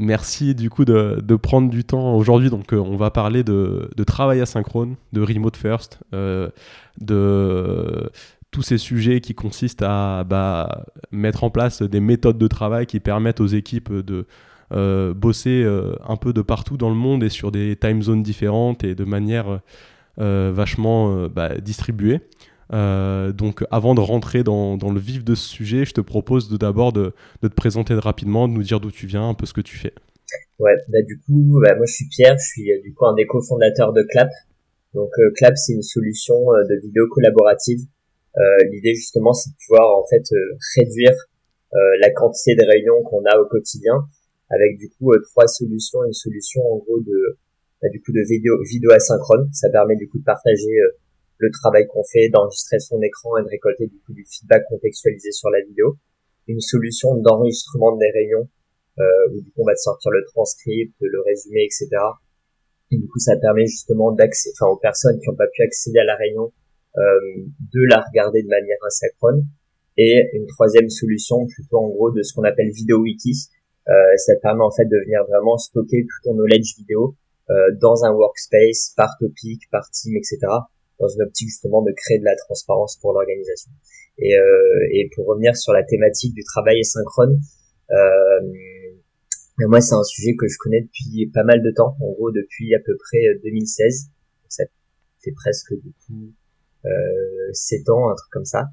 Merci 0.00 0.54
du 0.54 0.70
coup 0.70 0.84
de, 0.84 1.36
prendre 1.36 1.68
du 1.68 1.82
temps 1.82 2.14
aujourd'hui. 2.14 2.50
Donc, 2.50 2.72
euh, 2.72 2.76
on 2.78 2.96
va 2.96 3.10
parler 3.10 3.42
de, 3.42 3.90
travail 4.06 4.40
asynchrone, 4.40 4.94
de 5.12 5.20
remote 5.20 5.56
first, 5.56 5.98
euh, 6.14 6.50
de 7.00 8.08
tous 8.52 8.62
ces 8.62 8.78
sujets 8.78 9.20
qui 9.20 9.34
consistent 9.34 9.82
à 9.82 10.22
bah, 10.22 10.86
mettre 11.10 11.42
en 11.42 11.50
place 11.50 11.82
des 11.82 11.98
méthodes 11.98 12.38
de 12.38 12.46
travail 12.46 12.86
qui 12.86 13.00
permettent 13.00 13.40
aux 13.40 13.48
équipes 13.48 13.92
de 13.92 14.26
euh, 14.72 15.14
bosser 15.14 15.66
un 16.06 16.16
peu 16.16 16.32
de 16.32 16.42
partout 16.42 16.76
dans 16.76 16.90
le 16.90 16.94
monde 16.94 17.24
et 17.24 17.28
sur 17.28 17.50
des 17.50 17.74
time 17.74 18.00
zones 18.00 18.22
différentes 18.22 18.84
et 18.84 18.94
de 18.94 19.04
manière 19.04 19.60
vachement 20.16 21.26
bah, 21.28 21.58
distribuée. 21.58 22.20
Donc 22.70 23.64
avant 23.70 23.94
de 23.94 24.00
rentrer 24.00 24.44
dans, 24.44 24.76
le 24.76 25.00
vif 25.00 25.24
de 25.24 25.34
ce 25.34 25.48
sujet, 25.48 25.84
je 25.84 25.94
te 25.94 26.00
propose 26.00 26.50
d'abord 26.58 26.92
de, 26.92 27.12
te 27.40 27.46
présenter 27.48 27.94
rapidement, 27.94 28.48
de 28.48 28.52
nous 28.52 28.62
dire 28.62 28.80
d'où 28.80 28.90
tu 28.90 29.06
viens, 29.06 29.28
un 29.28 29.34
peu 29.34 29.46
ce 29.46 29.52
que 29.52 29.60
tu 29.60 29.76
fais. 29.76 29.94
Ouais, 30.58 30.74
bah 30.88 31.02
du 31.02 31.18
coup, 31.20 31.60
bah, 31.62 31.76
moi 31.76 31.86
je 31.86 31.94
suis 31.94 32.08
Pierre, 32.08 32.36
je 32.36 32.44
suis 32.44 32.72
euh, 32.72 32.80
du 32.82 32.92
coup 32.92 33.06
un 33.06 33.14
des 33.14 33.26
cofondateurs 33.26 33.92
de 33.92 34.02
Clap. 34.02 34.28
Donc 34.92 35.10
euh, 35.18 35.30
Clap 35.36 35.56
c'est 35.56 35.72
une 35.72 35.82
solution 35.82 36.34
euh, 36.34 36.64
de 36.68 36.80
vidéo 36.80 37.06
collaborative. 37.08 37.80
L'idée 38.70 38.94
justement 38.94 39.32
c'est 39.32 39.50
de 39.50 39.56
pouvoir 39.66 39.98
en 39.98 40.06
fait 40.06 40.22
réduire 40.76 41.10
la 41.72 42.08
quantité 42.12 42.54
de 42.54 42.62
réunions 42.64 43.02
qu'on 43.02 43.24
a 43.24 43.36
au 43.36 43.46
quotidien 43.46 44.06
avec 44.48 44.78
du 44.78 44.90
coup 44.90 45.10
trois 45.32 45.48
solutions. 45.48 46.04
Une 46.06 46.12
solution 46.12 46.62
en 46.70 46.76
gros 46.76 47.00
de 47.00 47.36
bah, 47.82 47.88
du 47.88 48.00
coup 48.00 48.12
de 48.12 48.22
vidéo 48.28 48.54
vidéo 48.62 48.92
asynchrone, 48.92 49.48
ça 49.52 49.68
permet 49.70 49.96
du 49.96 50.08
coup 50.08 50.18
de 50.18 50.24
partager 50.24 50.70
le 51.38 51.50
travail 51.50 51.86
qu'on 51.86 52.04
fait, 52.04 52.28
d'enregistrer 52.28 52.78
son 52.78 53.00
écran 53.02 53.36
et 53.38 53.42
de 53.42 53.48
récolter 53.48 53.86
du 53.86 53.98
coup 54.00 54.12
du 54.12 54.24
feedback 54.24 54.64
contextualisé 54.68 55.32
sur 55.32 55.50
la 55.50 55.60
vidéo. 55.62 55.96
Une 56.46 56.60
solution 56.60 57.14
d'enregistrement 57.16 57.96
des 57.96 58.10
réunions 58.10 58.48
euh, 58.98 59.32
où 59.32 59.40
du 59.42 59.50
coup 59.50 59.62
on 59.62 59.66
va 59.66 59.76
sortir 59.76 60.10
le 60.10 60.24
transcript, 60.24 60.94
le 61.00 61.20
résumé, 61.22 61.64
etc. 61.64 61.88
Et 62.90 62.98
du 62.98 63.06
coup 63.06 63.18
ça 63.18 63.36
permet 63.36 63.66
justement 63.66 64.12
d'accéder, 64.12 64.54
enfin 64.58 64.70
aux 64.72 64.78
personnes 64.78 65.18
qui 65.20 65.28
n'ont 65.28 65.36
pas 65.36 65.46
pu 65.52 65.62
accéder 65.62 66.00
à 66.00 66.04
la 66.04 66.16
réunion, 66.16 66.52
euh, 66.96 67.44
de 67.74 67.82
la 67.88 68.00
regarder 68.00 68.42
de 68.42 68.48
manière 68.48 68.78
asynchrone. 68.84 69.46
Et 69.96 70.30
une 70.32 70.46
troisième 70.46 70.88
solution, 70.88 71.46
plutôt 71.46 71.78
en 71.78 71.88
gros 71.88 72.10
de 72.10 72.22
ce 72.22 72.32
qu'on 72.32 72.44
appelle 72.44 72.70
vidéo 72.70 73.00
wiki, 73.00 73.34
euh, 73.88 74.16
ça 74.16 74.34
permet 74.42 74.62
en 74.62 74.70
fait 74.70 74.84
de 74.84 74.96
venir 75.04 75.24
vraiment 75.28 75.56
stocker 75.58 76.02
tout 76.02 76.28
ton 76.28 76.34
knowledge 76.34 76.76
vidéo 76.78 77.16
euh, 77.50 77.70
dans 77.80 78.04
un 78.04 78.12
workspace, 78.12 78.92
par 78.96 79.16
topic, 79.18 79.62
par 79.70 79.90
team, 79.90 80.16
etc. 80.16 80.38
Dans 80.98 81.08
une 81.08 81.22
optique 81.22 81.48
justement 81.48 81.82
de 81.82 81.92
créer 81.92 82.18
de 82.18 82.24
la 82.24 82.36
transparence 82.36 82.96
pour 83.00 83.12
l'organisation. 83.12 83.70
Et, 84.18 84.36
euh, 84.36 84.88
et 84.92 85.10
pour 85.14 85.26
revenir 85.26 85.56
sur 85.56 85.72
la 85.72 85.84
thématique 85.84 86.34
du 86.34 86.42
travail 86.42 86.80
asynchrone, 86.80 87.38
euh, 87.90 88.40
moi, 89.66 89.80
c'est 89.80 89.94
un 89.94 90.04
sujet 90.04 90.36
que 90.36 90.46
je 90.46 90.56
connais 90.58 90.82
depuis 90.82 91.30
pas 91.34 91.42
mal 91.42 91.62
de 91.62 91.70
temps, 91.74 91.96
en 92.00 92.12
gros 92.12 92.30
depuis 92.30 92.74
à 92.74 92.78
peu 92.78 92.96
près 92.96 93.18
2016. 93.42 94.06
Euh, 94.06 94.46
ça 94.48 94.64
fait 95.20 95.32
presque 95.32 95.74
du 95.74 95.92
coup 96.06 96.32
euh, 96.84 97.52
7 97.52 97.88
ans, 97.88 98.10
un 98.10 98.14
truc 98.14 98.30
comme 98.30 98.44
ça. 98.44 98.66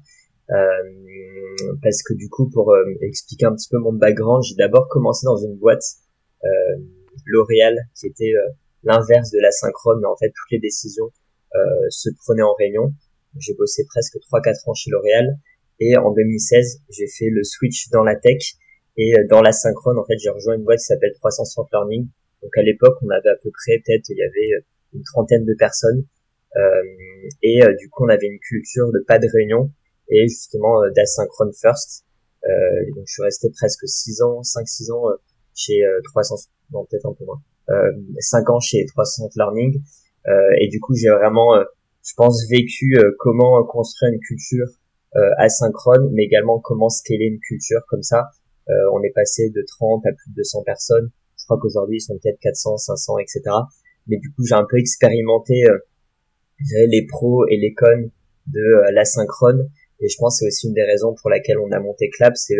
Euh, 0.50 1.74
parce 1.82 2.02
que 2.04 2.14
du 2.14 2.28
coup, 2.28 2.48
pour 2.50 2.72
euh, 2.72 2.84
expliquer 3.00 3.46
un 3.46 3.54
petit 3.56 3.68
peu 3.68 3.78
mon 3.78 3.92
background, 3.92 4.44
j'ai 4.44 4.54
d'abord 4.54 4.88
commencé 4.88 5.24
dans 5.24 5.36
une 5.36 5.56
boîte 5.56 5.82
euh, 6.44 6.82
L'Oréal, 7.24 7.76
qui 7.98 8.06
était 8.06 8.32
l'inverse 8.84 9.30
de 9.30 9.40
la 9.40 9.50
synchrone, 9.50 9.98
mais 10.00 10.06
en 10.06 10.16
fait 10.16 10.28
toutes 10.28 10.50
les 10.52 10.60
décisions 10.60 11.10
se 11.90 12.10
prenaient 12.24 12.42
en 12.42 12.54
réunion. 12.54 12.92
J'ai 13.38 13.54
bossé 13.54 13.84
presque 13.86 14.16
3-4 14.16 14.70
ans 14.70 14.74
chez 14.74 14.90
L'Oréal, 14.90 15.38
et 15.80 15.96
en 15.96 16.12
2016, 16.12 16.82
j'ai 16.90 17.06
fait 17.06 17.28
le 17.30 17.44
switch 17.44 17.90
dans 17.90 18.02
la 18.02 18.16
tech 18.16 18.56
et 18.96 19.14
euh, 19.18 19.26
dans 19.28 19.42
la 19.42 19.52
synchrone, 19.52 19.98
en 19.98 20.04
fait, 20.04 20.16
j'ai 20.18 20.30
rejoint 20.30 20.54
une 20.54 20.64
boîte 20.64 20.78
qui 20.78 20.86
s'appelle 20.86 21.12
360 21.14 21.68
Learning. 21.72 22.08
Donc 22.42 22.56
à 22.56 22.62
l'époque, 22.62 22.96
on 23.02 23.10
avait 23.10 23.28
à 23.28 23.36
peu 23.42 23.50
près, 23.50 23.82
peut-être, 23.84 24.08
il 24.08 24.16
y 24.16 24.22
avait 24.22 24.56
euh, 24.56 24.64
une 24.94 25.02
trentaine 25.02 25.44
de 25.44 25.54
personnes. 25.54 26.04
Euh, 26.56 27.28
et 27.42 27.62
euh, 27.62 27.74
du 27.78 27.90
coup, 27.90 28.04
on 28.04 28.08
avait 28.08 28.26
une 28.26 28.38
culture 28.38 28.90
de 28.92 29.04
pas 29.06 29.18
de 29.18 29.26
réunion 29.32 29.70
et 30.08 30.26
justement 30.28 30.80
d'asynchrone 30.94 31.52
first. 31.52 32.04
Euh, 32.44 32.50
donc 32.94 33.04
je 33.06 33.12
suis 33.12 33.22
resté 33.22 33.50
presque 33.50 33.86
6 33.86 34.22
ans, 34.22 34.40
5-6 34.40 34.92
ans 34.92 35.04
chez 35.54 35.82
300, 36.04 36.36
non 36.72 36.84
peut-être 36.84 37.06
un 37.06 37.12
peu 37.12 37.24
moins, 37.24 37.42
5 38.20 38.50
ans 38.50 38.60
chez 38.60 38.86
360 38.86 39.34
Learning. 39.34 39.82
Et 40.60 40.68
du 40.68 40.80
coup, 40.80 40.94
j'ai 40.94 41.08
vraiment, 41.10 41.54
je 42.04 42.12
pense, 42.16 42.48
vécu 42.50 42.96
comment 43.18 43.64
construire 43.64 44.12
une 44.12 44.20
culture 44.20 44.66
asynchrone, 45.38 46.10
mais 46.12 46.24
également 46.24 46.58
comment 46.58 46.88
scaler 46.88 47.26
une 47.26 47.40
culture 47.40 47.80
comme 47.88 48.02
ça 48.02 48.30
euh, 48.68 48.90
on 48.92 49.02
est 49.02 49.12
passé 49.14 49.50
de 49.50 49.64
30 49.66 50.04
à 50.06 50.12
plus 50.12 50.30
de 50.30 50.36
200 50.36 50.62
personnes. 50.64 51.10
Je 51.38 51.44
crois 51.44 51.58
qu'aujourd'hui, 51.60 51.98
ils 51.98 52.00
sont 52.00 52.18
peut-être 52.18 52.40
400, 52.40 52.78
500, 52.78 53.18
etc. 53.18 53.42
Mais 54.08 54.18
du 54.18 54.32
coup, 54.32 54.44
j'ai 54.44 54.54
un 54.54 54.66
peu 54.68 54.78
expérimenté 54.78 55.64
euh, 55.68 55.78
les 56.88 57.06
pros 57.06 57.46
et 57.46 57.56
les 57.56 57.74
cons 57.74 58.10
de 58.48 58.60
euh, 58.60 58.90
l'asynchrone. 58.92 59.70
Et 60.00 60.08
je 60.08 60.16
pense 60.18 60.34
que 60.34 60.38
c'est 60.40 60.46
aussi 60.48 60.66
une 60.66 60.74
des 60.74 60.82
raisons 60.82 61.14
pour 61.14 61.30
laquelle 61.30 61.58
on 61.58 61.70
a 61.70 61.80
monté 61.80 62.10
Clap, 62.10 62.36
c'est 62.36 62.56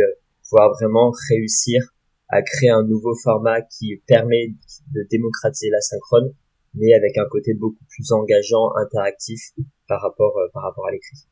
pouvoir 0.48 0.72
vraiment 0.80 1.12
réussir 1.28 1.82
à 2.28 2.42
créer 2.42 2.70
un 2.70 2.82
nouveau 2.82 3.14
format 3.22 3.60
qui 3.62 4.00
permet 4.06 4.48
de 4.94 5.06
démocratiser 5.10 5.70
l'asynchrone, 5.70 6.32
mais 6.76 6.92
avec 6.94 7.18
un 7.18 7.26
côté 7.30 7.54
beaucoup 7.54 7.84
plus 7.88 8.12
engageant, 8.12 8.70
interactif 8.76 9.40
par 9.88 10.00
rapport, 10.02 10.34
par 10.52 10.62
rapport 10.62 10.86
à 10.86 10.92
l'écrit. 10.92 11.26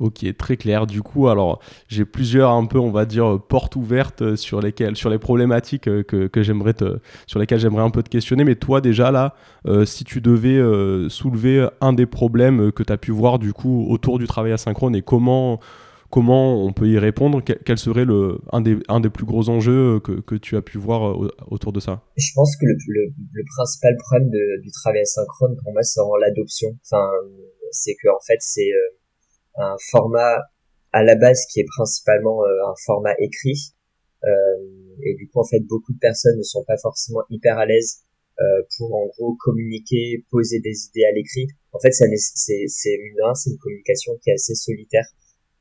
Ok, 0.00 0.24
très 0.36 0.56
clair. 0.56 0.86
Du 0.86 1.02
coup, 1.02 1.28
alors 1.28 1.60
j'ai 1.88 2.04
plusieurs 2.04 2.52
un 2.52 2.66
peu, 2.66 2.78
on 2.78 2.90
va 2.92 3.04
dire, 3.04 3.40
portes 3.48 3.74
ouvertes 3.74 4.36
sur 4.36 4.60
lesquelles, 4.60 4.94
sur 4.94 5.10
les 5.10 5.18
problématiques 5.18 5.88
euh, 5.88 6.04
que, 6.04 6.28
que 6.28 6.42
j'aimerais 6.42 6.74
te, 6.74 7.00
sur 7.26 7.40
lesquelles 7.40 7.58
j'aimerais 7.58 7.82
un 7.82 7.90
peu 7.90 8.04
te 8.04 8.08
questionner. 8.08 8.44
Mais 8.44 8.54
toi, 8.54 8.80
déjà 8.80 9.10
là, 9.10 9.34
euh, 9.66 9.84
si 9.84 10.04
tu 10.04 10.20
devais 10.20 10.56
euh, 10.56 11.08
soulever 11.08 11.68
un 11.80 11.92
des 11.92 12.06
problèmes 12.06 12.70
que 12.70 12.84
tu 12.84 12.92
as 12.92 12.96
pu 12.96 13.10
voir 13.10 13.40
du 13.40 13.52
coup 13.52 13.86
autour 13.88 14.20
du 14.20 14.28
travail 14.28 14.52
asynchrone 14.52 14.94
et 14.94 15.02
comment 15.02 15.58
comment 16.10 16.64
on 16.64 16.72
peut 16.72 16.88
y 16.88 16.98
répondre 16.98 17.42
Quel 17.42 17.78
serait 17.78 18.04
le, 18.04 18.38
un, 18.52 18.60
des, 18.60 18.78
un 18.88 19.00
des 19.00 19.10
plus 19.10 19.26
gros 19.26 19.48
enjeux 19.48 20.00
que, 20.00 20.20
que 20.20 20.34
tu 20.34 20.56
as 20.56 20.62
pu 20.62 20.78
voir 20.78 21.18
autour 21.50 21.72
de 21.72 21.80
ça? 21.80 22.02
Je 22.16 22.30
pense 22.34 22.56
que 22.56 22.66
le, 22.66 22.76
le, 23.32 23.44
principal 23.56 23.96
problème 23.96 24.30
du 24.30 24.70
travail 24.70 25.00
asynchrone 25.00 25.56
pour 25.62 25.72
moi, 25.72 25.82
c'est 25.82 26.00
l'adoption. 26.20 26.68
Enfin, 26.84 27.08
c'est 27.72 27.94
que 27.94 28.08
en 28.08 28.20
fait, 28.26 28.38
c'est 28.40 28.70
un 29.56 29.76
format 29.90 30.38
à 30.92 31.02
la 31.02 31.16
base 31.16 31.44
qui 31.52 31.60
est 31.60 31.66
principalement 31.76 32.44
euh, 32.44 32.70
un 32.70 32.74
format 32.84 33.14
écrit. 33.18 33.74
Euh, 34.24 34.98
et 35.04 35.14
du 35.14 35.28
coup, 35.28 35.40
en 35.40 35.44
fait, 35.44 35.60
beaucoup 35.60 35.92
de 35.92 35.98
personnes 35.98 36.36
ne 36.38 36.42
sont 36.42 36.64
pas 36.64 36.76
forcément 36.78 37.22
hyper 37.30 37.58
à 37.58 37.66
l'aise 37.66 38.00
euh, 38.40 38.62
pour 38.76 38.94
en 38.94 39.06
gros 39.06 39.36
communiquer, 39.38 40.24
poser 40.30 40.60
des 40.60 40.86
idées 40.86 41.04
à 41.04 41.12
l'écrit. 41.12 41.46
En 41.72 41.78
fait, 41.78 41.92
c'est 41.92 42.06
c'est 42.16 42.94
une 42.94 43.58
communication 43.58 44.12
qui 44.22 44.30
est 44.30 44.34
assez 44.34 44.54
solitaire. 44.54 45.04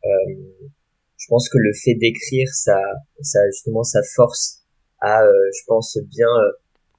Je 0.04 1.26
pense 1.28 1.50
que 1.50 1.58
le 1.58 1.72
fait 1.74 1.96
d'écrire, 1.96 2.48
ça, 2.54 2.80
ça 3.22 3.40
justement, 3.52 3.84
ça 3.84 4.02
force 4.16 4.64
à, 5.02 5.22
je 5.24 5.64
pense, 5.68 5.98
bien 6.10 6.28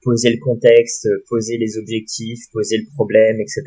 poser 0.03 0.29
le 0.29 0.39
contexte, 0.39 1.07
poser 1.27 1.57
les 1.57 1.77
objectifs, 1.77 2.39
poser 2.51 2.77
le 2.77 2.85
problème, 2.95 3.39
etc. 3.39 3.63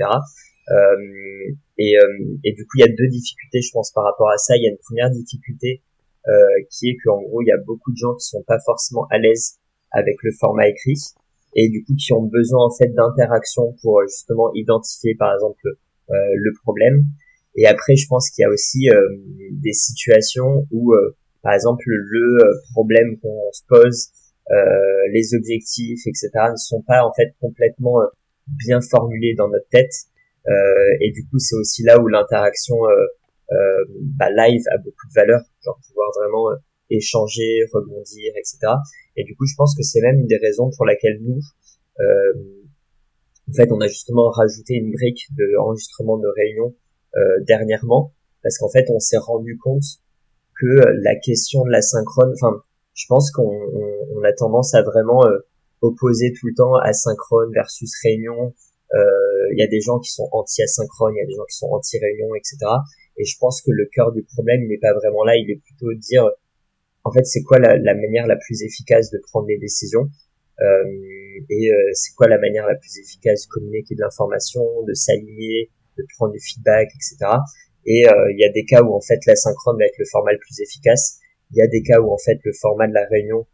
Euh, 0.71 1.55
et, 1.79 1.97
euh, 1.99 2.39
et 2.45 2.53
du 2.53 2.65
coup, 2.65 2.79
il 2.79 2.81
y 2.81 2.85
a 2.85 2.89
deux 2.89 3.09
difficultés, 3.09 3.61
je 3.61 3.71
pense, 3.73 3.91
par 3.93 4.05
rapport 4.05 4.31
à 4.31 4.37
ça. 4.39 4.57
Il 4.57 4.63
y 4.63 4.67
a 4.67 4.71
une 4.71 4.79
première 4.79 5.11
difficulté 5.11 5.83
euh, 6.29 6.33
qui 6.71 6.91
est 6.91 6.97
qu'en 7.05 7.21
gros, 7.21 7.43
il 7.43 7.49
y 7.49 7.53
a 7.53 7.59
beaucoup 7.59 7.93
de 7.93 7.97
gens 7.97 8.15
qui 8.15 8.27
sont 8.27 8.45
pas 8.47 8.59
forcément 8.65 9.07
à 9.11 9.19
l'aise 9.19 9.59
avec 9.91 10.17
le 10.23 10.31
format 10.39 10.69
écrit 10.69 10.97
et 11.55 11.69
du 11.69 11.85
coup 11.85 11.95
qui 11.95 12.13
ont 12.13 12.23
besoin 12.23 12.65
en 12.65 12.71
fait 12.71 12.89
d'interaction 12.89 13.75
pour 13.83 14.01
justement 14.09 14.51
identifier 14.55 15.15
par 15.17 15.35
exemple 15.35 15.69
euh, 16.11 16.15
le 16.35 16.53
problème. 16.63 17.05
Et 17.55 17.67
après, 17.67 17.97
je 17.97 18.07
pense 18.09 18.31
qu'il 18.31 18.43
y 18.43 18.47
a 18.47 18.51
aussi 18.51 18.89
euh, 18.91 19.01
des 19.53 19.73
situations 19.73 20.67
où, 20.71 20.95
euh, 20.95 21.17
par 21.43 21.53
exemple, 21.55 21.85
le 21.87 22.39
problème 22.73 23.19
qu'on 23.21 23.53
se 23.53 23.63
pose, 23.69 24.09
les 25.13 25.35
objectifs, 25.35 26.01
etc., 26.07 26.31
ne 26.51 26.57
sont 26.57 26.83
pas 26.83 27.07
en 27.07 27.13
fait 27.15 27.35
complètement 27.41 28.01
bien 28.47 28.81
formulés 28.81 29.35
dans 29.35 29.49
notre 29.49 29.69
tête. 29.69 29.93
Euh, 30.49 30.97
et 31.01 31.13
du 31.13 31.27
coup, 31.29 31.39
c'est 31.39 31.57
aussi 31.57 31.83
là 31.85 32.01
où 32.01 32.09
l'interaction 32.09 32.77
euh, 32.85 33.07
euh, 33.53 33.85
bah, 34.19 34.31
live 34.31 34.63
a 34.73 34.79
beaucoup 34.79 35.07
de 35.09 35.15
valeur, 35.15 35.41
genre 35.65 35.79
pouvoir 35.87 36.11
vraiment 36.19 36.49
échanger, 36.91 37.65
rebondir, 37.73 38.33
etc. 38.37 38.59
Et 39.17 39.25
du 39.25 39.37
coup, 39.37 39.47
je 39.47 39.55
pense 39.57 39.77
que 39.77 39.83
c'est 39.83 40.01
même 40.01 40.21
une 40.21 40.27
des 40.27 40.39
raisons 40.39 40.71
pour 40.77 40.87
laquelle 40.87 41.19
nous, 41.23 41.41
euh, 42.01 42.33
en 43.49 43.53
fait, 43.53 43.71
on 43.73 43.81
a 43.81 43.89
justement 43.89 44.31
rajouté 44.31 44.75
une 44.75 44.93
brique 44.93 45.27
de 45.37 45.59
enregistrement 45.59 46.19
de 46.19 46.29
réunion 46.29 46.67
euh, 46.67 46.82
dernièrement, 47.47 48.13
parce 48.43 48.59
qu'en 48.59 48.71
fait, 48.71 48.87
on 48.91 48.99
s'est 48.99 49.19
rendu 49.19 49.59
compte 49.59 49.85
que 50.59 50.85
la 51.03 51.17
question 51.17 51.65
de 51.65 51.71
la 51.71 51.83
synchrone, 51.83 52.33
enfin, 52.35 52.63
je 52.95 53.07
pense 53.09 53.31
qu'on 53.31 53.49
on, 53.49 54.23
a 54.23 54.33
tendance 54.33 54.75
à 54.75 54.83
vraiment 54.83 55.27
euh, 55.27 55.39
opposer 55.81 56.33
tout 56.33 56.47
le 56.47 56.55
temps 56.55 56.77
asynchrone 56.77 57.51
versus 57.53 57.91
réunion. 58.03 58.55
Euh, 58.95 59.53
il 59.53 59.59
y 59.59 59.63
a 59.63 59.67
des 59.67 59.81
gens 59.81 59.99
qui 59.99 60.11
sont 60.11 60.29
anti-asynchrone, 60.33 61.15
il 61.17 61.21
y 61.21 61.23
a 61.23 61.27
des 61.27 61.35
gens 61.35 61.45
qui 61.49 61.57
sont 61.57 61.69
anti-réunion, 61.73 62.35
etc. 62.35 62.59
Et 63.17 63.25
je 63.25 63.37
pense 63.39 63.63
que 63.63 63.71
le 63.71 63.89
cœur 63.93 64.13
du 64.13 64.23
problème, 64.23 64.63
il 64.63 64.69
n'est 64.69 64.79
pas 64.79 64.93
vraiment 64.93 65.25
là, 65.25 65.37
il 65.37 65.51
est 65.51 65.61
plutôt 65.61 65.93
de 65.93 65.99
dire, 65.99 66.29
en 67.05 67.13
fait, 67.13 67.25
c'est 67.25 67.43
quoi 67.43 67.59
la, 67.59 67.77
la, 67.79 67.95
manière 67.95 68.27
la 68.27 68.37
plus 68.37 68.63
efficace 68.63 69.11
de 69.11 69.19
prendre 69.31 69.47
des 69.47 69.59
décisions 69.59 70.09
euh, 70.61 70.85
et 71.51 71.73
euh, 71.73 71.91
c'est 71.95 72.15
quoi 72.15 72.29
la 72.29 72.39
manière 72.39 72.67
la 72.67 72.75
plus 72.75 72.99
efficace 72.99 73.47
de 73.47 73.49
communiquer 73.49 73.95
de 73.95 74.01
l'information, 74.01 74.63
de 74.87 74.93
s'aligner, 74.93 75.71
de 75.99 76.05
prendre 76.17 76.33
du 76.33 76.41
feedback, 76.41 76.89
etc. 76.95 77.39
Et 77.85 78.09
euh, 78.09 78.33
il 78.33 78.39
y 78.39 78.45
a 78.45 78.53
des 78.53 78.65
cas 78.65 78.83
où 78.83 78.95
en 78.95 79.01
fait 79.01 79.19
l'asynchrone 79.27 79.77
va 79.79 79.85
être 79.85 79.99
le 79.99 80.05
format 80.11 80.33
le 80.33 80.39
plus 80.39 80.61
efficace. 80.61 81.19
Il 81.51 81.59
y 81.59 81.63
a 81.63 81.67
des 81.67 81.83
cas 81.83 82.01
où 82.01 82.13
en 82.13 82.19
fait 82.19 82.39
le 82.45 82.53
format 82.53 82.87
de 82.87 82.95
la 82.95 83.07
réunion 83.11 83.47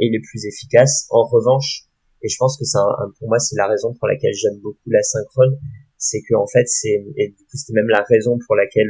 est 0.00 0.08
le 0.10 0.22
plus 0.22 0.46
efficace. 0.46 1.06
En 1.10 1.24
revanche, 1.24 1.84
et 2.22 2.28
je 2.30 2.36
pense 2.38 2.56
que 2.56 2.64
c'est 2.64 2.78
pour 3.18 3.28
moi 3.28 3.38
c'est 3.38 3.54
la 3.56 3.66
raison 3.66 3.92
pour 3.92 4.08
laquelle 4.08 4.32
j'aime 4.32 4.58
beaucoup 4.62 4.88
l'asynchrone, 4.88 5.58
c'est 5.98 6.22
que 6.22 6.34
en 6.34 6.46
fait 6.46 6.66
c'est 6.66 7.04
et 7.16 7.28
du 7.28 7.44
coup 7.44 7.56
c'était 7.56 7.74
même 7.74 7.88
la 7.88 8.02
raison 8.08 8.38
pour 8.46 8.56
laquelle 8.56 8.88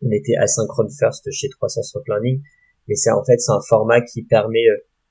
on 0.00 0.10
était 0.10 0.34
asynchrone 0.40 0.88
first 0.98 1.30
chez 1.30 1.50
360 1.50 2.08
Learning, 2.08 2.40
mais 2.88 2.94
c'est 2.94 3.10
en 3.10 3.22
fait 3.22 3.38
c'est 3.38 3.52
un 3.52 3.60
format 3.68 4.00
qui 4.00 4.22
permet 4.22 4.64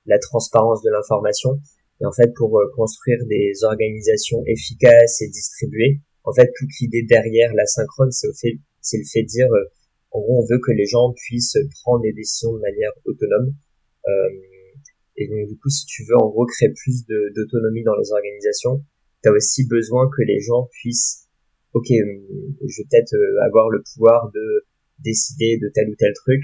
la 0.06 0.20
transparence 0.20 0.82
de 0.82 0.90
l'information. 0.92 1.60
Et 2.02 2.06
en 2.06 2.12
fait, 2.12 2.34
pour 2.36 2.58
euh, 2.60 2.72
construire 2.76 3.20
des 3.28 3.64
organisations 3.64 4.44
efficaces 4.46 5.22
et 5.22 5.28
distribuées, 5.30 6.02
en 6.26 6.34
fait, 6.34 6.52
toute 6.58 6.70
l'idée 6.82 7.04
derrière 7.04 7.54
la 7.54 7.66
synchrone, 7.66 8.12
c'est 8.12 8.28
le 8.28 8.34
fait, 8.34 8.60
c'est 8.82 8.98
le 8.98 9.06
fait 9.06 9.24
de 9.24 9.28
dire, 9.28 9.48
euh, 9.52 9.72
en 10.12 10.22
gros, 10.22 10.44
on 10.44 10.46
veut 10.46 10.60
que 10.60 10.72
les 10.72 10.86
gens 10.86 11.14
puissent 11.14 11.58
prendre 11.84 12.02
des 12.02 12.14
décisions 12.14 12.54
de 12.54 12.60
manière 12.60 12.92
autonome. 13.06 13.54
Euh, 14.08 14.30
et 15.18 15.28
donc, 15.28 15.48
du 15.48 15.58
coup, 15.58 15.70
si 15.70 15.86
tu 15.86 16.04
veux, 16.04 16.16
en 16.18 16.30
gros, 16.30 16.46
créer 16.46 16.70
plus 16.70 17.06
d'autonomie 17.08 17.84
dans 17.84 17.96
les 17.96 18.12
organisations, 18.12 18.84
tu 19.24 19.30
as 19.30 19.32
aussi 19.32 19.68
besoin 19.68 20.10
que 20.10 20.24
les 20.24 20.40
gens 20.40 20.68
puissent, 20.72 21.28
ok, 21.74 21.88
je 21.88 22.82
vais 22.82 22.88
peut-être 22.90 23.16
avoir 23.46 23.70
le 23.70 23.82
pouvoir 23.94 24.32
de 24.34 24.66
décider 25.00 25.58
de 25.58 25.70
tel 25.74 25.90
ou 25.90 25.96
tel 25.96 26.14
truc, 26.14 26.44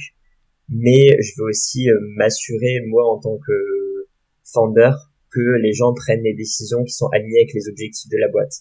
mais 0.69 1.21
je 1.21 1.33
veux 1.37 1.49
aussi 1.49 1.89
euh, 1.89 1.97
m'assurer 2.15 2.81
moi 2.87 3.03
en 3.11 3.19
tant 3.19 3.37
que 3.37 4.07
founder 4.43 4.91
que 5.29 5.57
les 5.61 5.73
gens 5.73 5.93
prennent 5.93 6.23
des 6.23 6.33
décisions 6.33 6.83
qui 6.83 6.93
sont 6.93 7.07
alignées 7.07 7.41
avec 7.41 7.53
les 7.53 7.69
objectifs 7.69 8.09
de 8.09 8.17
la 8.17 8.29
boîte. 8.29 8.53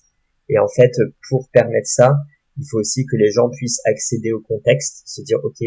Et 0.51 0.59
en 0.59 0.69
fait, 0.69 0.93
pour 1.29 1.49
permettre 1.51 1.87
ça, 1.87 2.13
il 2.59 2.67
faut 2.69 2.79
aussi 2.79 3.07
que 3.07 3.17
les 3.17 3.31
gens 3.31 3.49
puissent 3.49 3.81
accéder 3.85 4.33
au 4.33 4.41
contexte, 4.41 5.03
se 5.07 5.23
dire 5.23 5.39
ok, 5.45 5.59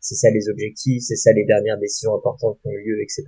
c'est 0.00 0.14
ça 0.14 0.30
les 0.30 0.48
objectifs, 0.48 1.02
c'est 1.02 1.16
ça 1.16 1.32
les 1.32 1.44
dernières 1.44 1.78
décisions 1.78 2.14
importantes 2.14 2.58
qui 2.62 2.68
ont 2.68 2.72
lieu, 2.72 3.02
etc. 3.02 3.24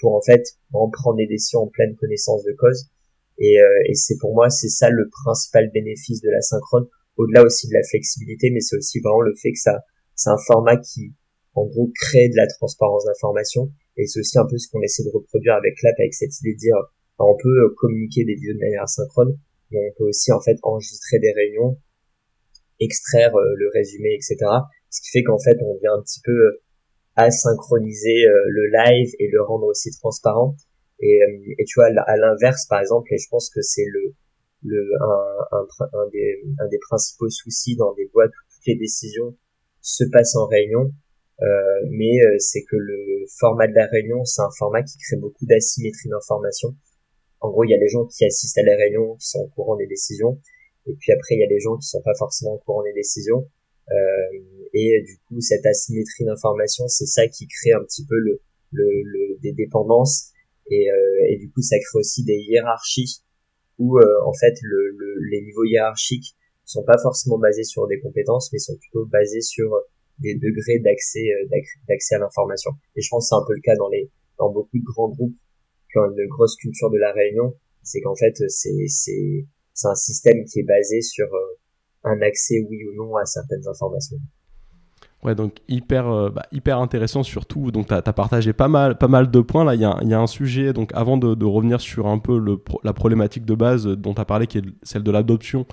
Pour 0.00 0.14
en 0.16 0.20
fait 0.20 0.42
en 0.72 0.90
prendre 0.90 1.16
des 1.16 1.28
décisions 1.28 1.60
en 1.60 1.68
pleine 1.68 1.94
connaissance 1.96 2.42
de 2.42 2.52
cause. 2.58 2.90
Et, 3.38 3.60
euh, 3.60 3.88
et 3.88 3.94
c'est 3.94 4.18
pour 4.18 4.34
moi 4.34 4.50
c'est 4.50 4.68
ça 4.68 4.90
le 4.90 5.08
principal 5.08 5.70
bénéfice 5.72 6.20
de 6.20 6.30
la 6.30 6.40
synchrone, 6.40 6.88
au-delà 7.16 7.44
aussi 7.44 7.68
de 7.68 7.74
la 7.74 7.82
flexibilité, 7.88 8.50
mais 8.50 8.60
c'est 8.60 8.76
aussi 8.76 8.98
vraiment 9.00 9.22
le 9.22 9.34
fait 9.40 9.52
que 9.52 9.60
ça 9.60 9.84
c'est 10.16 10.30
un 10.30 10.38
format 10.46 10.76
qui 10.76 11.14
en 11.54 11.64
gros 11.66 11.90
créer 11.94 12.28
de 12.28 12.36
la 12.36 12.46
transparence 12.48 13.04
d'information 13.06 13.72
et 13.96 14.06
c'est 14.06 14.20
aussi 14.20 14.38
un 14.38 14.46
peu 14.46 14.58
ce 14.58 14.68
qu'on 14.68 14.82
essaie 14.82 15.04
de 15.04 15.10
reproduire 15.10 15.54
avec 15.54 15.80
l'app 15.82 15.94
avec 15.98 16.12
cette 16.14 16.38
idée 16.40 16.54
de 16.54 16.58
dire 16.58 16.76
on 17.18 17.36
peut 17.36 17.74
communiquer 17.76 18.24
des 18.24 18.34
vidéos 18.34 18.54
de 18.54 18.58
manière 18.58 18.82
asynchrone 18.82 19.38
mais 19.70 19.78
on 19.78 19.92
peut 19.98 20.08
aussi 20.08 20.32
en 20.32 20.40
fait 20.40 20.56
enregistrer 20.62 21.18
des 21.18 21.32
réunions 21.32 21.78
extraire 22.80 23.34
euh, 23.36 23.54
le 23.56 23.70
résumé 23.72 24.14
etc 24.14 24.38
ce 24.90 25.00
qui 25.02 25.10
fait 25.10 25.22
qu'en 25.22 25.38
fait 25.38 25.56
on 25.62 25.76
vient 25.76 25.94
un 25.94 26.02
petit 26.02 26.20
peu 26.24 26.32
euh, 26.32 26.62
asynchroniser 27.16 28.26
euh, 28.26 28.42
le 28.48 28.66
live 28.72 29.10
et 29.18 29.28
le 29.28 29.42
rendre 29.42 29.66
aussi 29.66 29.90
transparent 29.98 30.56
et, 31.02 31.18
tu 31.66 31.74
vois 31.76 31.86
à 32.06 32.16
l'inverse 32.16 32.66
par 32.68 32.80
exemple 32.80 33.08
et 33.12 33.18
je 33.18 33.26
pense 33.30 33.48
que 33.48 33.62
c'est 33.62 33.86
le 33.86 34.14
un, 34.62 36.08
des, 36.12 36.78
principaux 36.88 37.30
soucis 37.30 37.76
dans 37.76 37.94
des 37.94 38.10
boîtes 38.12 38.30
où 38.30 38.54
toutes 38.54 38.66
les 38.66 38.76
décisions 38.76 39.34
se 39.80 40.04
passent 40.12 40.36
en 40.36 40.46
réunion 40.46 40.92
mais 41.88 42.20
c'est 42.38 42.62
que 42.64 42.76
le 42.76 43.24
format 43.38 43.66
de 43.66 43.72
la 43.72 43.86
réunion, 43.86 44.22
c'est 44.26 44.42
un 44.42 44.50
format 44.58 44.82
qui 44.82 44.98
crée 44.98 45.16
beaucoup 45.16 45.46
d'asymétrie 45.46 46.10
d'information. 46.10 46.76
En 47.40 47.50
gros, 47.50 47.64
il 47.64 47.70
y 47.70 47.74
a 47.74 47.78
les 47.78 47.88
gens 47.88 48.04
qui 48.06 48.24
assistent 48.24 48.58
à 48.58 48.62
la 48.62 48.76
réunion, 48.76 49.16
qui 49.16 49.28
sont 49.28 49.40
au 49.40 49.48
courant 49.48 49.76
des 49.76 49.86
décisions, 49.86 50.38
et 50.86 50.94
puis 50.94 51.12
après, 51.12 51.34
il 51.36 51.40
y 51.40 51.44
a 51.44 51.48
les 51.48 51.60
gens 51.60 51.76
qui 51.76 51.86
sont 51.86 52.02
pas 52.02 52.14
forcément 52.18 52.54
au 52.54 52.58
courant 52.58 52.82
des 52.82 52.92
décisions. 52.92 53.48
Euh, 53.90 54.38
et 54.72 55.02
du 55.02 55.18
coup, 55.26 55.40
cette 55.40 55.66
asymétrie 55.66 56.24
d'information, 56.24 56.86
c'est 56.88 57.06
ça 57.06 57.26
qui 57.26 57.46
crée 57.48 57.72
un 57.72 57.82
petit 57.82 58.06
peu 58.06 58.16
le, 58.16 58.40
le, 58.72 58.84
le 59.04 59.38
des 59.40 59.52
dépendances, 59.52 60.30
et, 60.70 60.90
euh, 60.90 61.26
et, 61.28 61.38
du 61.38 61.50
coup, 61.50 61.62
ça 61.62 61.76
crée 61.78 61.98
aussi 61.98 62.24
des 62.24 62.36
hiérarchies 62.36 63.22
où 63.78 63.98
en 63.98 64.34
fait 64.34 64.54
le, 64.62 64.94
les 65.30 65.40
niveaux 65.40 65.64
hiérarchiques 65.64 66.36
sont 66.70 66.84
pas 66.84 66.98
forcément 67.02 67.38
basés 67.38 67.64
sur 67.64 67.86
des 67.88 67.98
compétences, 68.00 68.52
mais 68.52 68.58
sont 68.58 68.76
plutôt 68.76 69.06
basés 69.06 69.40
sur 69.40 69.70
des 70.18 70.34
degrés 70.34 70.78
d'accès 70.78 71.26
euh, 71.30 71.48
d'accès 71.88 72.14
à 72.14 72.18
l'information. 72.18 72.70
Et 72.96 73.02
je 73.02 73.08
pense 73.10 73.24
que 73.24 73.28
c'est 73.30 73.34
un 73.34 73.44
peu 73.46 73.54
le 73.54 73.60
cas 73.60 73.74
dans 73.76 73.88
les 73.88 74.10
dans 74.38 74.52
beaucoup 74.52 74.78
de 74.78 74.84
grands 74.84 75.08
groupes 75.08 75.34
ont 75.98 76.10
une 76.10 76.28
grosse 76.28 76.56
culture 76.56 76.90
de 76.90 76.98
la 76.98 77.12
réunion, 77.12 77.54
c'est 77.82 78.00
qu'en 78.00 78.14
fait 78.14 78.34
c'est 78.48 78.86
c'est 78.88 79.46
c'est 79.74 79.88
un 79.88 79.94
système 79.94 80.44
qui 80.44 80.60
est 80.60 80.64
basé 80.64 81.00
sur 81.00 81.26
euh, 81.26 81.58
un 82.04 82.20
accès 82.22 82.64
oui 82.68 82.78
ou 82.84 82.96
non 82.96 83.16
à 83.16 83.24
certaines 83.24 83.66
informations. 83.68 84.18
Ouais, 85.22 85.34
donc 85.34 85.58
hyper, 85.68 86.08
euh, 86.08 86.30
bah, 86.30 86.46
hyper 86.50 86.78
intéressant 86.78 87.22
surtout. 87.22 87.70
Donc, 87.70 87.88
tu 87.88 87.94
as, 87.94 88.00
partagé 88.00 88.54
pas 88.54 88.68
mal, 88.68 88.96
pas 88.96 89.08
mal 89.08 89.30
de 89.30 89.40
points. 89.40 89.64
Là, 89.64 89.74
il 89.74 89.80
y 89.80 89.84
a, 89.84 89.98
y 90.02 90.14
a, 90.14 90.20
un 90.20 90.26
sujet, 90.26 90.72
donc 90.72 90.92
avant 90.94 91.18
de, 91.18 91.34
de, 91.34 91.44
revenir 91.44 91.80
sur 91.80 92.06
un 92.06 92.18
peu 92.18 92.38
le, 92.38 92.58
la 92.84 92.94
problématique 92.94 93.44
de 93.44 93.54
base 93.54 93.86
dont 93.86 94.14
tu 94.14 94.20
as 94.20 94.24
parlé, 94.24 94.46
qui 94.46 94.58
est 94.58 94.64
celle 94.82 95.02
de 95.02 95.10
l'adoption 95.10 95.66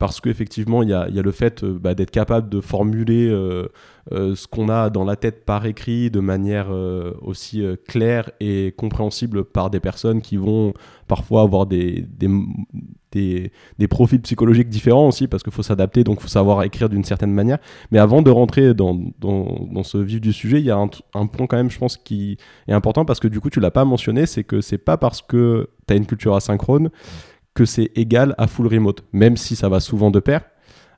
parce 0.00 0.22
qu'effectivement, 0.22 0.82
il 0.82 0.88
y 0.88 0.94
a, 0.94 1.06
le 1.08 1.30
fait 1.30 1.62
euh, 1.62 1.78
bah, 1.78 1.94
d'être 1.94 2.10
capable 2.10 2.48
de 2.48 2.62
formuler 2.62 3.28
euh, 3.28 3.68
euh, 4.12 4.34
ce 4.34 4.48
qu'on 4.48 4.70
a 4.70 4.88
dans 4.88 5.04
la 5.04 5.14
tête 5.14 5.44
par 5.44 5.66
écrit 5.66 6.10
de 6.10 6.20
manière 6.20 6.68
aussi 7.20 7.62
claire 7.86 8.30
et 8.40 8.74
compréhensible 8.76 9.44
par 9.44 9.68
des 9.68 9.78
personnes 9.78 10.22
qui 10.22 10.38
vont 10.38 10.72
parfois 11.06 11.42
avoir 11.42 11.66
des, 11.66 12.06
profils 13.90 14.22
psychologiques 14.22 14.70
différents 14.70 15.08
aussi, 15.08 15.28
parce 15.28 15.42
qu'il 15.42 15.52
faut 15.52 15.62
s'adapter, 15.62 16.02
donc 16.02 16.16
il 16.20 16.22
faut 16.22 16.28
savoir 16.28 16.62
écrire 16.62 16.88
d'une 16.88 17.04
certaine 17.04 17.32
manière. 17.32 17.58
Mais 17.90 17.98
avant 17.98 18.22
de 18.22 18.30
rentrer 18.30 18.72
dans, 18.72 18.96
ce 19.82 19.98
vif 19.98 20.22
du 20.22 20.32
sujet, 20.32 20.60
il 20.60 20.64
y 20.64 20.70
a 20.70 20.78
un, 20.78 20.88
un, 21.12 21.26
point 21.26 21.46
quand 21.46 21.58
même, 21.58 21.70
je 21.70 21.78
pense, 21.78 21.98
qui 21.98 22.38
est 22.68 22.72
important, 22.72 23.04
parce 23.04 23.20
que 23.20 23.28
du 23.28 23.38
coup, 23.38 23.50
tu 23.50 23.60
l'as 23.60 23.70
pas 23.70 23.84
mentionné, 23.84 24.24
c'est 24.24 24.44
que 24.44 24.62
c'est 24.62 24.78
pas 24.78 24.96
parce 24.96 25.20
que 25.20 25.68
tu 25.86 25.92
as 25.92 25.96
une 25.98 26.06
culture 26.06 26.34
asynchrone 26.34 26.88
que 27.60 27.66
c'est 27.66 27.90
égal 27.94 28.34
à 28.38 28.46
full 28.46 28.68
remote, 28.68 29.04
même 29.12 29.36
si 29.36 29.54
ça 29.54 29.68
va 29.68 29.80
souvent 29.80 30.10
de 30.10 30.18
pair. 30.18 30.40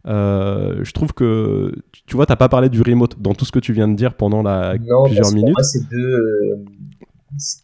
Euh, 0.07 0.85
je 0.85 0.92
trouve 0.92 1.12
que 1.12 1.73
tu 2.07 2.14
vois, 2.14 2.25
t'as 2.25 2.37
pas 2.37 2.49
parlé 2.49 2.69
du 2.69 2.83
remote 2.83 3.21
dans 3.21 3.35
tout 3.35 3.45
ce 3.45 3.50
que 3.50 3.59
tu 3.59 3.73
viens 3.73 3.88
de 3.88 3.97
dire 3.97 4.16
pendant 4.16 4.42
la 4.45 4.78
non, 4.78 5.02
plusieurs 5.02 5.25
parce 5.25 5.35
minutes. 5.35 5.57
Moi, 5.57 5.64
c'est 5.64 5.88
deux, 5.88 5.99
euh, 5.99 6.64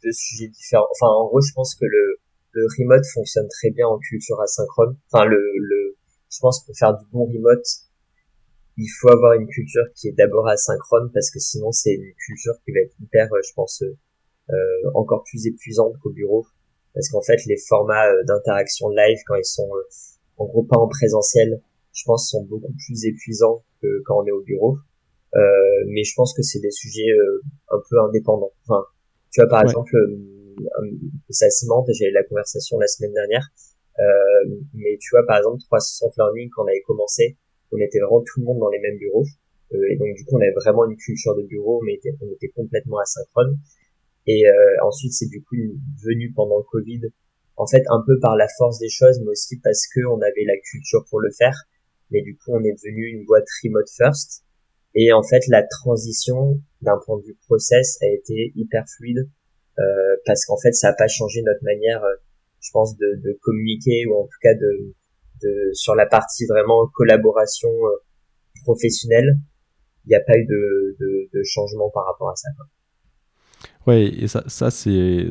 deux 0.02 0.12
sujets 0.12 0.48
différents. 0.48 0.88
Enfin, 0.90 1.12
en 1.14 1.26
gros, 1.28 1.40
je 1.40 1.52
pense 1.54 1.76
que 1.76 1.84
le, 1.84 2.18
le 2.50 2.66
remote 2.76 3.06
fonctionne 3.14 3.46
très 3.46 3.70
bien 3.70 3.86
en 3.86 3.98
culture 3.98 4.40
asynchrone. 4.40 4.96
Enfin, 5.12 5.26
le, 5.26 5.38
le, 5.38 5.96
je 6.28 6.38
pense 6.40 6.60
que 6.60 6.66
pour 6.66 6.76
faire 6.76 6.98
du 6.98 7.04
bon 7.12 7.24
remote, 7.26 7.66
il 8.78 8.88
faut 9.00 9.10
avoir 9.10 9.34
une 9.34 9.46
culture 9.46 9.84
qui 9.94 10.08
est 10.08 10.16
d'abord 10.18 10.48
asynchrone 10.48 11.08
parce 11.14 11.30
que 11.30 11.38
sinon 11.38 11.70
c'est 11.70 11.94
une 11.94 12.14
culture 12.26 12.54
qui 12.64 12.72
va 12.72 12.80
être 12.80 12.96
hyper, 13.00 13.28
euh, 13.32 13.38
je 13.46 13.52
pense, 13.54 13.80
euh, 13.82 14.54
encore 14.94 15.22
plus 15.22 15.46
épuisante 15.46 15.94
qu'au 16.02 16.10
bureau 16.10 16.44
parce 16.98 17.10
qu'en 17.10 17.22
fait 17.22 17.38
les 17.46 17.56
formats 17.56 18.10
euh, 18.10 18.24
d'interaction 18.24 18.88
live 18.88 19.18
quand 19.24 19.36
ils 19.36 19.44
sont 19.44 19.68
euh, 19.72 19.82
en 20.38 20.46
gros 20.46 20.64
pas 20.64 20.78
en 20.78 20.88
présentiel 20.88 21.62
je 21.92 22.02
pense 22.04 22.28
sont 22.28 22.42
beaucoup 22.42 22.74
plus 22.86 23.06
épuisants 23.06 23.62
que 23.80 24.02
quand 24.04 24.20
on 24.22 24.26
est 24.26 24.32
au 24.32 24.42
bureau. 24.42 24.76
Euh, 25.34 25.40
mais 25.88 26.04
je 26.04 26.12
pense 26.16 26.32
que 26.34 26.42
c'est 26.42 26.60
des 26.60 26.70
sujets 26.70 27.10
un 27.70 27.78
peu 27.88 28.00
indépendants. 28.00 28.52
Enfin 28.64 28.84
tu 29.30 29.40
vois 29.40 29.48
par 29.48 29.62
exemple 29.62 29.94
c'est 31.28 31.46
assez 31.46 31.66
marrant 31.66 31.84
j'ai 31.88 32.06
eu 32.06 32.12
la 32.12 32.24
conversation 32.24 32.78
la 32.78 32.86
semaine 32.86 33.12
dernière. 33.14 33.46
Mais 34.74 34.96
tu 35.00 35.10
vois 35.10 35.26
par 35.26 35.38
exemple 35.38 35.58
360 35.62 36.16
learning 36.18 36.50
quand 36.54 36.64
on 36.64 36.68
avait 36.68 36.82
commencé 36.82 37.36
on 37.72 37.78
était 37.78 37.98
vraiment 37.98 38.22
tout 38.22 38.40
le 38.40 38.46
monde 38.46 38.58
dans 38.58 38.70
les 38.70 38.78
mêmes 38.80 38.98
bureaux. 38.98 39.24
Et 39.72 39.96
donc 39.96 40.14
du 40.14 40.24
coup 40.24 40.36
on 40.36 40.40
avait 40.40 40.54
vraiment 40.54 40.84
une 40.84 40.96
culture 40.96 41.34
de 41.36 41.42
bureau 41.42 41.80
mais 41.84 41.98
on 42.22 42.32
était 42.32 42.48
complètement 42.54 42.98
asynchrone 42.98 43.58
et 44.28 44.46
euh, 44.46 44.52
ensuite, 44.84 45.12
c'est 45.14 45.28
du 45.28 45.42
coup 45.42 45.56
venu 46.04 46.32
pendant 46.36 46.58
le 46.58 46.64
Covid, 46.64 47.00
en 47.56 47.66
fait 47.66 47.82
un 47.88 48.04
peu 48.06 48.20
par 48.20 48.36
la 48.36 48.46
force 48.58 48.78
des 48.78 48.90
choses, 48.90 49.18
mais 49.20 49.30
aussi 49.30 49.58
parce 49.58 49.86
que 49.88 50.00
on 50.06 50.20
avait 50.20 50.44
la 50.46 50.58
culture 50.70 51.04
pour 51.08 51.20
le 51.20 51.30
faire. 51.30 51.54
Mais 52.10 52.20
du 52.22 52.36
coup, 52.36 52.52
on 52.52 52.62
est 52.62 52.72
devenu 52.72 53.06
une 53.06 53.24
boîte 53.24 53.46
remote 53.64 53.88
first. 53.96 54.44
Et 54.94 55.12
en 55.12 55.22
fait, 55.22 55.46
la 55.48 55.62
transition 55.62 56.60
d'un 56.82 56.98
point 57.04 57.18
de 57.18 57.24
vue 57.24 57.38
process 57.46 57.98
a 58.02 58.06
été 58.06 58.52
hyper 58.54 58.84
fluide. 58.96 59.28
parce 60.26 60.44
qu'en 60.44 60.58
fait 60.58 60.72
ça 60.72 60.88
a 60.88 60.92
pas 60.92 61.06
changé 61.06 61.40
notre 61.42 61.62
manière 61.62 62.02
je 62.60 62.70
pense 62.72 62.96
de, 62.96 63.20
de, 63.22 63.38
communiquer 63.42 64.06
ou 64.06 64.16
en 64.20 64.24
tout 64.24 64.40
cas 64.42 64.54
de, 64.54 64.94
de 65.42 65.70
sur 65.72 65.94
la 65.94 66.06
partie 66.06 66.46
vraiment 66.46 66.88
collaboration 66.94 67.70
professionnelle 68.64 69.38
il 70.04 70.08
n'y 70.08 70.16
a 70.16 70.20
pas 70.20 70.36
eu 70.36 70.46
de, 70.46 70.96
de, 70.98 71.30
de, 71.32 71.42
changement 71.44 71.90
par 71.90 72.06
rapport 72.06 72.30
à 72.30 72.34
ça 72.34 72.48
quoi. 72.56 72.66
Ouais, 73.88 74.04
et 74.18 74.28
ça, 74.28 74.42
ça 74.48 74.70
c'est, 74.70 75.30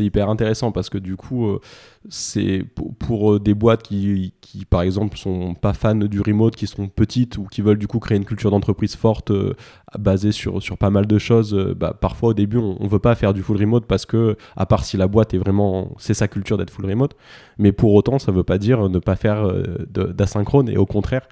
hyper 0.00 0.28
intéressant 0.28 0.70
parce 0.70 0.90
que 0.90 0.98
du 0.98 1.16
coup, 1.16 1.46
euh, 1.46 1.60
c'est 2.10 2.62
pour, 2.98 3.32
euh, 3.32 3.40
des 3.40 3.54
boîtes 3.54 3.82
qui, 3.84 4.34
qui, 4.42 4.66
par 4.66 4.82
exemple, 4.82 5.16
sont 5.16 5.54
pas 5.54 5.72
fans 5.72 5.94
du 5.94 6.20
remote, 6.20 6.56
qui 6.56 6.66
sont 6.66 6.88
petites 6.88 7.38
ou 7.38 7.44
qui 7.44 7.62
veulent 7.62 7.78
du 7.78 7.86
coup 7.86 7.98
créer 7.98 8.18
une 8.18 8.26
culture 8.26 8.50
d'entreprise 8.50 8.96
forte 8.96 9.30
euh, 9.30 9.54
basée 9.98 10.32
sur, 10.32 10.62
sur 10.62 10.76
pas 10.76 10.90
mal 10.90 11.06
de 11.06 11.16
choses. 11.16 11.54
bah, 11.74 11.96
parfois, 11.98 12.30
au 12.30 12.34
début, 12.34 12.58
on, 12.58 12.76
on 12.78 12.86
veut 12.86 12.98
pas 12.98 13.14
faire 13.14 13.32
du 13.32 13.42
full 13.42 13.56
remote 13.56 13.86
parce 13.86 14.04
que, 14.04 14.36
à 14.56 14.66
part 14.66 14.84
si 14.84 14.98
la 14.98 15.08
boîte 15.08 15.32
est 15.32 15.38
vraiment, 15.38 15.94
c'est 15.96 16.12
sa 16.12 16.28
culture 16.28 16.58
d'être 16.58 16.70
full 16.70 16.84
remote, 16.84 17.16
mais 17.56 17.72
pour 17.72 17.94
autant, 17.94 18.18
ça 18.18 18.30
veut 18.30 18.44
pas 18.44 18.58
dire 18.58 18.90
ne 18.90 18.98
pas 18.98 19.16
faire 19.16 19.50
d'asynchrone 19.88 20.68
et 20.68 20.76
au 20.76 20.84
contraire. 20.84 21.26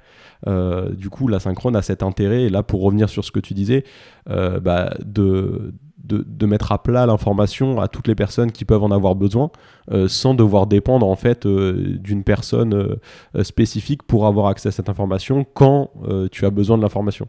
du 0.47 1.09
coup, 1.11 1.27
l'asynchrone 1.27 1.75
a 1.75 1.83
cet 1.83 2.01
intérêt, 2.01 2.43
et 2.45 2.49
là, 2.49 2.63
pour 2.63 2.81
revenir 2.81 3.07
sur 3.07 3.23
ce 3.23 3.31
que 3.31 3.39
tu 3.39 3.53
disais, 3.53 3.83
bah, 4.25 4.95
de, 5.05 5.75
de, 6.05 6.45
mettre 6.45 6.71
à 6.71 6.81
plat 6.81 7.05
l'information 7.05 7.81
à 7.81 7.87
toutes 7.87 8.07
les 8.07 8.15
personnes 8.15 8.51
qui 8.51 8.65
peuvent 8.65 8.83
en 8.83 8.91
avoir 8.91 9.15
besoin, 9.15 9.49
euh, 9.91 10.07
sans 10.07 10.33
devoir 10.33 10.67
dépendre 10.67 11.07
en 11.07 11.15
fait 11.15 11.45
euh, 11.45 11.97
d'une 11.99 12.23
personne 12.23 12.73
euh, 12.73 13.43
spécifique 13.43 14.03
pour 14.03 14.25
avoir 14.27 14.47
accès 14.47 14.69
à 14.69 14.71
cette 14.71 14.89
information 14.89 15.45
quand 15.53 15.91
tu 16.31 16.45
as 16.45 16.49
besoin 16.49 16.77
de 16.77 16.83
l'information. 16.83 17.27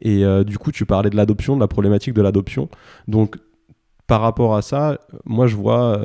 Et 0.00 0.24
du 0.44 0.58
coup, 0.58 0.72
tu 0.72 0.84
parlais 0.84 1.10
de 1.10 1.16
l'adoption, 1.16 1.54
de 1.54 1.60
la 1.60 1.68
problématique 1.68 2.12
de 2.12 2.22
l'adoption. 2.22 2.68
Donc, 3.06 3.36
par 4.08 4.20
rapport 4.20 4.56
à 4.56 4.62
ça, 4.62 4.98
moi, 5.24 5.46
je 5.46 5.54
vois 5.54 6.00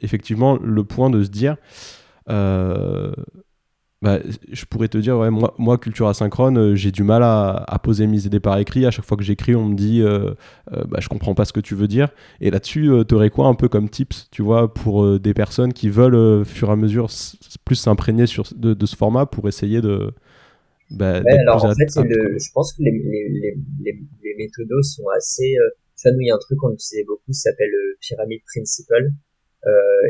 effectivement 0.00 0.58
le 0.62 0.84
point 0.84 1.10
de 1.10 1.22
se 1.22 1.28
dire 1.28 1.56
bah, 4.02 4.18
je 4.50 4.64
pourrais 4.64 4.88
te 4.88 4.98
dire, 4.98 5.16
ouais, 5.16 5.30
moi, 5.30 5.54
moi 5.58 5.78
culture 5.78 6.08
asynchrone, 6.08 6.58
euh, 6.58 6.74
j'ai 6.74 6.90
du 6.90 7.04
mal 7.04 7.22
à, 7.22 7.80
poser 7.84 8.08
mes 8.08 8.26
idées 8.26 8.40
par 8.40 8.58
écrit. 8.58 8.84
À 8.84 8.90
chaque 8.90 9.04
fois 9.04 9.16
que 9.16 9.22
j'écris, 9.22 9.54
on 9.54 9.66
me 9.66 9.76
dit, 9.76 10.02
euh, 10.02 10.34
euh, 10.72 10.82
bah, 10.88 10.98
je 11.00 11.08
comprends 11.08 11.36
pas 11.36 11.44
ce 11.44 11.52
que 11.52 11.60
tu 11.60 11.76
veux 11.76 11.86
dire. 11.86 12.12
Et 12.40 12.50
là-dessus, 12.50 12.90
tu 13.08 13.14
aurais 13.14 13.30
quoi 13.30 13.46
un 13.46 13.54
peu 13.54 13.68
comme 13.68 13.88
tips, 13.88 14.28
tu 14.32 14.42
vois, 14.42 14.74
pour 14.74 15.20
des 15.20 15.34
personnes 15.34 15.72
qui 15.72 15.88
veulent, 15.88 16.44
fur 16.44 16.68
et 16.68 16.72
à 16.72 16.76
mesure, 16.76 17.08
plus 17.64 17.76
s'imprégner 17.76 18.24
de, 18.56 18.74
de, 18.74 18.86
ce 18.86 18.96
format 18.96 19.24
pour 19.24 19.46
essayer 19.46 19.80
de. 19.80 20.10
Bah, 20.90 21.22
alors, 21.46 21.64
en 21.64 21.74
fait, 21.74 21.88
je 21.88 22.52
pense 22.52 22.72
que 22.72 22.82
les, 22.82 22.90
les, 22.90 23.56
les, 23.84 23.98
les, 24.24 24.34
méthodos 24.36 24.82
sont 24.82 25.04
assez. 25.16 25.54
tu 25.96 26.08
vois, 26.08 26.12
nous, 26.12 26.22
il 26.22 26.26
y 26.26 26.30
a 26.32 26.34
un 26.34 26.38
truc 26.38 26.58
qu'on 26.58 26.72
utilisait 26.72 27.04
beaucoup, 27.06 27.32
ça 27.32 27.50
s'appelle 27.50 27.70
le 27.70 27.96
Pyramid 28.00 28.40
Principle. 28.52 29.12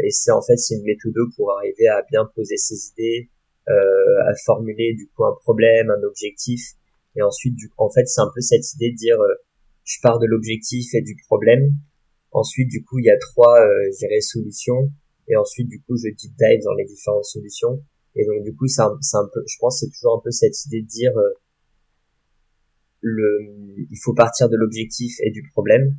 et 0.03 0.11
c'est 0.11 0.33
en 0.33 0.41
fait, 0.41 0.57
c'est 0.57 0.77
une 0.77 0.85
méthode 0.85 1.13
pour 1.37 1.53
arriver 1.59 1.89
à 1.89 2.03
bien 2.11 2.25
poser 2.35 2.57
ses 2.57 2.89
idées 2.93 3.29
euh, 3.69 4.29
à 4.29 4.35
formuler 4.45 4.95
du 4.95 5.09
coup 5.09 5.25
un 5.25 5.35
problème, 5.43 5.91
un 5.91 6.03
objectif, 6.03 6.75
et 7.17 7.23
ensuite 7.23 7.55
du, 7.55 7.71
en 7.77 7.91
fait 7.91 8.07
c'est 8.07 8.21
un 8.21 8.31
peu 8.35 8.41
cette 8.41 8.73
idée 8.75 8.91
de 8.91 8.97
dire 8.97 9.21
euh, 9.21 9.35
je 9.85 9.99
pars 10.03 10.19
de 10.19 10.27
l'objectif 10.27 10.95
et 10.95 11.03
du 11.03 11.17
problème. 11.27 11.75
Ensuite 12.31 12.69
du 12.69 12.83
coup 12.85 12.99
il 12.99 13.07
y 13.07 13.11
a 13.11 13.19
trois 13.19 13.61
euh, 13.61 13.91
je 13.93 13.99
dirais 13.99 14.21
solutions. 14.21 14.91
Et 15.29 15.37
ensuite 15.37 15.69
du 15.69 15.81
coup 15.83 15.97
je 15.97 16.09
deep 16.09 16.33
dive 16.39 16.61
dans 16.65 16.75
les 16.75 16.85
différentes 16.85 17.25
solutions. 17.25 17.83
Et 18.15 18.25
donc 18.27 18.43
du 18.45 18.55
coup 18.55 18.67
c'est 18.67 18.83
un, 18.83 18.93
un, 18.93 19.29
peu 19.33 19.43
je 19.47 19.57
pense 19.61 19.81
c'est 19.81 19.91
toujours 19.91 20.19
un 20.19 20.23
peu 20.25 20.31
cette 20.31 20.65
idée 20.67 20.83
de 20.83 20.87
dire 20.87 21.17
euh, 21.17 21.35
le 23.01 23.39
il 23.91 23.99
faut 24.03 24.15
partir 24.15 24.49
de 24.49 24.57
l'objectif 24.57 25.15
et 25.23 25.31
du 25.31 25.43
problème. 25.53 25.97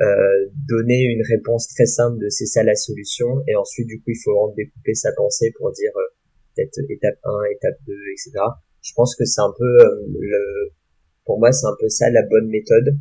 Euh, 0.00 0.50
donner 0.68 1.02
une 1.04 1.22
réponse 1.22 1.68
très 1.68 1.86
simple 1.86 2.18
de 2.18 2.28
c'est 2.28 2.46
ça 2.46 2.62
la 2.62 2.74
solution. 2.74 3.42
Et 3.48 3.56
ensuite 3.56 3.88
du 3.88 3.98
coup 3.98 4.10
il 4.10 4.20
faut 4.22 4.36
rendre 4.38 4.54
découper 4.54 4.94
sa 4.94 5.12
pensée 5.12 5.52
pour 5.58 5.72
dire 5.72 5.92
peut-être 6.54 6.78
étape 6.90 7.18
1, 7.24 7.30
étape 7.54 7.78
2, 7.86 7.92
etc. 8.12 8.32
Je 8.82 8.92
pense 8.94 9.16
que 9.16 9.24
c'est 9.24 9.40
un 9.40 9.52
peu 9.56 9.64
euh, 9.64 10.06
le, 10.08 10.72
pour 11.24 11.38
moi 11.38 11.52
c'est 11.52 11.66
un 11.66 11.76
peu 11.80 11.88
ça 11.88 12.10
la 12.10 12.22
bonne 12.22 12.48
méthode. 12.48 12.96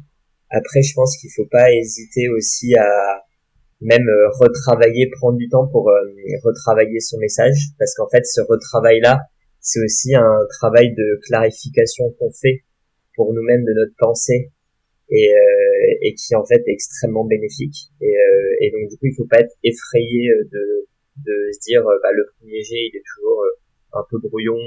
Après, 0.50 0.82
je 0.84 0.94
pense 0.94 1.18
qu'il 1.18 1.32
faut 1.36 1.48
pas 1.50 1.72
hésiter 1.74 2.30
aussi 2.30 2.76
à 2.76 3.24
même 3.82 4.08
euh, 4.08 4.30
retravailler, 4.40 5.10
prendre 5.10 5.38
du 5.38 5.50
temps 5.50 5.68
pour 5.68 5.90
euh, 5.90 6.14
retravailler 6.44 7.00
son 7.00 7.18
message, 7.18 7.74
parce 7.80 7.96
qu'en 7.96 8.08
fait, 8.08 8.24
ce 8.26 8.42
retravail-là, 8.42 9.20
c'est 9.60 9.84
aussi 9.84 10.14
un 10.14 10.46
travail 10.60 10.94
de 10.94 11.20
clarification 11.26 12.12
qu'on 12.20 12.32
fait 12.32 12.64
pour 13.16 13.34
nous-mêmes 13.34 13.66
de 13.66 13.74
notre 13.74 13.96
pensée 13.98 14.52
et, 15.10 15.32
et 16.02 16.14
qui 16.16 16.36
en 16.36 16.44
fait 16.46 16.62
est 16.68 16.72
extrêmement 16.72 17.24
bénéfique. 17.24 17.76
Et, 18.02 18.14
et 18.62 18.72
donc 18.72 18.90
du 18.90 18.98
coup, 18.98 19.06
il 19.06 19.16
faut 19.16 19.28
pas 19.28 19.40
être 19.40 19.56
effrayé 19.64 20.28
de 20.52 20.88
de 21.18 21.52
se 21.52 21.60
dire 21.62 21.86
euh, 21.88 21.98
bah, 22.02 22.12
le 22.12 22.26
premier 22.38 22.64
jet 22.64 22.90
il 22.90 22.94
est 22.96 23.04
toujours 23.16 23.44
euh, 23.44 24.00
un 24.00 24.06
peu 24.10 24.18
brouillon. 24.20 24.58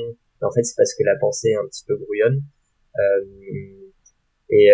En 0.42 0.50
fait 0.50 0.62
c'est 0.62 0.76
parce 0.76 0.94
que 0.94 1.04
la 1.04 1.16
pensée 1.16 1.50
est 1.50 1.56
un 1.56 1.66
petit 1.66 1.84
peu 1.86 1.96
brouillonne. 1.96 2.42
Euh, 2.98 3.24
et, 4.48 4.70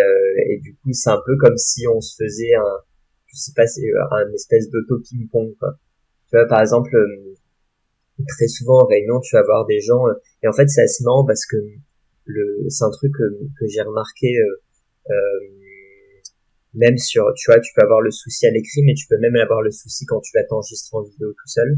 et 0.49 0.59
du 0.59 0.75
coup 0.75 0.93
c'est 0.93 1.09
un 1.09 1.21
peu 1.25 1.35
comme 1.37 1.57
si 1.57 1.87
on 1.87 1.99
se 1.99 2.15
faisait 2.23 2.53
un 2.53 2.77
je 3.25 3.37
sais 3.37 3.53
pas 3.55 3.65
un 4.11 4.31
espèce 4.33 4.69
d'auto 4.69 4.99
ping 4.99 5.27
pong 5.29 5.55
quoi. 5.59 5.79
Tu 6.29 6.37
vois 6.37 6.47
par 6.47 6.61
exemple 6.61 6.95
très 8.27 8.47
souvent 8.47 8.83
en 8.83 8.85
réunion 8.85 9.19
tu 9.19 9.35
vas 9.35 9.41
voir 9.41 9.65
des 9.65 9.81
gens 9.81 10.03
et 10.43 10.47
en 10.47 10.53
fait 10.53 10.69
c'est 10.69 10.83
assez 10.83 11.03
marrant 11.03 11.25
parce 11.25 11.47
que 11.47 11.57
le 12.25 12.69
c'est 12.69 12.83
un 12.83 12.91
truc 12.91 13.11
que, 13.17 13.23
que 13.59 13.67
j'ai 13.67 13.81
remarqué 13.81 14.37
euh, 15.09 15.13
même 16.73 16.97
sur, 16.97 17.25
tu 17.35 17.51
vois, 17.51 17.59
tu 17.59 17.71
peux 17.75 17.83
avoir 17.83 18.01
le 18.01 18.11
souci 18.11 18.47
à 18.47 18.51
l'écrit, 18.51 18.81
mais 18.83 18.93
tu 18.93 19.05
peux 19.07 19.17
même 19.19 19.35
avoir 19.35 19.61
le 19.61 19.71
souci 19.71 20.05
quand 20.05 20.19
tu 20.21 20.31
vas 20.35 20.43
t'enregistrer 20.43 20.97
en 20.97 21.03
vidéo 21.03 21.29
tout 21.29 21.47
seul. 21.47 21.77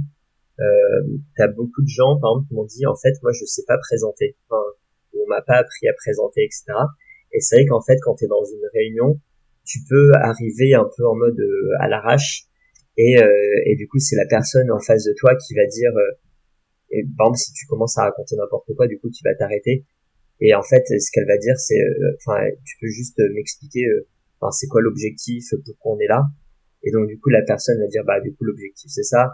Euh, 0.60 1.18
t'as 1.36 1.48
beaucoup 1.48 1.82
de 1.82 1.88
gens, 1.88 2.18
par 2.20 2.32
exemple, 2.32 2.48
qui 2.48 2.54
m'ont 2.56 2.66
dit, 2.66 2.86
en 2.86 2.96
fait, 2.96 3.14
moi, 3.22 3.32
je 3.34 3.46
sais 3.46 3.64
pas 3.68 3.78
présenter. 3.78 4.38
Enfin, 4.48 4.62
on 5.14 5.28
m'a 5.28 5.42
pas 5.42 5.58
appris 5.58 5.88
à 5.88 5.94
présenter, 5.94 6.46
etc. 6.46 6.64
Et 7.34 7.42
c'est 7.42 7.58
vrai 7.58 7.66
qu'en 7.66 7.82
fait, 7.82 7.98
quand 8.02 8.16
t'es 8.16 8.28
dans 8.28 8.44
une 8.46 8.68
réunion, 8.74 9.20
tu 9.66 9.80
peux 9.90 10.12
arriver 10.16 10.74
un 10.74 10.88
peu 10.96 11.06
en 11.06 11.16
mode 11.16 11.40
euh, 11.40 11.70
à 11.80 11.90
l'arrache. 11.90 12.46
Et, 12.98 13.22
euh, 13.22 13.28
et 13.66 13.75
du 13.75 13.88
coup, 13.88 14.00
c'est 14.00 14.16
la 14.16 14.25
personne 14.25 14.72
en 14.72 14.80
face 14.80 15.04
de 15.04 15.14
toi 15.18 15.36
qui 15.36 15.54
va 15.54 15.66
dire, 15.66 15.92
euh, 15.92 16.12
et 16.92 17.04
par 17.18 17.28
exemple, 17.28 17.40
si 17.40 17.54
tu 17.54 17.66
commences 17.66 17.98
à 17.98 18.04
raconter 18.04 18.36
n'importe 18.38 18.74
quoi, 18.75 18.88
du 18.88 18.98
coup, 19.00 19.10
tu 19.10 19.22
vas 19.25 19.36
t'arrêter. 19.36 19.86
Et 20.40 20.54
en 20.54 20.62
fait, 20.62 20.84
ce 20.88 21.12
qu'elle 21.12 21.28
va 21.28 21.38
dire, 21.38 21.58
c'est, 21.58 21.82
enfin, 22.18 22.46
tu 22.64 22.78
peux 22.80 22.88
juste 22.88 23.20
m'expliquer 23.34 23.84
enfin 24.39 24.51
c'est 24.51 24.68
quoi 24.68 24.82
l'objectif, 24.82 25.46
pourquoi 25.65 25.96
on 25.96 26.00
est 26.00 26.08
là? 26.08 26.24
Et 26.84 26.92
donc 26.92 27.08
du 27.08 27.20
coup 27.20 27.30
la 27.30 27.42
personne 27.42 27.80
va 27.80 27.88
dire 27.88 28.04
bah 28.06 28.20
du 28.22 28.34
coup 28.34 28.44
l'objectif 28.46 28.89
c'est 28.94 29.04
ça. 29.04 29.32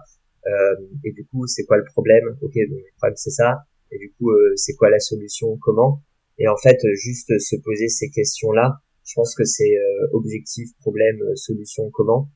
Euh, 0.48 0.76
et 1.04 1.12
du 1.12 1.26
coup 1.28 1.46
c'est 1.48 1.66
quoi 1.66 1.78
le 1.78 1.84
problème? 1.86 2.26
Ok 2.42 2.54
donc 2.70 2.80
le 2.80 2.96
problème 2.98 3.18
c'est 3.18 3.32
ça. 3.32 3.64
Et 3.92 3.98
du 3.98 4.12
coup 4.14 4.32
euh, 4.32 4.54
c'est 4.56 4.76
quoi 4.76 4.90
la 4.90 5.00
solution? 5.00 5.58
Comment? 5.62 6.02
Et 6.38 6.48
en 6.48 6.58
fait 6.58 6.80
juste 6.96 7.38
se 7.40 7.56
poser 7.58 7.88
ces 7.88 8.10
questions 8.10 8.52
là, 8.52 8.80
je 9.04 9.14
pense 9.16 9.36
que 9.36 9.44
c'est 9.44 9.76
euh, 9.78 10.08
objectif, 10.14 10.70
problème, 10.78 11.20
solution, 11.36 11.90
comment? 11.92 12.30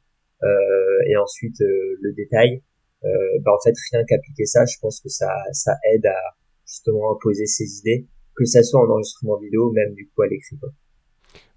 et 1.07 1.17
ensuite 1.17 1.55
le 1.59 2.13
détail. 2.13 2.61
bah 3.01 3.51
en 3.51 3.61
fait 3.63 3.73
rien 3.91 4.03
qu'appliquer 4.05 4.45
ça, 4.45 4.63
je 4.65 4.77
pense 4.79 5.01
que 5.01 5.09
ça 5.09 5.33
ça 5.53 5.73
aide 5.91 6.05
à 6.05 6.19
justement 6.67 7.11
à 7.11 7.17
poser 7.19 7.47
ses 7.47 7.79
idées, 7.79 8.07
que 8.35 8.45
ça 8.45 8.61
soit 8.61 8.81
en 8.81 8.89
enregistrement 8.91 9.39
vidéo, 9.39 9.71
même 9.71 9.93
du 9.95 10.07
coup 10.09 10.21
à 10.21 10.27
l'écrit. 10.27 10.57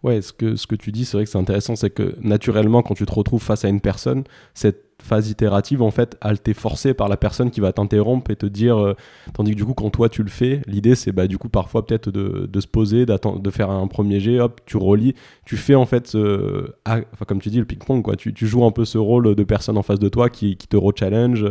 Ouais, 0.04 0.22
ce 0.22 0.32
que, 0.32 0.54
ce 0.54 0.66
que 0.66 0.76
tu 0.76 0.92
dis, 0.92 1.04
c'est 1.04 1.16
vrai 1.16 1.24
que 1.24 1.30
c'est 1.30 1.38
intéressant, 1.38 1.74
c'est 1.74 1.90
que 1.90 2.14
naturellement, 2.20 2.82
quand 2.82 2.94
tu 2.94 3.04
te 3.04 3.12
retrouves 3.12 3.42
face 3.42 3.64
à 3.64 3.68
une 3.68 3.80
personne, 3.80 4.22
cette 4.54 4.84
phase 5.02 5.30
itérative, 5.30 5.82
en 5.82 5.90
fait, 5.90 6.16
elle 6.22 6.40
t'est 6.40 6.54
forcée 6.54 6.94
par 6.94 7.08
la 7.08 7.16
personne 7.16 7.50
qui 7.50 7.60
va 7.60 7.72
t'interrompre 7.72 8.30
et 8.30 8.36
te 8.36 8.46
dire, 8.46 8.78
euh, 8.78 8.94
tandis 9.34 9.52
que 9.52 9.56
du 9.56 9.64
coup, 9.64 9.74
quand 9.74 9.90
toi 9.90 10.08
tu 10.08 10.22
le 10.22 10.28
fais, 10.28 10.60
l'idée 10.66 10.94
c'est 10.96 11.12
bah, 11.12 11.28
du 11.28 11.38
coup 11.38 11.48
parfois 11.48 11.86
peut-être 11.86 12.10
de, 12.10 12.46
de, 12.46 12.60
se 12.60 12.66
poser, 12.66 13.06
de 13.06 13.50
faire 13.50 13.70
un 13.70 13.86
premier 13.86 14.18
jet, 14.18 14.40
hop, 14.40 14.60
tu 14.66 14.76
relis, 14.76 15.14
tu 15.44 15.56
fais 15.56 15.76
en 15.76 15.86
fait, 15.86 16.16
enfin, 16.16 17.24
comme 17.26 17.40
tu 17.40 17.48
dis, 17.48 17.58
le 17.58 17.64
ping-pong, 17.64 18.02
quoi, 18.02 18.16
tu, 18.16 18.34
tu, 18.34 18.46
joues 18.46 18.64
un 18.64 18.72
peu 18.72 18.84
ce 18.84 18.98
rôle 18.98 19.34
de 19.34 19.44
personne 19.44 19.78
en 19.78 19.82
face 19.82 20.00
de 20.00 20.08
toi 20.08 20.30
qui, 20.30 20.56
qui 20.56 20.66
te 20.66 20.76
re-challenge 20.76 21.44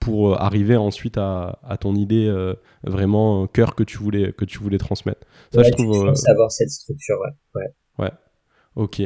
pour 0.00 0.32
euh, 0.32 0.36
arriver 0.36 0.76
ensuite 0.76 1.18
à, 1.18 1.60
à 1.62 1.76
ton 1.76 1.94
idée 1.94 2.26
euh, 2.26 2.54
vraiment 2.82 3.46
cœur 3.46 3.74
que 3.74 3.84
tu 3.84 3.98
voulais, 3.98 4.32
que 4.32 4.46
tu 4.46 4.58
voulais 4.58 4.78
transmettre. 4.78 5.20
Ça, 5.52 5.62
je 5.62 5.70
trouve. 5.70 6.14
savoir 6.14 6.50
cette 6.50 6.70
structure, 6.70 7.16
ouais. 7.20 7.60
ouais. 7.60 7.68
Ouais, 8.00 8.10
ok. 8.76 9.02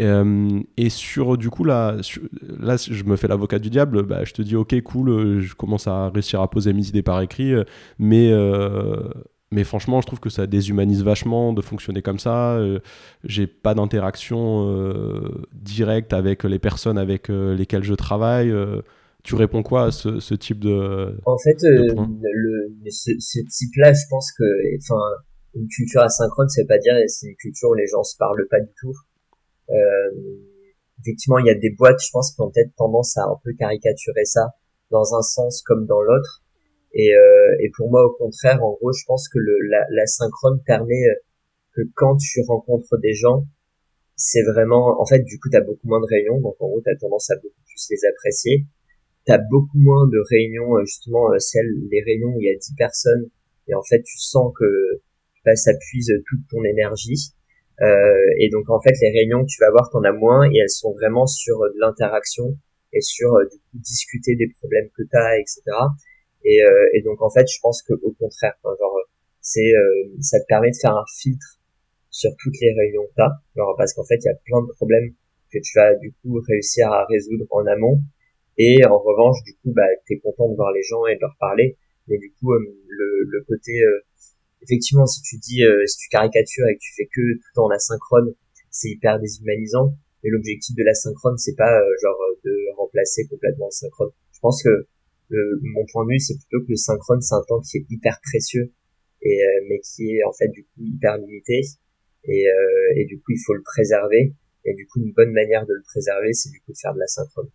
Euh, 0.00 0.60
et, 0.76 0.88
sur, 0.88 1.36
du 1.36 1.50
coup, 1.50 1.64
là, 1.64 1.96
là, 2.58 2.76
je 2.76 3.04
me 3.04 3.16
fais 3.16 3.28
l'avocat 3.28 3.58
du 3.58 3.70
diable, 3.70 4.02
bah, 4.02 4.24
je 4.24 4.32
te 4.32 4.42
dis, 4.42 4.56
ok, 4.56 4.80
cool, 4.82 5.10
euh, 5.10 5.40
je 5.40 5.54
commence 5.54 5.86
à 5.86 6.08
réussir 6.08 6.40
à 6.40 6.50
poser 6.50 6.72
mes 6.72 6.86
idées 6.88 7.02
par 7.02 7.20
écrit, 7.20 7.52
euh, 7.52 7.64
mais, 7.98 8.32
mais 9.50 9.64
franchement, 9.64 10.00
je 10.00 10.06
trouve 10.06 10.20
que 10.20 10.30
ça 10.30 10.46
déshumanise 10.46 11.02
vachement 11.02 11.52
de 11.52 11.60
fonctionner 11.60 12.02
comme 12.02 12.18
ça. 12.18 12.58
J'ai 13.24 13.46
pas 13.46 13.74
d'interaction 13.74 15.22
directe 15.52 16.14
avec 16.14 16.44
les 16.44 16.58
personnes 16.58 16.96
avec 16.98 17.28
lesquelles 17.28 17.84
je 17.84 17.94
travaille. 17.94 18.50
tu 19.22 19.34
réponds 19.34 19.62
quoi 19.62 19.84
à 19.84 19.90
ce, 19.90 20.34
type 20.34 20.58
de. 20.58 21.18
En 21.26 21.36
fait, 21.36 21.58
le, 21.62 22.72
ce, 22.88 23.10
ce 23.18 23.40
type-là, 23.40 23.92
je 23.92 24.08
pense 24.08 24.32
que, 24.32 24.44
enfin, 24.78 25.02
une 25.54 25.68
culture 25.68 26.02
asynchrone, 26.02 26.48
c'est 26.48 26.66
pas 26.66 26.78
dire 26.78 26.94
c'est 27.08 27.28
une 27.28 27.36
culture 27.36 27.70
où 27.70 27.74
les 27.74 27.86
gens 27.86 28.02
se 28.02 28.16
parlent 28.16 28.46
pas 28.48 28.60
du 28.60 28.72
tout. 28.80 28.94
Euh, 29.70 30.10
effectivement, 31.00 31.38
il 31.38 31.46
y 31.46 31.50
a 31.50 31.54
des 31.54 31.70
boîtes, 31.70 32.00
je 32.04 32.10
pense, 32.10 32.34
qui 32.34 32.40
ont 32.40 32.50
peut-être 32.50 32.74
tendance 32.76 33.16
à 33.16 33.24
un 33.24 33.38
peu 33.42 33.52
caricaturer 33.52 34.24
ça 34.24 34.54
dans 34.90 35.14
un 35.14 35.22
sens 35.22 35.62
comme 35.62 35.86
dans 35.86 36.00
l'autre. 36.00 36.42
Et, 36.94 37.14
euh, 37.14 37.56
et 37.60 37.70
pour 37.76 37.90
moi, 37.90 38.04
au 38.04 38.12
contraire, 38.12 38.62
en 38.62 38.72
gros, 38.74 38.92
je 38.92 39.04
pense 39.06 39.28
que 39.28 39.38
le, 39.38 39.56
la, 39.68 40.04
permet 40.66 41.06
euh, 41.06 41.14
que 41.74 41.82
quand 41.94 42.16
tu 42.16 42.42
rencontres 42.46 42.98
des 42.98 43.14
gens, 43.14 43.44
c'est 44.14 44.42
vraiment, 44.42 45.00
en 45.00 45.06
fait, 45.06 45.20
du 45.20 45.38
coup, 45.38 45.48
tu 45.50 45.56
as 45.56 45.62
beaucoup 45.62 45.88
moins 45.88 46.00
de 46.00 46.06
réunions, 46.06 46.38
donc 46.40 46.54
en 46.60 46.68
gros, 46.68 46.82
tu 46.82 46.90
as 46.90 46.96
tendance 46.96 47.30
à 47.30 47.36
beaucoup 47.36 47.62
plus 47.64 47.86
les 47.90 48.04
apprécier. 48.10 48.66
Tu 49.26 49.32
as 49.32 49.38
beaucoup 49.38 49.78
moins 49.78 50.06
de 50.06 50.18
réunions, 50.30 50.76
euh, 50.76 50.84
justement, 50.84 51.28
celles, 51.38 51.72
les 51.90 52.02
réunions 52.02 52.34
où 52.36 52.40
il 52.40 52.46
y 52.46 52.54
a 52.54 52.58
10 52.58 52.74
personnes, 52.76 53.30
et 53.68 53.74
en 53.74 53.82
fait, 53.82 54.02
tu 54.02 54.18
sens 54.18 54.52
que 54.58 55.00
bah, 55.44 55.56
ça 55.56 55.72
puise 55.74 56.12
toute 56.28 56.40
ton 56.50 56.62
énergie. 56.64 57.32
Euh, 57.80 58.26
et 58.38 58.48
donc 58.50 58.68
en 58.70 58.80
fait, 58.80 58.94
les 59.00 59.10
réunions 59.10 59.44
tu 59.44 59.56
vas 59.60 59.68
avoir, 59.68 59.90
t'en 59.90 60.04
as 60.04 60.12
moins 60.12 60.44
et 60.44 60.58
elles 60.62 60.70
sont 60.70 60.92
vraiment 60.92 61.26
sur 61.26 61.62
euh, 61.62 61.72
de 61.74 61.80
l'interaction 61.80 62.56
et 62.92 63.00
sur 63.00 63.34
euh, 63.34 63.44
du 63.50 63.58
coup 63.58 63.78
discuter 63.78 64.36
des 64.36 64.48
problèmes 64.60 64.88
que 64.96 65.02
tu 65.02 65.16
as, 65.16 65.38
etc. 65.38 65.62
Et, 66.44 67.02
donc 67.04 67.22
en 67.22 67.30
fait, 67.30 67.46
je 67.48 67.58
pense 67.62 67.82
que 67.82 67.94
au 67.94 68.12
contraire, 68.18 68.54
c'est 69.40 69.72
ça 70.20 70.40
te 70.40 70.46
permet 70.46 70.70
de 70.70 70.76
faire 70.76 70.96
un 70.96 71.04
filtre 71.20 71.60
sur 72.10 72.30
toutes 72.38 72.58
les 72.60 72.74
réunions 72.74 73.06
que 73.06 73.14
tu 73.14 73.22
as, 73.22 73.30
genre 73.56 73.74
parce 73.78 73.94
qu'en 73.94 74.04
fait, 74.04 74.16
il 74.16 74.26
y 74.26 74.28
a 74.28 74.38
plein 74.44 74.60
de 74.60 74.72
problèmes 74.72 75.14
que 75.52 75.58
tu 75.62 75.78
vas 75.78 75.94
du 75.94 76.12
coup 76.20 76.40
réussir 76.48 76.90
à 76.90 77.06
résoudre 77.06 77.46
en 77.50 77.64
amont. 77.66 78.00
Et 78.58 78.84
en 78.84 78.98
revanche, 78.98 79.42
du 79.44 79.54
coup, 79.54 79.72
bah, 79.72 79.86
tu 80.04 80.14
es 80.14 80.18
content 80.18 80.48
de 80.48 80.56
voir 80.56 80.72
les 80.72 80.82
gens 80.82 81.06
et 81.06 81.14
de 81.14 81.20
leur 81.20 81.36
parler. 81.38 81.78
Mais 82.08 82.18
du 82.18 82.32
coup, 82.32 82.52
le 82.52 83.44
côté 83.46 83.72
effectivement, 84.62 85.06
si 85.06 85.22
tu 85.22 85.36
dis, 85.38 85.64
euh, 85.64 85.86
si 85.86 85.98
tu 85.98 86.08
caricatures 86.08 86.66
et 86.68 86.74
que 86.74 86.80
tu 86.80 86.92
fais 86.96 87.06
que 87.06 87.20
tout 87.20 87.60
en 87.60 87.70
asynchrone, 87.70 88.34
c'est 88.70 88.88
hyper 88.88 89.20
déshumanisant. 89.20 89.94
Mais 90.22 90.30
l'objectif 90.30 90.74
de 90.76 90.84
l'asynchrone, 90.84 91.36
c'est 91.36 91.56
pas 91.56 91.80
euh, 91.80 91.84
genre 92.00 92.18
euh, 92.30 92.40
de 92.44 92.56
remplacer 92.76 93.26
complètement 93.26 93.66
le 93.66 93.72
synchrone. 93.74 94.10
Je 94.32 94.38
pense 94.40 94.62
que 94.62 94.86
mon 95.30 95.86
point 95.90 96.04
de 96.04 96.10
vue, 96.10 96.18
c'est 96.18 96.34
plutôt 96.34 96.60
que 96.60 96.70
le 96.70 96.76
synchrone, 96.76 97.22
c'est 97.22 97.34
un 97.34 97.42
temps 97.48 97.60
qui 97.60 97.78
est 97.78 97.86
hyper 97.88 98.20
précieux 98.22 98.70
et 99.22 99.40
mais 99.66 99.80
qui 99.80 100.16
est 100.16 100.24
en 100.24 100.32
fait 100.32 100.48
du 100.48 100.64
coup 100.64 100.82
hyper 100.84 101.16
limité 101.16 101.62
et, 102.24 102.44
et 102.96 103.04
du 103.06 103.18
coup 103.18 103.32
il 103.32 103.40
faut 103.46 103.54
le 103.54 103.62
préserver. 103.62 104.34
Et 104.64 104.74
du 104.74 104.86
coup, 104.86 105.00
une 105.00 105.12
bonne 105.12 105.32
manière 105.32 105.66
de 105.66 105.72
le 105.72 105.82
préserver, 105.82 106.32
c'est 106.32 106.50
du 106.50 106.60
coup 106.60 106.72
de 106.72 106.78
faire 106.78 106.94
de 106.94 106.98
l'asynchrone. 106.98 107.48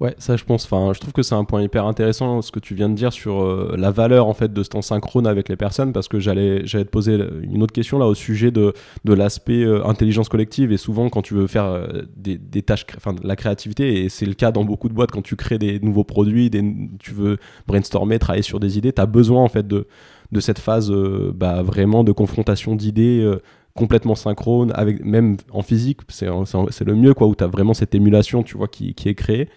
Ouais, 0.00 0.14
ça 0.18 0.36
je 0.36 0.44
pense. 0.44 0.64
Enfin, 0.64 0.92
je 0.94 1.00
trouve 1.00 1.12
que 1.12 1.22
c'est 1.22 1.34
un 1.34 1.44
point 1.44 1.60
hyper 1.60 1.84
intéressant 1.84 2.40
ce 2.40 2.52
que 2.52 2.60
tu 2.60 2.76
viens 2.76 2.88
de 2.88 2.94
dire 2.94 3.12
sur 3.12 3.42
euh, 3.42 3.74
la 3.76 3.90
valeur 3.90 4.28
en 4.28 4.34
fait 4.34 4.52
de 4.52 4.62
ce 4.62 4.68
temps 4.68 4.82
synchrone 4.82 5.26
avec 5.26 5.48
les 5.48 5.56
personnes, 5.56 5.92
parce 5.92 6.06
que 6.06 6.20
j'allais 6.20 6.64
j'allais 6.66 6.84
te 6.84 6.90
poser 6.90 7.18
une 7.42 7.64
autre 7.64 7.72
question 7.72 7.98
là 7.98 8.06
au 8.06 8.14
sujet 8.14 8.52
de, 8.52 8.74
de 9.04 9.12
l'aspect 9.12 9.64
euh, 9.64 9.84
intelligence 9.84 10.28
collective 10.28 10.70
et 10.70 10.76
souvent 10.76 11.08
quand 11.08 11.22
tu 11.22 11.34
veux 11.34 11.48
faire 11.48 11.64
euh, 11.64 12.02
des, 12.16 12.38
des, 12.38 12.62
tâches, 12.62 12.86
enfin 12.96 13.16
la 13.24 13.34
créativité 13.34 14.04
et 14.04 14.08
c'est 14.08 14.26
le 14.26 14.34
cas 14.34 14.52
dans 14.52 14.64
beaucoup 14.64 14.88
de 14.88 14.94
boîtes 14.94 15.10
quand 15.10 15.22
tu 15.22 15.34
crées 15.34 15.58
des 15.58 15.80
nouveaux 15.80 16.04
produits, 16.04 16.48
des, 16.48 16.62
tu 17.00 17.12
veux 17.12 17.38
brainstormer, 17.66 18.20
travailler 18.20 18.42
sur 18.42 18.60
des 18.60 18.78
idées, 18.78 18.92
tu 18.92 19.00
as 19.00 19.06
besoin 19.06 19.42
en 19.42 19.48
fait 19.48 19.66
de 19.66 19.88
de 20.30 20.40
cette 20.40 20.58
phase 20.58 20.92
bah, 21.34 21.62
vraiment 21.62 22.04
de 22.04 22.12
confrontation 22.12 22.76
d'idées 22.76 23.26
complètement 23.74 24.14
synchrone 24.14 24.72
avec 24.74 25.02
même 25.02 25.38
en 25.50 25.62
physique 25.62 26.00
c'est 26.10 26.26
le 26.26 26.94
mieux 26.94 27.14
quoi 27.14 27.26
où 27.28 27.34
tu 27.34 27.42
as 27.42 27.46
vraiment 27.46 27.72
cette 27.72 27.94
émulation 27.94 28.42
tu 28.42 28.58
vois 28.58 28.68
qui, 28.68 28.92
qui 28.92 29.08
est 29.08 29.14
créée 29.14 29.48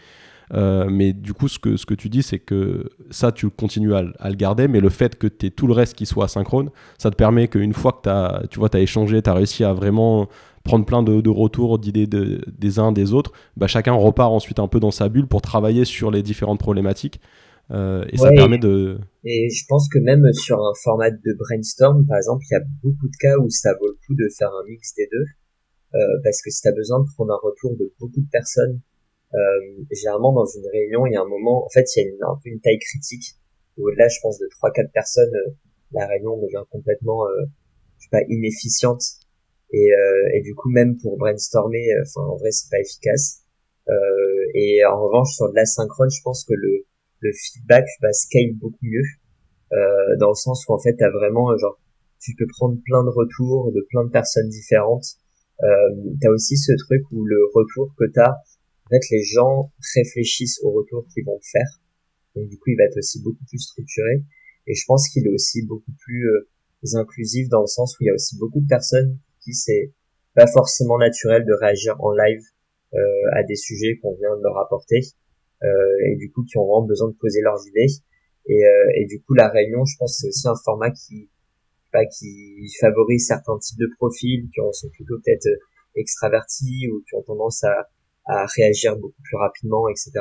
euh, 0.54 0.88
mais 0.90 1.14
du 1.14 1.34
coup, 1.34 1.48
ce 1.48 1.60
que, 1.60 1.78
ce 1.78 1.86
que 1.86 1.94
tu 1.94 2.10
dis, 2.10 2.24
c'est 2.24 2.40
que 2.40 2.90
ça, 3.10 3.32
tu 3.32 3.50
continues 3.50 3.94
à, 3.94 4.02
le 4.02 4.36
garder, 4.36 4.68
mais 4.68 4.80
le 4.80 4.90
fait 4.90 5.18
que 5.18 5.28
tu 5.28 5.46
aies 5.46 5.50
tout 5.50 5.68
le 5.68 5.74
reste 5.74 5.96
qui 5.96 6.06
soit 6.06 6.26
asynchrone, 6.26 6.70
ça 6.98 7.10
te 7.10 7.16
permet 7.16 7.48
qu'une 7.48 7.74
fois 7.74 8.00
que 8.04 8.10
as, 8.10 8.44
tu 8.50 8.60
vois, 8.60 8.70
as 8.74 8.80
échangé, 8.80 9.22
tu 9.22 9.30
as 9.30 9.34
réussi 9.34 9.64
à 9.64 9.74
vraiment 9.74 10.28
prendre 10.64 10.86
plein 10.86 11.04
de, 11.04 11.30
retours, 11.30 11.80
d'idées 11.80 12.08
des 12.08 12.80
uns, 12.80 12.92
des 12.92 13.14
autres, 13.14 13.32
bah, 13.58 13.68
chacun 13.68 13.94
repart 13.94 14.32
ensuite 14.32 14.60
un 14.60 14.68
peu 14.68 14.80
dans 14.80 14.92
sa 14.92 15.10
bulle 15.10 15.28
pour 15.28 15.42
travailler 15.42 15.86
sur 15.86 16.12
les 16.12 16.22
différentes 16.22 16.60
problématiques. 16.60 17.20
Euh, 17.72 18.04
et 18.10 18.18
ça 18.18 18.32
permet 18.32 18.58
de... 18.58 19.00
Et 19.24 19.50
je 19.50 19.64
pense 19.70 19.88
que 19.88 19.98
même 20.00 20.22
sur 20.34 20.60
un 20.60 20.74
format 20.84 21.10
de 21.10 21.38
brainstorm, 21.40 22.06
par 22.06 22.18
exemple, 22.18 22.44
il 22.50 22.54
y 22.54 22.58
a 22.58 22.64
beaucoup 22.84 23.08
de 23.08 23.16
cas 23.20 23.38
où 23.40 23.50
ça 23.50 23.72
vaut 23.80 23.88
le 23.88 23.98
coup 24.06 24.14
de 24.14 24.28
faire 24.38 24.50
un 24.50 24.70
mix 24.70 24.94
des 24.96 25.08
deux. 25.10 25.26
Euh, 25.94 26.00
parce 26.24 26.42
que 26.42 26.50
si 26.52 26.62
tu 26.62 26.68
as 26.68 26.74
besoin 26.74 27.00
de 27.00 27.06
prendre 27.16 27.32
un 27.32 27.40
retour 27.42 27.76
de 27.78 27.94
beaucoup 28.00 28.20
de 28.20 28.30
personnes 28.32 28.82
euh, 29.34 29.84
généralement 29.92 30.34
dans 30.34 30.46
une 30.46 30.68
réunion, 30.68 31.06
il 31.06 31.14
y 31.14 31.16
a 31.16 31.22
un 31.22 31.28
moment, 31.28 31.66
en 31.66 31.70
fait, 31.70 31.86
il 31.96 32.00
y 32.02 32.06
a 32.06 32.10
une, 32.10 32.24
un 32.24 32.40
peu 32.44 32.50
une 32.50 32.60
taille 32.60 32.80
critique. 32.80 33.36
Au-delà, 33.78 34.08
je 34.08 34.20
pense, 34.22 34.38
de 34.40 34.48
trois 34.52 34.72
quatre 34.72 34.92
personnes, 34.92 35.34
euh, 35.34 35.52
la 35.94 36.08
réunion 36.08 36.38
devient 36.38 36.64
complètement, 36.70 37.26
euh, 37.28 37.46
je 37.98 38.04
sais 38.06 38.10
pas, 38.12 38.24
inefficiente. 38.30 39.02
Et, 39.74 39.92
euh, 39.94 40.36
et 40.36 40.42
du 40.42 40.54
coup, 40.54 40.70
même 40.70 40.98
pour 40.98 41.18
brainstormer, 41.18 41.88
enfin, 42.02 42.28
en 42.28 42.38
vrai, 42.38 42.52
c'est 42.52 42.70
pas 42.70 42.80
efficace. 42.80 43.40
et 44.54 44.84
en 44.86 45.02
revanche, 45.02 45.34
sur 45.36 45.50
de 45.50 45.56
l'asynchrone, 45.56 46.10
je 46.10 46.22
pense 46.24 46.46
que 46.46 46.54
le, 46.54 46.86
le 47.20 47.32
feedback 47.34 47.86
va 48.02 48.12
scale 48.14 48.54
beaucoup 48.56 48.84
mieux, 48.84 49.04
dans 50.20 50.30
le 50.30 50.36
sens 50.36 50.66
où 50.68 50.74
en 50.74 50.80
fait, 50.80 50.96
t'as 50.98 51.10
vraiment, 51.10 51.58
genre, 51.58 51.80
tu 52.22 52.36
peux 52.38 52.46
prendre 52.48 52.78
plein 52.86 53.04
de 53.04 53.10
retours 53.10 53.72
de 53.72 53.82
plein 53.90 54.06
de 54.06 54.12
personnes 54.12 54.50
différentes. 54.50 55.18
Euh, 55.64 56.14
t'as 56.22 56.30
aussi 56.30 56.58
ce 56.58 56.72
truc 56.86 57.04
où 57.12 57.26
le 57.26 57.38
retour 57.54 57.94
que 57.98 58.06
t'as 58.14 58.36
en 58.92 58.96
fait, 58.96 59.10
les 59.12 59.24
gens 59.24 59.72
réfléchissent 59.96 60.60
au 60.64 60.72
retour 60.72 61.06
qu'ils 61.14 61.24
vont 61.24 61.40
faire. 61.42 61.80
Donc 62.36 62.50
du 62.50 62.58
coup, 62.58 62.72
il 62.72 62.76
va 62.78 62.84
être 62.84 62.98
aussi 62.98 63.22
beaucoup 63.22 63.44
plus 63.48 63.60
structuré. 63.60 64.24
Et 64.68 64.76
je 64.76 64.84
pense 64.86 65.08
qu'il 65.10 65.26
est 65.26 65.32
aussi 65.32 65.66
beaucoup 65.66 65.92
plus 66.00 66.28
euh, 66.28 66.98
inclusif 66.98 67.48
dans 67.50 67.62
le 67.62 67.68
sens 67.68 67.96
où 67.96 68.04
il 68.04 68.08
y 68.08 68.10
a 68.10 68.14
aussi 68.14 68.38
beaucoup 68.38 68.60
de 68.60 68.68
personnes 68.68 69.18
qui 69.40 69.54
c'est 69.54 69.94
pas 70.36 70.48
forcément 70.48 70.98
naturel 70.98 71.46
de 71.46 71.54
réagir 71.60 71.96
en 72.00 72.12
live 72.12 72.44
euh, 72.94 72.98
à 73.34 73.44
des 73.44 73.56
sujets 73.56 73.98
qu'on 74.02 74.16
vient 74.16 74.36
de 74.36 74.44
leur 74.44 74.58
apporter 74.60 75.02
euh, 75.64 75.68
et 76.06 76.16
du 76.18 76.32
coup 76.32 76.44
qui 76.44 76.58
ont 76.58 76.66
vraiment 76.66 76.86
besoin 76.86 77.10
de 77.10 77.16
poser 77.16 77.42
leurs 77.42 77.66
idées. 77.68 77.94
Et, 78.48 78.66
euh, 78.66 78.92
et 78.98 79.06
du 79.06 79.22
coup, 79.22 79.34
la 79.36 79.50
réunion, 79.50 79.86
je 79.86 79.96
pense, 79.98 80.18
c'est 80.20 80.28
aussi 80.28 80.48
un 80.48 80.56
format 80.66 80.92
qui 80.92 81.30
pas 81.92 82.06
qui 82.06 82.72
favorise 82.80 83.28
certains 83.28 83.58
types 83.60 83.78
de 83.78 83.90
profils 83.98 84.48
qui 84.50 84.62
sont 84.72 84.90
plutôt 84.90 85.16
peut-être 85.24 85.46
euh, 85.46 85.58
extravertis 85.96 86.88
ou 86.90 87.04
qui 87.08 87.16
ont 87.16 87.22
tendance 87.22 87.64
à 87.64 87.90
à 88.26 88.46
réagir 88.56 88.98
beaucoup 88.98 89.22
plus 89.24 89.38
rapidement, 89.38 89.88
etc. 89.90 90.12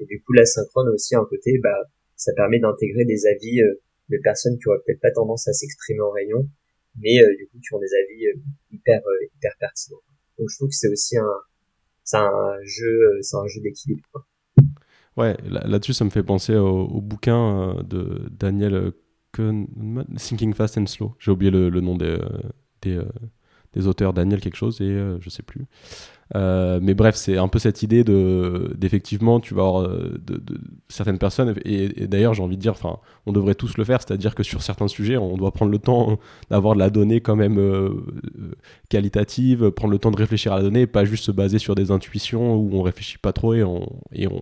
Et 0.00 0.06
du 0.06 0.22
coup, 0.22 0.32
l'asynchrone 0.32 0.88
aussi, 0.90 1.16
un 1.16 1.24
côté, 1.24 1.58
bah, 1.62 1.88
ça 2.18 2.32
permet 2.34 2.58
d'intégrer 2.58 3.04
des 3.04 3.26
avis 3.26 3.62
euh, 3.62 3.80
de 4.10 4.18
personnes 4.22 4.58
qui 4.58 4.68
auraient 4.68 4.82
peut-être 4.84 5.00
pas 5.00 5.12
tendance 5.12 5.48
à 5.48 5.52
s'exprimer 5.52 6.00
en 6.00 6.10
réunion, 6.10 6.48
mais 6.96 7.22
euh, 7.22 7.36
du 7.36 7.46
coup 7.46 7.58
qui 7.60 7.74
ont 7.74 7.78
des 7.78 7.86
avis 7.86 8.26
euh, 8.26 8.40
hyper 8.72 9.00
hyper 9.36 9.52
pertinents. 9.58 10.02
Donc 10.38 10.48
je 10.50 10.56
trouve 10.56 10.68
que 10.68 10.74
c'est 10.74 10.88
aussi 10.88 11.16
un 11.16 11.32
c'est 12.04 12.16
un 12.16 12.56
jeu 12.64 13.18
c'est 13.22 13.36
un 13.36 13.46
jeu 13.46 13.60
d'équilibre. 13.60 14.26
Ouais, 15.16 15.36
là-dessus 15.44 15.94
ça 15.94 16.04
me 16.04 16.10
fait 16.10 16.22
penser 16.22 16.54
au, 16.54 17.00
bouquin 17.00 17.82
de 17.84 18.28
Daniel 18.30 18.92
Kahneman, 19.32 20.06
Thinking 20.16 20.54
Fast 20.54 20.78
and 20.78 20.86
Slow. 20.86 21.16
J'ai 21.18 21.32
oublié 21.32 21.50
le, 21.50 21.68
nom 21.80 21.96
des, 21.96 22.18
des, 22.82 23.02
des, 23.72 23.86
auteurs, 23.88 24.12
Daniel 24.12 24.40
quelque 24.40 24.54
chose 24.56 24.80
et 24.80 24.96
je 25.18 25.28
sais 25.28 25.42
plus. 25.42 25.66
Euh, 26.36 26.78
mais 26.82 26.94
bref, 26.94 27.16
c'est 27.16 27.38
un 27.38 27.48
peu 27.48 27.58
cette 27.58 27.82
idée 27.82 28.04
de 28.04 28.74
d'effectivement, 28.76 29.40
tu 29.40 29.54
vas 29.54 29.62
avoir 29.62 29.82
euh, 29.82 30.20
certaines 30.88 31.18
personnes, 31.18 31.54
et, 31.64 32.06
d'ailleurs, 32.06 32.34
j'ai 32.34 32.42
envie 32.42 32.56
de 32.56 32.60
dire, 32.60 32.72
enfin, 32.72 32.98
on 33.26 33.32
devrait 33.32 33.54
tous 33.54 33.78
le 33.78 33.84
faire, 33.84 34.00
c'est-à-dire 34.02 34.34
que 34.34 34.42
sur 34.42 34.62
certains 34.62 34.88
sujets, 34.88 35.16
on 35.16 35.36
doit 35.36 35.52
prendre 35.52 35.72
le 35.72 35.78
temps 35.78 36.18
d'avoir 36.50 36.74
de 36.74 36.80
la 36.80 36.90
donnée 36.90 37.20
quand 37.20 37.36
même 37.36 37.58
euh, 37.58 37.90
qualitative, 38.88 39.70
prendre 39.70 39.92
le 39.92 39.98
temps 39.98 40.10
de 40.10 40.16
réfléchir 40.16 40.52
à 40.52 40.56
la 40.56 40.62
donnée, 40.62 40.86
pas 40.86 41.04
juste 41.04 41.24
se 41.24 41.32
baser 41.32 41.58
sur 41.58 41.74
des 41.74 41.90
intuitions 41.90 42.56
où 42.56 42.70
on 42.74 42.82
réfléchit 42.82 43.18
pas 43.18 43.32
trop 43.32 43.54
et 43.54 43.62
on. 43.64 43.88
Et 44.12 44.26
on, 44.26 44.40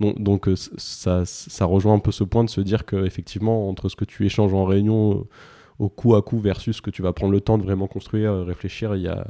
donc, 0.00 0.48
ça, 0.56 1.24
ça 1.24 1.64
rejoint 1.64 1.94
un 1.94 1.98
peu 2.00 2.10
ce 2.10 2.24
point 2.24 2.42
de 2.42 2.50
se 2.50 2.60
dire 2.60 2.84
qu'effectivement, 2.86 3.68
entre 3.68 3.88
ce 3.88 3.94
que 3.94 4.04
tu 4.04 4.26
échanges 4.26 4.52
en 4.52 4.64
réunion 4.64 5.28
au 5.78 5.88
coup 5.88 6.16
à 6.16 6.22
coup 6.22 6.40
versus 6.40 6.76
ce 6.76 6.82
que 6.82 6.90
tu 6.90 7.02
vas 7.02 7.12
prendre 7.12 7.32
le 7.32 7.40
temps 7.40 7.56
de 7.56 7.62
vraiment 7.62 7.86
construire, 7.86 8.34
réfléchir, 8.44 8.96
il 8.96 9.02
y 9.02 9.08
a 9.08 9.28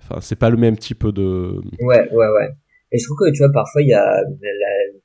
Enfin, 0.00 0.20
c'est 0.20 0.36
pas 0.36 0.50
le 0.50 0.56
même 0.56 0.76
type 0.76 1.06
de. 1.06 1.60
Ouais, 1.80 2.10
ouais, 2.10 2.28
ouais. 2.28 2.50
Et 2.92 2.98
je 2.98 3.04
trouve 3.04 3.18
que 3.18 3.32
tu 3.32 3.38
vois, 3.38 3.52
parfois 3.52 3.82
il 3.82 3.88
y 3.88 3.94
a, 3.94 4.22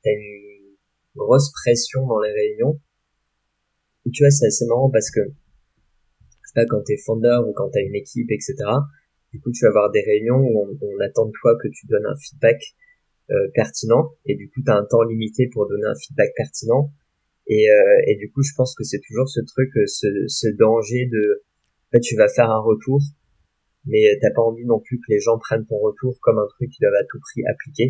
t'as 0.02 0.10
une 0.10 0.74
grosse 1.14 1.52
pression 1.52 2.06
dans 2.06 2.20
les 2.20 2.32
réunions. 2.32 2.80
Et 4.06 4.10
tu 4.10 4.22
vois, 4.22 4.30
c'est 4.30 4.46
assez 4.46 4.66
marrant 4.66 4.90
parce 4.90 5.10
que, 5.10 5.20
je 5.20 6.48
sais 6.48 6.54
pas, 6.54 6.66
quand 6.66 6.82
t'es 6.82 6.96
founder 6.96 7.38
ou 7.46 7.52
quand 7.52 7.70
t'as 7.70 7.80
une 7.80 7.94
équipe, 7.94 8.30
etc. 8.30 8.54
Du 9.32 9.40
coup, 9.40 9.50
tu 9.52 9.64
vas 9.64 9.68
avoir 9.68 9.90
des 9.90 10.02
réunions 10.02 10.38
où 10.38 10.78
on, 10.80 11.00
attend 11.00 11.26
de 11.26 11.32
toi 11.40 11.56
que 11.60 11.68
tu 11.68 11.86
donnes 11.86 12.06
un 12.06 12.16
feedback 12.16 12.60
euh, 13.30 13.48
pertinent. 13.54 14.12
Et 14.24 14.36
du 14.36 14.48
coup, 14.48 14.60
t'as 14.64 14.76
un 14.76 14.84
temps 14.84 15.02
limité 15.02 15.48
pour 15.52 15.68
donner 15.68 15.86
un 15.86 15.94
feedback 15.94 16.30
pertinent. 16.36 16.92
Et, 17.48 17.70
euh, 17.70 18.14
du 18.18 18.30
coup, 18.32 18.42
je 18.42 18.52
pense 18.56 18.74
que 18.74 18.84
c'est 18.84 19.00
toujours 19.06 19.28
ce 19.28 19.40
truc, 19.40 19.70
euh, 19.76 19.86
ce, 19.86 20.48
danger 20.56 21.06
de, 21.06 21.44
tu 22.00 22.16
vas 22.16 22.28
faire 22.28 22.50
un 22.50 22.60
retour 22.60 23.00
mais 23.86 24.18
t'as 24.20 24.30
pas 24.30 24.42
envie 24.42 24.64
non 24.64 24.80
plus 24.80 24.98
que 24.98 25.06
les 25.08 25.20
gens 25.20 25.38
prennent 25.38 25.64
ton 25.66 25.78
retour 25.78 26.18
comme 26.20 26.38
un 26.38 26.46
truc 26.46 26.70
qu'ils 26.70 26.82
doivent 26.82 27.00
à 27.00 27.04
tout 27.04 27.18
prix 27.20 27.42
appliquer. 27.46 27.88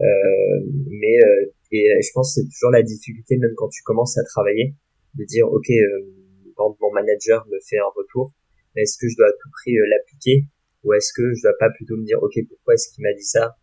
Euh, 0.00 0.60
mais 0.86 1.18
euh, 1.22 1.52
et 1.72 1.84
je 2.00 2.10
pense 2.14 2.34
que 2.34 2.40
c'est 2.40 2.48
toujours 2.48 2.70
la 2.70 2.82
difficulté 2.82 3.36
même 3.36 3.54
quand 3.56 3.68
tu 3.68 3.82
commences 3.82 4.16
à 4.16 4.22
travailler 4.22 4.74
de 5.14 5.24
dire 5.24 5.50
ok 5.50 5.68
euh, 5.70 6.06
quand 6.54 6.76
mon 6.80 6.92
manager 6.92 7.46
me 7.48 7.58
fait 7.68 7.78
un 7.78 7.90
retour. 7.96 8.32
Est-ce 8.76 8.96
que 8.96 9.08
je 9.08 9.16
dois 9.16 9.26
à 9.26 9.32
tout 9.32 9.50
prix 9.50 9.76
euh, 9.76 9.86
l'appliquer 9.88 10.44
ou 10.84 10.92
est-ce 10.92 11.12
que 11.12 11.34
je 11.34 11.42
dois 11.42 11.54
pas 11.58 11.70
plutôt 11.70 11.96
me 11.96 12.04
dire 12.04 12.22
ok 12.22 12.34
pourquoi 12.48 12.74
est-ce 12.74 12.94
qu'il 12.94 13.02
m'a 13.02 13.12
dit 13.12 13.24
ça? 13.24 13.56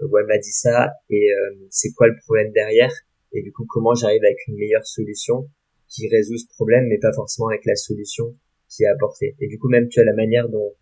Ou 0.00 0.16
elle 0.16 0.26
m'a 0.26 0.38
dit 0.38 0.52
ça 0.52 0.92
et 1.10 1.28
c'est 1.68 1.92
quoi 1.92 2.06
le 2.06 2.16
problème 2.24 2.52
derrière 2.52 2.92
et 3.32 3.42
du 3.42 3.52
coup 3.52 3.66
comment 3.68 3.94
j'arrive 3.94 4.22
avec 4.24 4.38
une 4.48 4.56
meilleure 4.56 4.86
solution 4.86 5.50
qui 5.88 6.08
résout 6.08 6.38
ce 6.38 6.46
problème 6.54 6.86
mais 6.88 6.98
pas 6.98 7.12
forcément 7.12 7.48
avec 7.48 7.66
la 7.66 7.76
solution 7.76 8.34
qui 8.68 8.84
est 8.84 8.86
apportée. 8.86 9.36
Et 9.40 9.48
du 9.48 9.58
coup 9.58 9.68
même 9.68 9.88
tu 9.88 10.00
as 10.00 10.04
la 10.04 10.14
manière 10.14 10.48
dont 10.48 10.72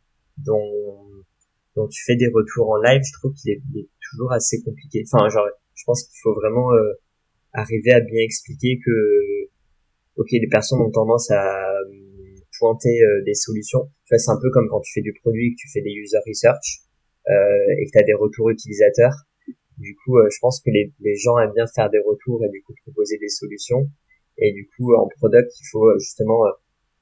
dont 0.44 1.88
tu 1.90 2.04
fais 2.04 2.16
des 2.16 2.28
retours 2.28 2.70
en 2.70 2.76
live 2.82 3.02
je 3.04 3.12
trouve 3.12 3.32
qu'il 3.34 3.52
est, 3.52 3.88
toujours 4.10 4.32
assez 4.32 4.62
compliqué. 4.62 5.04
Enfin 5.06 5.28
genre 5.28 5.46
je 5.74 5.84
pense 5.84 6.02
qu'il 6.04 6.18
faut 6.22 6.34
vraiment 6.34 6.72
euh, 6.72 6.92
arriver 7.52 7.92
à 7.92 8.00
bien 8.00 8.22
expliquer 8.22 8.78
que 8.84 9.48
ok 10.16 10.28
les 10.32 10.48
personnes 10.48 10.80
ont 10.80 10.90
tendance 10.90 11.30
à 11.30 11.44
euh, 11.44 11.84
pointer 12.58 13.02
euh, 13.02 13.22
des 13.24 13.34
solutions. 13.34 13.90
Tu 14.06 14.14
vois 14.14 14.18
c'est 14.18 14.30
un 14.30 14.40
peu 14.40 14.50
comme 14.50 14.68
quand 14.68 14.80
tu 14.80 14.92
fais 14.92 15.02
du 15.02 15.12
produit 15.12 15.54
que 15.54 15.60
tu 15.60 15.68
fais 15.72 15.82
des 15.82 15.92
user 15.92 16.18
research 16.26 16.84
et 17.26 17.84
que 17.84 17.90
tu 17.92 17.98
as 17.98 18.04
des 18.04 18.14
retours 18.14 18.48
utilisateurs. 18.48 19.12
Du 19.78 19.94
coup, 19.94 20.18
euh, 20.18 20.28
je 20.30 20.38
pense 20.40 20.60
que 20.60 20.70
les, 20.70 20.92
les, 21.00 21.14
gens 21.14 21.38
aiment 21.38 21.52
bien 21.54 21.66
faire 21.66 21.88
des 21.88 22.00
retours 22.00 22.44
et 22.44 22.48
du 22.48 22.62
coup 22.62 22.74
proposer 22.82 23.16
des 23.18 23.28
solutions. 23.28 23.88
Et 24.36 24.52
du 24.52 24.68
coup, 24.76 24.94
en 24.94 25.06
product, 25.06 25.52
il 25.60 25.66
faut 25.70 25.86
euh, 25.86 25.98
justement 26.00 26.46
euh, 26.46 26.50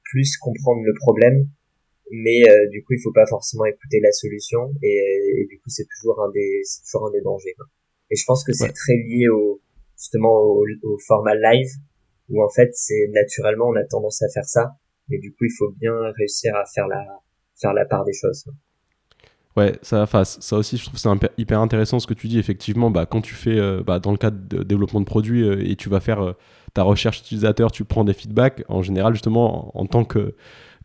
plus 0.03 0.37
comprendre 0.37 0.83
le 0.83 0.93
problème, 0.93 1.49
mais 2.11 2.43
du 2.71 2.83
coup, 2.83 2.93
il 2.93 3.01
faut 3.03 3.13
pas 3.13 3.25
forcément 3.27 3.65
écouter 3.65 3.99
la 4.01 4.11
solution. 4.11 4.73
Et, 4.81 5.45
du 5.49 5.59
coup, 5.59 5.69
c'est 5.69 5.87
toujours 5.97 6.21
un 6.23 6.31
des, 6.31 6.61
toujours 6.85 7.07
un 7.07 7.11
des 7.11 7.21
dangers. 7.21 7.55
Et 8.09 8.15
je 8.15 8.23
pense 8.25 8.43
que 8.43 8.53
c'est 8.53 8.71
très 8.71 8.95
lié 8.95 9.27
au 9.29 9.61
justement 9.97 10.31
au, 10.31 10.65
au, 10.83 10.97
format 11.07 11.35
live, 11.35 11.69
où 12.29 12.43
en 12.43 12.49
fait, 12.49 12.69
c'est 12.73 13.07
naturellement, 13.11 13.67
on 13.69 13.75
a 13.75 13.83
tendance 13.83 14.21
à 14.21 14.29
faire 14.33 14.45
ça. 14.45 14.71
Mais 15.09 15.17
du 15.17 15.31
coup, 15.31 15.45
il 15.45 15.53
faut 15.57 15.71
bien 15.71 15.93
réussir 16.17 16.55
à 16.55 16.65
faire 16.65 16.87
la 16.87 17.03
faire 17.59 17.73
la 17.73 17.85
part 17.85 18.05
des 18.05 18.13
choses. 18.13 18.45
Ouais, 19.57 19.73
ça, 19.81 20.05
ça 20.05 20.55
aussi, 20.55 20.77
je 20.77 20.85
trouve 20.85 20.99
c'est 20.99 21.09
hyper 21.39 21.59
intéressant 21.59 21.99
ce 21.99 22.05
que 22.05 22.13
tu 22.13 22.27
dis. 22.27 22.37
Effectivement, 22.37 22.91
bah, 22.91 23.07
quand 23.07 23.21
tu 23.21 23.33
fais, 23.33 23.57
euh, 23.57 23.81
bah, 23.83 23.97
dans 23.97 24.11
le 24.11 24.17
cadre 24.17 24.37
de 24.47 24.61
développement 24.61 24.99
de 24.99 25.05
produits 25.05 25.41
euh, 25.43 25.67
et 25.67 25.75
tu 25.75 25.89
vas 25.89 25.99
faire 25.99 26.21
euh, 26.21 26.33
ta 26.75 26.83
recherche 26.83 27.21
utilisateur, 27.21 27.71
tu 27.71 27.83
prends 27.83 28.03
des 28.03 28.13
feedbacks. 28.13 28.63
En 28.69 28.83
général, 28.83 29.13
justement, 29.13 29.75
en, 29.75 29.87
tant 29.87 30.05
que, 30.05 30.35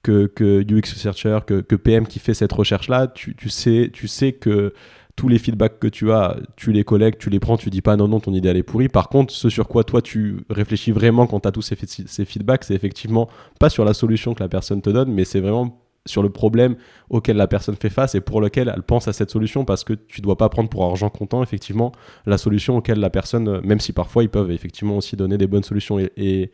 que, 0.02 0.26
que, 0.26 0.62
UX 0.62 0.92
researcher, 0.92 1.38
que, 1.46 1.60
que, 1.60 1.76
PM 1.76 2.06
qui 2.06 2.18
fait 2.18 2.34
cette 2.34 2.52
recherche-là, 2.52 3.06
tu, 3.08 3.34
tu, 3.34 3.48
sais, 3.48 3.90
tu 3.92 4.08
sais 4.08 4.32
que 4.32 4.74
tous 5.16 5.28
les 5.28 5.38
feedbacks 5.38 5.78
que 5.78 5.88
tu 5.88 6.10
as, 6.10 6.36
tu 6.56 6.72
les 6.72 6.84
collectes, 6.84 7.20
tu 7.20 7.30
les 7.30 7.40
prends, 7.40 7.56
tu 7.56 7.70
dis 7.70 7.82
pas 7.82 7.96
non, 7.96 8.08
non, 8.08 8.20
ton 8.20 8.32
idée 8.32 8.48
elle 8.48 8.56
est 8.56 8.62
pourrie. 8.62 8.88
Par 8.88 9.08
contre, 9.08 9.32
ce 9.32 9.48
sur 9.48 9.68
quoi 9.68 9.84
toi 9.84 10.02
tu 10.02 10.38
réfléchis 10.48 10.90
vraiment 10.90 11.26
quand 11.26 11.40
tu 11.40 11.48
as 11.48 11.52
tous 11.52 11.62
ces, 11.62 11.76
ces 11.86 12.24
feedbacks, 12.24 12.64
c'est 12.64 12.74
effectivement 12.74 13.28
pas 13.58 13.68
sur 13.68 13.84
la 13.84 13.94
solution 13.94 14.34
que 14.34 14.42
la 14.42 14.48
personne 14.48 14.80
te 14.80 14.90
donne, 14.90 15.12
mais 15.12 15.24
c'est 15.24 15.40
vraiment 15.40 15.81
sur 16.06 16.22
le 16.22 16.30
problème 16.30 16.76
auquel 17.10 17.36
la 17.36 17.46
personne 17.46 17.76
fait 17.76 17.90
face 17.90 18.14
et 18.14 18.20
pour 18.20 18.40
lequel 18.40 18.72
elle 18.74 18.82
pense 18.82 19.06
à 19.08 19.12
cette 19.12 19.30
solution 19.30 19.64
parce 19.64 19.84
que 19.84 19.92
tu 19.92 20.20
dois 20.20 20.36
pas 20.36 20.48
prendre 20.48 20.68
pour 20.68 20.84
argent 20.84 21.10
comptant 21.10 21.42
effectivement 21.42 21.92
la 22.26 22.38
solution 22.38 22.76
auquel 22.76 22.98
la 22.98 23.10
personne, 23.10 23.60
même 23.60 23.80
si 23.80 23.92
parfois 23.92 24.24
ils 24.24 24.28
peuvent 24.28 24.50
effectivement 24.50 24.96
aussi 24.96 25.16
donner 25.16 25.38
des 25.38 25.46
bonnes 25.46 25.62
solutions. 25.62 25.98
Et, 26.00 26.50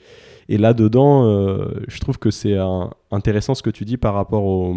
et, 0.49 0.59
là-dedans, 0.59 1.25
euh, 1.25 1.83
je 1.89 1.99
trouve 2.01 2.19
que 2.19 2.31
c'est 2.31 2.57
intéressant 3.11 3.55
ce 3.55 3.63
que 3.63 3.71
tu 3.71 3.85
dis 3.85 3.97
par 3.97 4.15
rapport 4.15 4.45
au, 4.45 4.77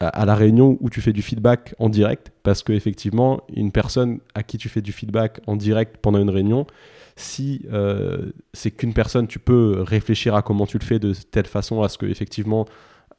à, 0.00 0.24
la 0.24 0.34
réunion 0.34 0.78
où 0.80 0.90
tu 0.90 1.00
fais 1.00 1.12
du 1.12 1.22
feedback 1.22 1.74
en 1.78 1.88
direct 1.88 2.32
parce 2.42 2.62
que 2.62 2.72
effectivement 2.72 3.42
une 3.54 3.70
personne 3.70 4.20
à 4.34 4.42
qui 4.42 4.58
tu 4.58 4.68
fais 4.68 4.80
du 4.80 4.92
feedback 4.92 5.40
en 5.46 5.56
direct 5.56 5.98
pendant 5.98 6.18
une 6.18 6.30
réunion, 6.30 6.66
si 7.16 7.66
euh, 7.72 8.32
c'est 8.54 8.70
qu'une 8.70 8.94
personne, 8.94 9.26
tu 9.26 9.38
peux 9.38 9.82
réfléchir 9.82 10.34
à 10.34 10.42
comment 10.42 10.66
tu 10.66 10.78
le 10.78 10.84
fais 10.84 10.98
de 10.98 11.12
telle 11.12 11.46
façon 11.46 11.82
à 11.82 11.88
ce 11.88 11.98
que 11.98 12.06
effectivement 12.06 12.64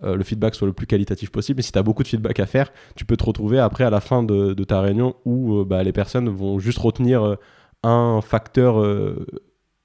euh, 0.04 0.16
le 0.16 0.24
feedback 0.24 0.56
soit 0.56 0.68
le 0.68 0.74
plus 0.74 0.88
qualitatif 0.88 1.32
possible. 1.32 1.60
Et 1.60 1.64
si 1.64 1.72
tu 1.72 1.80
as 1.80 1.84
beaucoup 1.84 2.04
de 2.04 2.08
feedback 2.08 2.40
à 2.40 2.46
faire, 2.46 2.72
tu 2.96 3.06
peux 3.06 3.18
te 3.18 3.24
retrouver 3.24 3.60
après 3.60 3.84
à 3.84 3.90
la 3.90 4.02
fin 4.02 4.24
de, 4.24 4.54
ta 4.64 4.82
réunion 4.82 5.16
où 5.26 5.60
euh, 5.60 5.66
bah, 5.66 5.84
les 5.84 5.94
personnes 5.94 6.30
vont 6.30 6.60
juste 6.60 6.80
retenir 6.80 7.24
euh, 7.24 7.36
un 7.84 8.22
facteur 8.22 8.76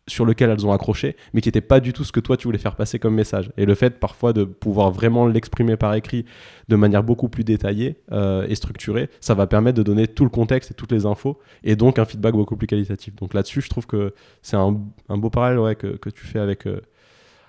sur 0.06 0.26
lequel 0.26 0.50
elles 0.50 0.66
ont 0.66 0.72
accroché, 0.72 1.16
mais 1.32 1.40
qui 1.40 1.48
n'était 1.48 1.62
pas 1.62 1.80
du 1.80 1.94
tout 1.94 2.04
ce 2.04 2.12
que 2.12 2.20
toi 2.20 2.36
tu 2.36 2.46
voulais 2.46 2.58
faire 2.58 2.76
passer 2.76 2.98
comme 2.98 3.14
message. 3.14 3.50
Et 3.56 3.64
le 3.64 3.74
fait 3.74 3.98
parfois 3.98 4.34
de 4.34 4.44
pouvoir 4.44 4.90
vraiment 4.90 5.26
l'exprimer 5.26 5.78
par 5.78 5.94
écrit 5.94 6.26
de 6.68 6.76
manière 6.76 7.02
beaucoup 7.02 7.30
plus 7.30 7.42
détaillée 7.42 7.96
et 8.12 8.54
structurée, 8.54 9.08
ça 9.20 9.32
va 9.32 9.46
permettre 9.46 9.78
de 9.78 9.82
donner 9.82 10.08
tout 10.08 10.24
le 10.24 10.30
contexte 10.30 10.72
et 10.72 10.74
toutes 10.74 10.92
les 10.92 11.06
infos, 11.06 11.38
et 11.64 11.74
donc 11.74 11.98
un 11.98 12.04
feedback 12.04 12.34
beaucoup 12.34 12.56
plus 12.56 12.66
qualitatif. 12.66 13.16
Donc 13.16 13.32
là-dessus, 13.32 13.62
je 13.62 13.70
trouve 13.70 13.86
que 13.86 14.12
c'est 14.42 14.56
un, 14.56 14.72
beau 15.08 15.30
parallèle 15.30 15.74
que, 15.74 16.10
tu 16.10 16.26
fais 16.26 16.38
avec, 16.38 16.68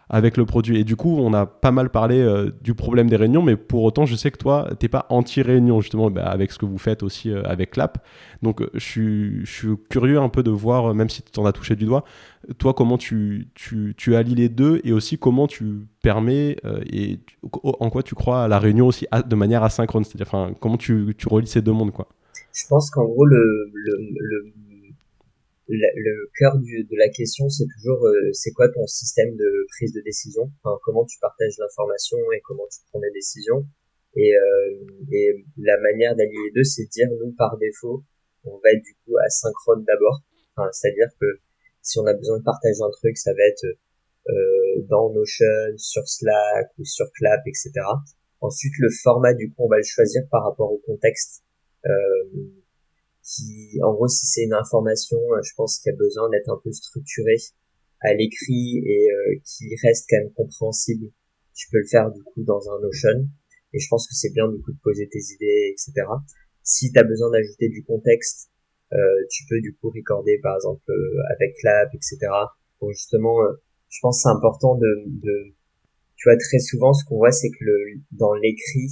avec 0.09 0.37
le 0.37 0.45
produit. 0.45 0.79
Et 0.79 0.83
du 0.83 0.95
coup, 0.95 1.17
on 1.19 1.33
a 1.33 1.45
pas 1.45 1.71
mal 1.71 1.89
parlé 1.89 2.19
euh, 2.19 2.51
du 2.61 2.73
problème 2.73 3.09
des 3.09 3.15
réunions, 3.15 3.41
mais 3.41 3.55
pour 3.55 3.83
autant, 3.83 4.05
je 4.05 4.15
sais 4.15 4.31
que 4.31 4.37
toi, 4.37 4.69
t'es 4.79 4.87
pas 4.87 5.05
anti-réunion, 5.09 5.81
justement, 5.81 6.09
bah, 6.09 6.25
avec 6.25 6.51
ce 6.51 6.57
que 6.57 6.65
vous 6.65 6.77
faites 6.77 7.03
aussi 7.03 7.31
euh, 7.31 7.43
avec 7.43 7.71
Clap. 7.71 8.03
Donc, 8.41 8.61
euh, 8.61 8.69
je, 8.73 9.43
suis, 9.43 9.69
curieux 9.89 10.19
un 10.19 10.29
peu 10.29 10.43
de 10.43 10.51
voir, 10.51 10.93
même 10.93 11.09
si 11.09 11.21
tu 11.21 11.31
t'en 11.31 11.45
as 11.45 11.51
touché 11.51 11.75
du 11.75 11.85
doigt, 11.85 12.05
toi, 12.57 12.73
comment 12.73 12.97
tu, 12.97 13.49
tu, 13.53 13.93
tu, 13.97 14.15
allies 14.15 14.35
les 14.35 14.49
deux 14.49 14.79
et 14.83 14.93
aussi 14.93 15.17
comment 15.17 15.47
tu 15.47 15.87
permets 16.01 16.55
et 16.91 17.19
en 17.63 17.89
quoi 17.89 18.03
tu 18.03 18.15
crois 18.15 18.43
à 18.43 18.47
la 18.47 18.59
réunion 18.59 18.87
aussi 18.87 19.05
de 19.27 19.35
manière 19.35 19.63
asynchrone, 19.63 20.05
c'est-à-dire 20.05 20.55
comment 20.61 20.77
tu, 20.77 21.13
tu 21.17 21.27
relis 21.27 21.47
ces 21.47 21.61
deux 21.61 21.73
mondes, 21.73 21.91
quoi. 21.91 22.07
Je 22.53 22.65
pense 22.69 22.89
qu'en 22.89 23.03
gros, 23.03 23.25
le, 23.25 23.71
cœur 26.37 26.57
de 26.57 26.97
la 26.97 27.09
question, 27.09 27.49
c'est 27.49 27.67
toujours 27.77 28.05
euh, 28.05 28.31
c'est 28.33 28.51
quoi 28.51 28.69
ton 28.69 28.85
système 28.87 29.35
de 29.35 29.65
prise 29.77 29.93
de 29.93 30.01
décision, 30.01 30.49
enfin, 30.63 30.79
comment 30.83 31.05
tu 31.05 31.19
partages 31.19 31.57
l'information 31.59 32.17
et 32.35 32.41
comment 32.41 32.67
tu 32.71 32.79
prends 32.89 32.99
des 32.99 33.11
décisions? 33.11 33.65
Et, 34.15 34.33
euh, 34.33 34.85
et 35.11 35.45
la 35.57 35.77
manière 35.79 36.15
d'allier 36.15 36.37
les 36.47 36.51
deux, 36.55 36.63
c'est 36.63 36.85
de 36.85 36.89
dire 36.89 37.07
nous 37.19 37.33
par 37.33 37.57
défaut, 37.57 38.03
on 38.45 38.57
va 38.63 38.71
être 38.71 38.83
du 38.83 38.95
coup 39.05 39.17
asynchrone 39.25 39.83
d'abord. 39.85 40.21
Enfin, 40.55 40.69
C'est-à-dire 40.71 41.09
que 41.19 41.39
si 41.81 41.99
on 41.99 42.05
a 42.05 42.13
besoin 42.13 42.39
de 42.39 42.43
partager 42.43 42.81
un 42.81 42.91
truc, 42.91 43.17
ça 43.17 43.31
va 43.33 43.43
être 43.47 43.65
euh, 44.29 44.83
dans 44.89 45.11
Notion, 45.13 45.45
sur 45.77 46.07
Slack 46.07 46.71
ou 46.79 46.85
sur 46.85 47.05
Clap, 47.13 47.41
etc. 47.45 47.71
Ensuite, 48.41 48.73
le 48.79 48.89
format, 48.89 49.33
du 49.33 49.49
coup, 49.49 49.65
on 49.65 49.69
va 49.69 49.77
le 49.77 49.83
choisir 49.83 50.23
par 50.29 50.43
rapport 50.43 50.71
au 50.71 50.81
contexte. 50.85 51.43
Euh, 51.85 51.89
qui, 53.27 53.77
en 53.83 53.93
gros, 53.93 54.07
si 54.07 54.25
c'est 54.25 54.43
une 54.43 54.53
information, 54.53 55.17
euh, 55.17 55.41
je 55.43 55.53
pense 55.55 55.79
qu'il 55.79 55.91
y 55.91 55.95
a 55.95 55.97
besoin 55.97 56.29
d'être 56.29 56.49
un 56.49 56.59
peu 56.63 56.71
structuré 56.71 57.35
à 57.99 58.13
l'écrit 58.13 58.81
et 58.85 59.11
euh, 59.11 59.35
qui 59.43 59.75
reste 59.83 60.05
quand 60.09 60.17
même 60.17 60.33
compréhensible. 60.33 61.11
Tu 61.53 61.67
peux 61.71 61.79
le 61.79 61.87
faire 61.87 62.11
du 62.11 62.23
coup 62.23 62.43
dans 62.43 62.61
un 62.71 62.79
Notion. 62.79 63.27
Et 63.73 63.79
je 63.79 63.87
pense 63.89 64.07
que 64.07 64.13
c'est 64.13 64.31
bien 64.31 64.47
du 64.47 64.61
coup 64.61 64.71
de 64.71 64.79
poser 64.81 65.09
tes 65.09 65.19
idées, 65.19 65.73
etc. 65.73 66.07
Si 66.63 66.91
tu 66.91 66.99
as 66.99 67.03
besoin 67.03 67.29
d'ajouter 67.31 67.67
du 67.67 67.83
contexte, 67.83 68.49
euh, 68.93 68.97
tu 69.29 69.43
peux 69.49 69.59
du 69.59 69.75
coup 69.75 69.89
recorder 69.89 70.39
par 70.41 70.55
exemple 70.55 70.89
euh, 70.89 71.35
avec 71.35 71.55
Clap, 71.57 71.93
etc. 71.93 72.17
Pour 72.79 72.91
justement, 72.93 73.35
je 73.89 73.99
pense 74.01 74.21
c'est 74.23 74.29
important 74.29 74.75
de, 74.75 75.03
de, 75.07 75.53
tu 76.15 76.29
vois 76.29 76.37
très 76.37 76.59
souvent 76.59 76.93
ce 76.93 77.03
qu'on 77.03 77.17
voit 77.17 77.31
c'est 77.31 77.49
que 77.49 77.63
le, 77.65 78.01
dans 78.11 78.33
l'écrit, 78.35 78.89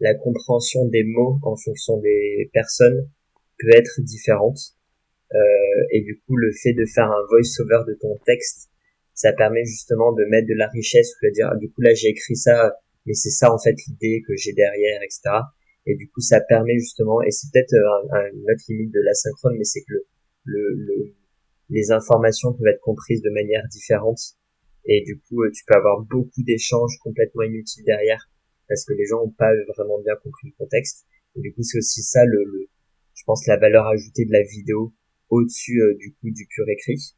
la 0.00 0.14
compréhension 0.14 0.86
des 0.86 1.04
mots 1.04 1.38
en 1.42 1.54
fonction 1.56 1.98
des 2.00 2.50
personnes 2.52 3.08
peut 3.58 3.70
être 3.74 4.00
différente. 4.00 4.58
Euh, 5.34 5.38
et 5.92 6.00
du 6.02 6.20
coup, 6.20 6.36
le 6.36 6.50
fait 6.52 6.72
de 6.72 6.84
faire 6.86 7.10
un 7.10 7.26
voice-over 7.28 7.84
de 7.86 7.94
ton 7.94 8.16
texte, 8.24 8.70
ça 9.14 9.32
permet 9.32 9.64
justement 9.64 10.12
de 10.12 10.24
mettre 10.24 10.48
de 10.48 10.54
la 10.54 10.68
richesse 10.68 11.12
ou 11.14 11.26
de 11.26 11.32
dire, 11.32 11.50
ah, 11.52 11.56
du 11.56 11.70
coup 11.70 11.80
là 11.80 11.92
j'ai 11.92 12.08
écrit 12.08 12.36
ça, 12.36 12.76
mais 13.04 13.14
c'est 13.14 13.30
ça 13.30 13.52
en 13.52 13.58
fait 13.58 13.74
l'idée 13.88 14.22
que 14.26 14.34
j'ai 14.36 14.52
derrière, 14.52 15.02
etc. 15.02 15.20
Et 15.86 15.96
du 15.96 16.08
coup, 16.10 16.20
ça 16.20 16.40
permet 16.40 16.78
justement, 16.78 17.22
et 17.22 17.30
c'est 17.30 17.48
peut-être 17.52 17.74
euh, 17.74 18.30
une 18.32 18.42
autre 18.42 18.62
limite 18.68 18.92
de 18.92 19.00
l'asynchrone, 19.00 19.56
mais 19.56 19.64
c'est 19.64 19.82
que 19.82 19.94
le, 20.44 20.74
le, 20.76 21.14
les 21.70 21.90
informations 21.90 22.52
peuvent 22.52 22.66
être 22.68 22.80
comprises 22.80 23.22
de 23.22 23.30
manière 23.30 23.66
différente. 23.68 24.20
Et 24.84 25.02
du 25.02 25.18
coup, 25.18 25.42
euh, 25.42 25.50
tu 25.50 25.64
peux 25.66 25.74
avoir 25.74 26.00
beaucoup 26.02 26.42
d'échanges 26.42 26.98
complètement 27.02 27.42
inutiles 27.42 27.84
derrière 27.84 28.30
parce 28.68 28.84
que 28.84 28.92
les 28.92 29.06
gens 29.06 29.24
n'ont 29.24 29.30
pas 29.30 29.50
vraiment 29.76 29.98
bien 30.00 30.14
compris 30.22 30.48
le 30.48 30.54
contexte. 30.58 31.06
Et 31.36 31.40
du 31.40 31.52
coup, 31.54 31.62
c'est 31.62 31.78
aussi 31.78 32.02
ça 32.02 32.24
le, 32.24 32.44
le, 32.44 32.68
pense, 33.28 33.46
la 33.46 33.58
valeur 33.58 33.86
ajoutée 33.86 34.24
de 34.24 34.32
la 34.32 34.42
vidéo 34.42 34.94
au-dessus 35.28 35.82
euh, 35.82 35.94
du 35.98 36.14
coup 36.14 36.30
du 36.30 36.46
pur 36.46 36.64
écrit. 36.68 37.14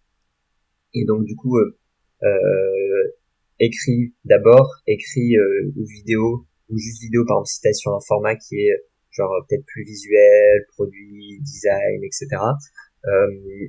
Et 0.92 1.04
donc 1.04 1.24
du 1.24 1.36
coup, 1.36 1.56
euh, 1.56 1.78
euh 2.24 3.16
écrit 3.62 4.14
d'abord, 4.24 4.68
écrit 4.86 5.34
ou 5.76 5.84
vidéo, 5.84 6.46
ou 6.70 6.78
juste 6.78 7.02
vidéo 7.02 7.26
par 7.26 7.36
exemple 7.36 7.48
citation, 7.48 7.94
un 7.94 8.00
format 8.00 8.34
qui 8.34 8.56
est 8.56 8.72
genre 9.10 9.30
peut-être 9.46 9.66
plus 9.66 9.84
visuel, 9.84 10.64
produit, 10.72 11.38
design, 11.42 12.02
etc. 12.02 12.42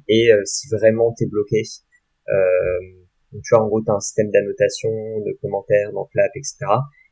et 0.08 0.30
si 0.46 0.70
vraiment 0.70 1.12
t'es 1.12 1.26
bloqué, 1.26 1.64
tu 1.66 3.50
vois 3.52 3.66
en 3.66 3.68
gros 3.68 3.82
t'as 3.82 3.96
un 3.96 4.00
système 4.00 4.32
d'annotation, 4.32 4.90
de 5.26 5.38
commentaires, 5.42 5.92
d'enclap, 5.92 6.32
etc. 6.36 6.56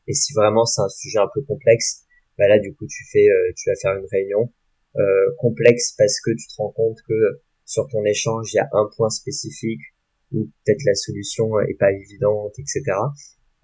Et 0.07 0.13
si 0.13 0.31
vraiment 0.31 0.63
c'est 0.63 0.81
un 0.81 0.87
sujet 0.87 1.19
un 1.19 1.29
peu 1.33 1.41
complexe, 1.41 2.05
bah 2.37 2.47
là 2.47 2.59
du 2.59 2.73
coup 2.73 2.87
tu 2.87 3.03
fais, 3.11 3.27
tu 3.57 3.69
vas 3.69 3.75
faire 3.75 3.99
une 3.99 4.07
réunion 4.09 4.49
euh, 4.97 5.35
complexe 5.37 5.93
parce 5.97 6.19
que 6.19 6.31
tu 6.31 6.47
te 6.47 6.55
rends 6.57 6.71
compte 6.71 6.97
que 7.07 7.41
sur 7.65 7.87
ton 7.87 8.03
échange, 8.03 8.51
il 8.53 8.57
y 8.57 8.59
a 8.59 8.67
un 8.73 8.89
point 8.95 9.09
spécifique 9.09 9.81
où 10.31 10.49
peut-être 10.65 10.83
la 10.85 10.95
solution 10.95 11.59
est 11.59 11.77
pas 11.77 11.91
évidente, 11.91 12.53
etc. 12.57 12.81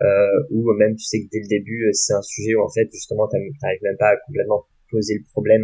euh, 0.01 0.43
ou 0.51 0.71
même 0.73 0.95
tu 0.95 1.03
sais 1.03 1.23
que 1.23 1.29
dès 1.31 1.39
le 1.39 1.47
début 1.47 1.89
c'est 1.93 2.13
un 2.13 2.21
sujet 2.21 2.55
où 2.55 2.61
en 2.61 2.69
fait 2.69 2.87
justement 2.91 3.27
t'arrives 3.27 3.81
même 3.81 3.97
pas 3.97 4.09
à 4.09 4.17
complètement 4.25 4.65
poser 4.91 5.15
le 5.15 5.23
problème. 5.31 5.63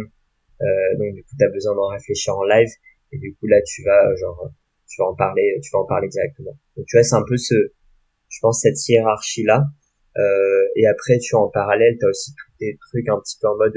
Euh, 0.60 0.98
donc 0.98 1.14
du 1.14 1.22
coup 1.22 1.36
t'as 1.38 1.50
besoin 1.50 1.74
d'en 1.74 1.88
réfléchir 1.88 2.36
en 2.36 2.44
live. 2.44 2.68
Et 3.12 3.18
du 3.18 3.34
coup 3.36 3.46
là 3.46 3.60
tu 3.62 3.82
vas 3.84 4.14
genre 4.16 4.50
tu 4.88 5.00
vas 5.00 5.08
en 5.08 5.14
parler 5.14 5.58
tu 5.62 5.70
vas 5.72 5.80
en 5.80 5.86
parler 5.86 6.08
directement. 6.08 6.56
Donc 6.76 6.86
tu 6.86 6.96
vois 6.96 7.04
c'est 7.04 7.14
un 7.16 7.24
peu 7.26 7.36
ce 7.36 7.54
je 8.28 8.38
pense 8.40 8.62
cette 8.62 8.88
hiérarchie 8.88 9.44
là 9.44 9.64
euh, 10.16 10.64
et 10.76 10.86
après 10.86 11.18
tu 11.18 11.36
vois 11.36 11.44
en 11.46 11.50
parallèle 11.50 11.96
t'as 12.00 12.08
aussi 12.08 12.32
tous 12.32 12.52
des 12.58 12.76
trucs 12.80 13.08
un 13.08 13.20
petit 13.20 13.38
peu 13.40 13.48
en 13.48 13.56
mode 13.56 13.76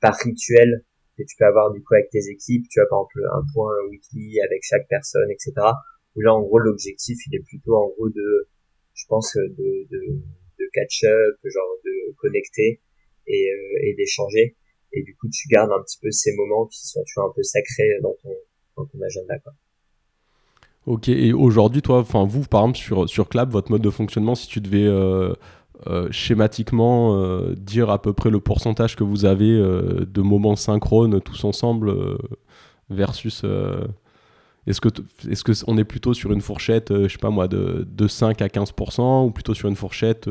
pas 0.00 0.10
rituel 0.10 0.84
tu 1.26 1.36
peux 1.38 1.44
avoir 1.46 1.72
du 1.72 1.82
coup 1.82 1.94
avec 1.94 2.10
tes 2.10 2.28
équipes. 2.28 2.66
Tu 2.70 2.80
vois 2.80 2.88
par 2.88 3.00
exemple 3.00 3.20
un 3.32 3.44
point 3.52 3.74
weekly 3.90 4.40
avec 4.40 4.62
chaque 4.62 4.86
personne 4.88 5.30
etc 5.30 5.52
où 6.14 6.20
là 6.20 6.34
en 6.34 6.42
gros 6.42 6.58
l'objectif 6.58 7.18
il 7.26 7.36
est 7.36 7.44
plutôt 7.44 7.74
en 7.76 7.88
gros 7.88 8.08
de 8.08 8.48
je 8.94 9.04
pense 9.08 9.34
de 9.36 9.88
de, 9.90 10.00
de 10.58 10.64
catch 10.72 11.04
up 11.04 11.36
genre 11.44 11.76
de 11.84 12.14
connecter 12.16 12.80
et, 13.26 13.50
euh, 13.50 13.88
et 13.88 13.94
d'échanger. 13.94 14.56
Et 14.92 15.02
du 15.02 15.16
coup 15.16 15.28
tu 15.32 15.48
gardes 15.48 15.72
un 15.72 15.82
petit 15.82 15.98
peu 16.00 16.10
ces 16.10 16.34
moments 16.36 16.66
qui 16.66 16.86
sont 16.86 17.02
tu 17.04 17.14
vois 17.16 17.28
un 17.28 17.32
peu 17.34 17.42
sacrés 17.42 17.98
dans 18.02 18.14
ton 18.22 18.34
dans 18.76 18.86
ton 18.86 19.00
agenda. 19.02 19.34
Ok, 20.84 21.08
et 21.08 21.32
aujourd'hui, 21.32 21.80
toi, 21.80 21.98
enfin 21.98 22.26
vous, 22.26 22.42
par 22.42 22.62
exemple, 22.62 22.78
sur, 22.78 23.08
sur 23.08 23.28
Clap, 23.28 23.48
votre 23.50 23.70
mode 23.70 23.82
de 23.82 23.90
fonctionnement, 23.90 24.34
si 24.34 24.48
tu 24.48 24.60
devais 24.60 24.84
euh, 24.84 25.32
euh, 25.86 26.08
schématiquement 26.10 27.16
euh, 27.16 27.54
dire 27.56 27.90
à 27.90 28.00
peu 28.00 28.12
près 28.12 28.30
le 28.30 28.40
pourcentage 28.40 28.96
que 28.96 29.04
vous 29.04 29.24
avez 29.24 29.56
de 29.56 30.20
moments 30.20 30.56
synchrones 30.56 31.20
tous 31.20 31.44
ensemble 31.44 31.92
versus 32.90 33.44
est-ce 34.66 34.80
que 34.80 34.88
est-ce 35.28 35.42
que 35.42 35.52
on 35.66 35.76
est 35.78 35.84
plutôt 35.84 36.14
sur 36.14 36.32
une 36.32 36.40
fourchette 36.40 36.92
je 36.92 37.08
sais 37.08 37.18
pas 37.18 37.30
moi 37.30 37.48
de, 37.48 37.86
de 37.88 38.08
5 38.08 38.40
à 38.42 38.46
15% 38.46 39.26
ou 39.26 39.30
plutôt 39.30 39.54
sur 39.54 39.68
une 39.68 39.76
fourchette 39.76 40.28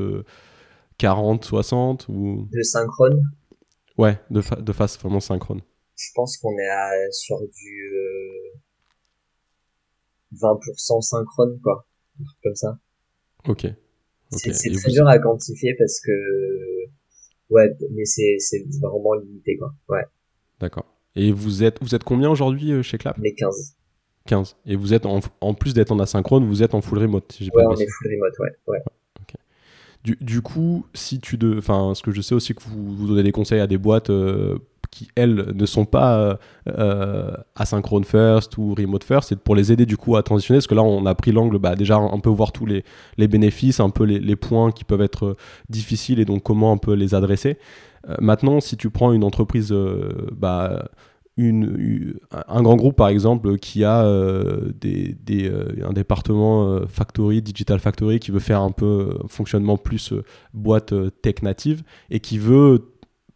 40 0.97 1.43
60 1.43 2.07
ou 2.09 2.47
de 2.51 2.61
synchrone? 2.61 3.21
Ouais 3.97 4.19
de, 4.29 4.41
de 4.61 4.71
face 4.71 4.97
vraiment 4.99 5.19
synchrone. 5.19 5.61
Je 5.95 6.09
pense 6.15 6.37
qu'on 6.37 6.57
est 6.57 7.11
sur 7.11 7.37
du 7.39 7.91
20% 10.33 11.01
synchrone 11.01 11.59
quoi. 11.61 11.85
Un 12.19 12.23
truc 12.23 12.37
comme 12.43 12.55
ça. 12.55 12.77
Ok 13.47 13.67
c'est 14.31 14.51
très 14.51 14.91
dur 14.91 15.07
à 15.07 15.19
quantifier 15.19 15.75
parce 15.77 15.99
que 15.99 16.11
ouais, 17.49 17.75
mais 17.91 18.05
c'est 18.05 18.37
vraiment 18.81 19.15
limité 19.15 19.57
quoi. 19.57 19.73
Ouais. 19.89 20.03
D'accord. 20.59 20.85
Et 21.15 21.31
vous 21.31 21.63
êtes 21.63 21.77
vous 21.81 21.95
êtes 21.95 22.03
combien 22.03 22.29
aujourd'hui 22.29 22.71
euh, 22.71 22.81
chez 22.81 22.97
Clap? 22.97 23.17
Les 23.17 23.33
15. 23.33 23.75
15. 24.27 24.55
Et 24.65 24.75
vous 24.75 24.93
êtes 24.93 25.05
en, 25.05 25.19
en 25.41 25.53
plus 25.53 25.73
d'être 25.73 25.91
en 25.91 25.99
asynchrone, 25.99 26.45
vous 26.45 26.63
êtes 26.63 26.75
en 26.75 26.81
full 26.81 26.99
remote 26.99 27.31
si 27.31 27.45
j'ai 27.45 27.51
ouais, 27.53 27.63
on 27.65 27.75
est 27.75 27.87
full 27.87 28.11
remote, 28.11 28.39
ouais. 28.39 28.51
ouais. 28.67 28.79
Du, 30.03 30.17
du, 30.19 30.41
coup, 30.41 30.85
si 30.95 31.19
tu 31.19 31.37
de, 31.37 31.59
enfin, 31.59 31.93
ce 31.93 32.01
que 32.01 32.11
je 32.11 32.21
sais 32.21 32.33
aussi 32.33 32.55
que 32.55 32.63
vous, 32.63 32.95
vous 32.95 33.07
donnez 33.07 33.21
des 33.21 33.31
conseils 33.31 33.59
à 33.59 33.67
des 33.67 33.77
boîtes 33.77 34.09
euh, 34.09 34.57
qui, 34.91 35.07
elles, 35.15 35.53
ne 35.55 35.65
sont 35.65 35.85
pas 35.85 36.19
euh, 36.19 36.35
euh, 36.67 37.31
asynchrone 37.55 38.03
first 38.03 38.57
ou 38.57 38.75
remote 38.75 39.03
first, 39.03 39.29
c'est 39.29 39.39
pour 39.39 39.55
les 39.55 39.71
aider 39.71 39.85
du 39.85 39.97
coup 39.97 40.17
à 40.17 40.23
transitionner, 40.23 40.57
parce 40.57 40.67
que 40.67 40.75
là, 40.75 40.83
on 40.83 41.05
a 41.05 41.15
pris 41.15 41.31
l'angle, 41.31 41.57
bah, 41.57 41.75
déjà, 41.75 41.95
un 41.95 42.19
peu 42.19 42.29
voir 42.29 42.51
tous 42.51 42.65
les, 42.65 42.83
les 43.17 43.27
bénéfices, 43.27 43.79
un 43.79 43.89
peu 43.89 44.03
les, 44.03 44.35
points 44.35 44.71
qui 44.71 44.83
peuvent 44.83 45.01
être 45.01 45.37
difficiles 45.69 46.19
et 46.19 46.25
donc 46.25 46.43
comment 46.43 46.73
on 46.73 46.77
peut 46.77 46.93
les 46.93 47.15
adresser. 47.15 47.57
Euh, 48.09 48.15
maintenant, 48.19 48.59
si 48.59 48.75
tu 48.75 48.89
prends 48.89 49.13
une 49.13 49.23
entreprise, 49.23 49.73
bah, 50.33 50.89
une, 51.37 52.19
un 52.47 52.61
grand 52.61 52.75
groupe 52.75 52.97
par 52.97 53.07
exemple 53.07 53.57
qui 53.57 53.85
a 53.85 54.05
des, 54.81 55.15
des, 55.23 55.49
un 55.81 55.93
département 55.93 56.81
factory, 56.87 57.41
digital 57.41 57.79
factory 57.79 58.19
qui 58.19 58.31
veut 58.31 58.39
faire 58.39 58.61
un 58.61 58.71
peu 58.71 59.17
fonctionnement 59.27 59.77
plus 59.77 60.13
boîte 60.53 60.93
tech 61.21 61.35
native 61.41 61.83
et 62.09 62.19
qui 62.19 62.37
veut 62.37 62.90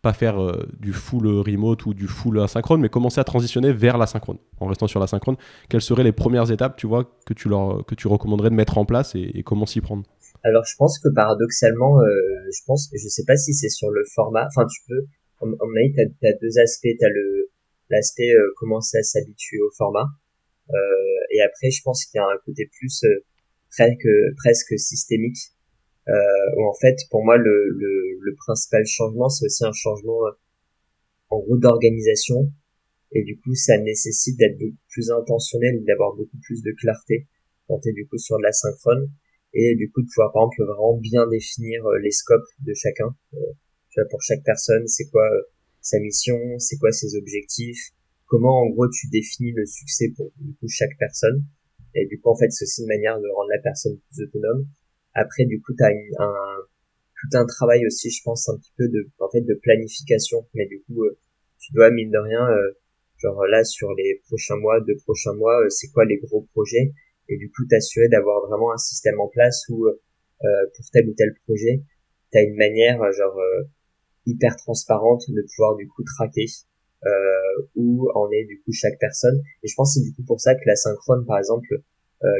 pas 0.06 0.13
faire 0.13 0.39
euh, 0.39 0.68
du 0.80 0.94
full 0.94 1.26
remote 1.26 1.88
ou 1.88 1.96
du 1.96 2.08
full 2.08 2.39
asynchrone, 2.39 2.80
mais 2.80 2.89
commencer 2.89 3.20
à 3.20 3.24
transitionner 3.24 3.74
vers 3.74 3.98
l'asynchrone. 3.98 4.38
En 4.60 4.68
restant 4.68 4.86
sur 4.86 5.00
l'asynchrone, 5.00 5.36
quelles 5.68 5.82
seraient 5.82 6.04
les 6.04 6.12
premières 6.12 6.52
étapes, 6.52 6.78
tu 6.78 6.86
vois, 6.86 7.10
que 7.26 7.34
tu 7.34 7.50
leur 7.50 7.84
que 7.88 7.96
tu 7.96 8.08
recommanderais 8.08 8.52
de 8.52 8.56
mettre 8.56 8.78
en 8.78 8.86
place 8.86 9.15
et, 9.15 9.41
comment 9.44 9.65
s'y 9.65 9.82
prendre? 9.82 10.04
Alors, 10.44 10.63
je 10.63 10.76
pense 10.78 11.00
que 11.00 11.10
paradoxalement, 11.10 12.00
euh, 12.02 12.06
je 12.56 12.62
pense, 12.68 12.91
je 12.94 13.08
sais 13.08 13.26
pas 13.26 13.36
si 13.36 13.56
c'est 13.56 13.70
sur 13.70 13.89
le 13.89 14.04
format. 14.13 14.46
Enfin, 14.46 14.68
tu 14.68 14.80
peux. 14.88 15.02
En, 15.41 15.50
en 15.50 15.70
tu 15.74 15.96
t'as 15.96 16.30
as 16.30 16.38
deux 16.39 16.60
aspects. 16.60 16.96
T'as 17.00 17.10
le 17.10 17.50
l'aspect 17.89 18.30
euh, 18.30 18.54
commencer 18.58 19.00
à 19.00 19.04
s'habituer 19.04 19.60
au 19.60 19.72
format, 19.76 20.06
et 21.32 21.41
après, 21.41 21.72
je 21.72 21.82
pense 21.84 22.06
qu'il 22.06 22.20
y 22.20 22.22
a 22.22 22.26
un 22.26 22.38
côté 22.46 22.70
plus 22.78 23.04
presque 23.72 24.08
presque 24.38 24.80
systémique 24.80 25.38
euh, 25.38 25.55
où 26.08 26.65
en 26.65 26.74
fait 26.74 26.98
pour 27.10 27.24
moi 27.24 27.38
le, 27.38 27.70
le, 27.70 28.20
le 28.22 28.36
principal 28.36 28.86
changement 28.86 29.30
c'est 29.30 29.46
aussi 29.46 29.65
un 29.65 29.74
changement 29.74 30.26
euh, 30.28 30.32
en 31.30 31.39
gros 31.39 31.58
d'organisation. 31.58 32.52
Et 33.12 33.24
du 33.24 33.39
coup 33.39 33.56
ça 33.56 33.78
nécessite 33.78 34.38
d'être 34.38 34.58
beaucoup 34.58 34.84
plus 34.89 35.10
intentionnel 35.12 35.84
d'avoir 35.86 36.15
beaucoup 36.15 36.38
plus 36.44 36.62
de 36.62 36.72
clarté 36.72 37.28
quand 37.68 37.80
tu 37.80 37.89
es 37.89 37.94
du 37.94 38.08
coup 38.08 38.18
sur 38.18 38.38
de 38.38 38.44
la 38.44 38.52
synchrone 38.52 39.10
et 39.54 39.76
du 39.76 39.89
coup 39.89 40.02
de 40.02 40.08
pouvoir 40.08 40.34
par 40.34 40.44
exemple 40.44 40.74
vraiment 40.74 40.98
bien 40.98 41.28
définir 41.28 41.86
euh, 41.86 42.00
les 42.00 42.12
scopes 42.12 42.50
de 42.60 42.74
chacun. 42.74 43.15
Tu 43.32 44.00
vois 44.00 44.10
pour 44.10 44.22
chaque 44.22 44.44
personne 44.44 44.86
c'est 44.88 45.06
quoi 45.10 45.28
sa 45.82 46.00
mission 46.00 46.38
c'est 46.60 46.78
quoi 46.78 46.91
ses 46.91 47.15
objectifs 47.15 47.94
comment 48.26 48.62
en 48.62 48.70
gros 48.70 48.89
tu 48.89 49.08
définis 49.08 49.54
le 49.54 49.65
succès 49.65 50.12
pour 50.15 50.32
du 50.38 50.54
coup 50.56 50.68
chaque 50.68 50.98
personne. 51.00 51.44
Et 51.96 52.06
du 52.08 52.20
coup 52.20 52.30
en 52.30 52.36
fait 52.36 52.52
c'est 52.52 52.65
aussi 52.65 52.82
une 52.82 52.89
manière 52.89 53.18
de 53.20 53.28
rendre 53.36 53.50
la 53.50 53.62
personne 53.62 53.98
plus 54.12 54.24
autonome 54.24 54.68
après, 55.15 55.45
du 55.45 55.62
coup, 55.62 55.73
tu 55.75 55.84
as 55.84 55.89
un, 56.19 56.58
tout 57.21 57.38
un 57.38 57.45
travail 57.45 57.86
aussi, 57.88 58.12
je 58.12 58.21
pense, 58.23 58.47
un 58.49 58.58
petit 58.58 58.73
peu 58.78 58.88
de, 58.88 59.10
en 59.19 59.30
fait, 59.30 59.41
de 59.41 59.54
planification. 59.56 60.45
Mais 60.54 60.67
du 60.67 60.82
coup, 60.84 61.04
euh, 61.04 61.17
tu 61.60 61.73
dois, 61.73 61.89
mine 61.89 62.12
de 62.12 62.17
rien, 62.17 62.47
euh, 62.47 62.78
genre 63.17 63.45
là, 63.47 63.63
sur 63.63 63.93
les 63.93 64.21
prochains 64.28 64.58
mois, 64.58 64.80
deux 64.82 64.97
prochains 64.97 65.34
mois, 65.34 65.62
euh, 65.63 65.69
c'est 65.69 65.88
quoi 65.88 66.06
les 66.06 66.17
gros 66.17 66.41
projets? 66.51 66.93
Et 67.30 67.38
du 67.38 67.49
coup, 67.49 67.65
t'assurer 67.67 68.10
d'avoir 68.10 68.45
vraiment 68.45 68.71
un 68.71 68.78
système 68.78 69.19
en 69.19 69.28
place 69.28 69.65
où, 69.69 69.88
pour 70.75 70.86
tel 70.91 71.10
ou 71.10 71.13
tel 71.15 71.34
projet, 71.45 71.82
tu 72.32 72.38
as 72.38 72.43
une 72.43 72.56
manière, 72.56 72.99
genre, 73.13 73.39
hyper 74.28 74.56
transparente 74.58 75.23
de 75.30 75.41
pouvoir, 75.41 75.75
du 75.75 75.88
coup, 75.88 76.04
traquer 76.04 76.45
où 77.75 78.10
en 78.13 78.30
est, 78.32 78.45
du 78.45 78.62
coup, 78.62 78.71
chaque 78.73 78.99
personne. 78.99 79.41
Et 79.63 79.67
je 79.67 79.73
pense 79.75 79.95
que 79.95 79.99
c'est 80.01 80.06
du 80.08 80.13
coup 80.13 80.23
pour 80.23 80.39
ça 80.39 80.54
que 80.54 80.62
la 80.67 80.75
synchrone, 80.75 81.25
par 81.25 81.39
exemple, 81.39 81.65
euh, 81.73 81.84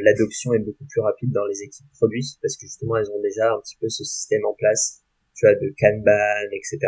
l'adoption 0.04 0.54
est 0.54 0.60
beaucoup 0.60 0.86
plus 0.86 1.02
rapide 1.02 1.32
dans 1.32 1.46
les 1.46 1.62
équipes 1.62 1.90
produits 1.92 2.26
parce 2.42 2.56
que 2.58 2.66
justement 2.66 2.98
elles 2.98 3.12
ont 3.12 3.22
déjà 3.22 3.54
un 3.54 3.60
petit 3.60 3.78
peu 3.80 3.88
ce 3.90 4.04
système 4.04 4.44
en 4.46 4.54
place, 4.54 5.04
tu 5.36 5.46
vois, 5.46 5.56
de 5.56 5.74
Kanban, 5.78 6.50
etc. 6.52 6.80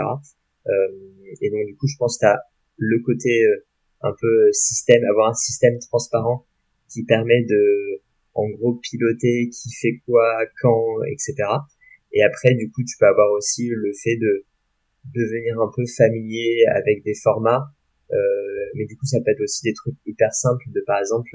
Euh, 0.67 1.34
et 1.41 1.50
donc 1.50 1.65
du 1.65 1.76
coup, 1.76 1.88
je 1.88 1.97
pense 1.97 2.17
que 2.17 2.26
as 2.26 2.39
le 2.78 3.00
côté 3.04 3.43
euh, 3.43 3.65
un 4.02 4.13
peu 4.19 4.52
système, 4.52 5.04
avoir 5.06 5.30
un 5.30 5.34
système 5.34 5.80
transparent 5.80 6.45
qui 6.89 7.04
permet 7.04 7.43
de, 7.43 8.02
en 8.34 8.50
gros, 8.50 8.76
piloter 8.76 9.50
qui 9.50 9.71
fait 9.71 10.02
quoi, 10.06 10.45
quand, 10.62 11.04
etc. 11.06 11.36
Et 12.13 12.23
après, 12.23 12.54
du 12.54 12.71
coup, 12.71 12.84
tu 12.84 12.95
peux 13.00 13.08
avoir 13.08 13.32
aussi 13.32 13.67
le 13.69 13.91
fait 13.93 14.15
de 14.17 14.45
devenir 15.13 15.60
un 15.60 15.71
peu 15.76 15.84
familier 15.97 16.65
avec 16.67 17.04
des 17.04 17.15
formats. 17.15 17.65
Euh, 18.12 18.15
mais 18.76 18.86
du 18.86 18.95
coup, 18.95 19.06
ça 19.06 19.19
peut 19.19 19.32
être 19.32 19.41
aussi 19.41 19.63
des 19.63 19.73
trucs 19.73 19.95
hyper 20.06 20.34
simples 20.34 20.63
de, 20.67 20.82
par 20.86 21.00
exemple, 21.00 21.30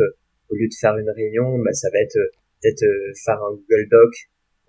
au 0.52 0.54
lieu 0.54 0.68
de 0.68 0.74
faire 0.78 0.96
une 0.98 1.10
réunion, 1.10 1.58
bah, 1.58 1.72
ça 1.72 1.88
va 1.90 1.98
être 2.00 2.16
euh, 2.16 2.30
peut-être 2.60 2.82
euh, 2.84 3.12
faire 3.24 3.42
un 3.42 3.54
Google 3.54 3.88
Doc 3.90 4.12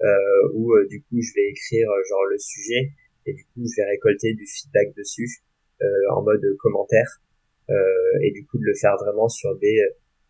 euh, 0.01 0.49
où 0.53 0.73
du 0.89 1.01
coup 1.03 1.21
je 1.21 1.31
vais 1.35 1.49
écrire 1.49 1.87
genre 2.09 2.25
le 2.31 2.37
sujet 2.39 2.91
et 3.25 3.33
du 3.33 3.43
coup 3.45 3.61
je 3.67 3.81
vais 3.81 3.87
récolter 3.87 4.33
du 4.33 4.45
feedback 4.45 4.95
dessus 4.97 5.29
en 6.11 6.23
mode 6.23 6.41
commentaire 6.59 7.21
et 8.21 8.31
du 8.31 8.45
coup 8.45 8.57
de 8.57 8.65
le 8.65 8.73
faire 8.73 8.95
vraiment 8.97 9.29
sur 9.29 9.55
des 9.59 9.77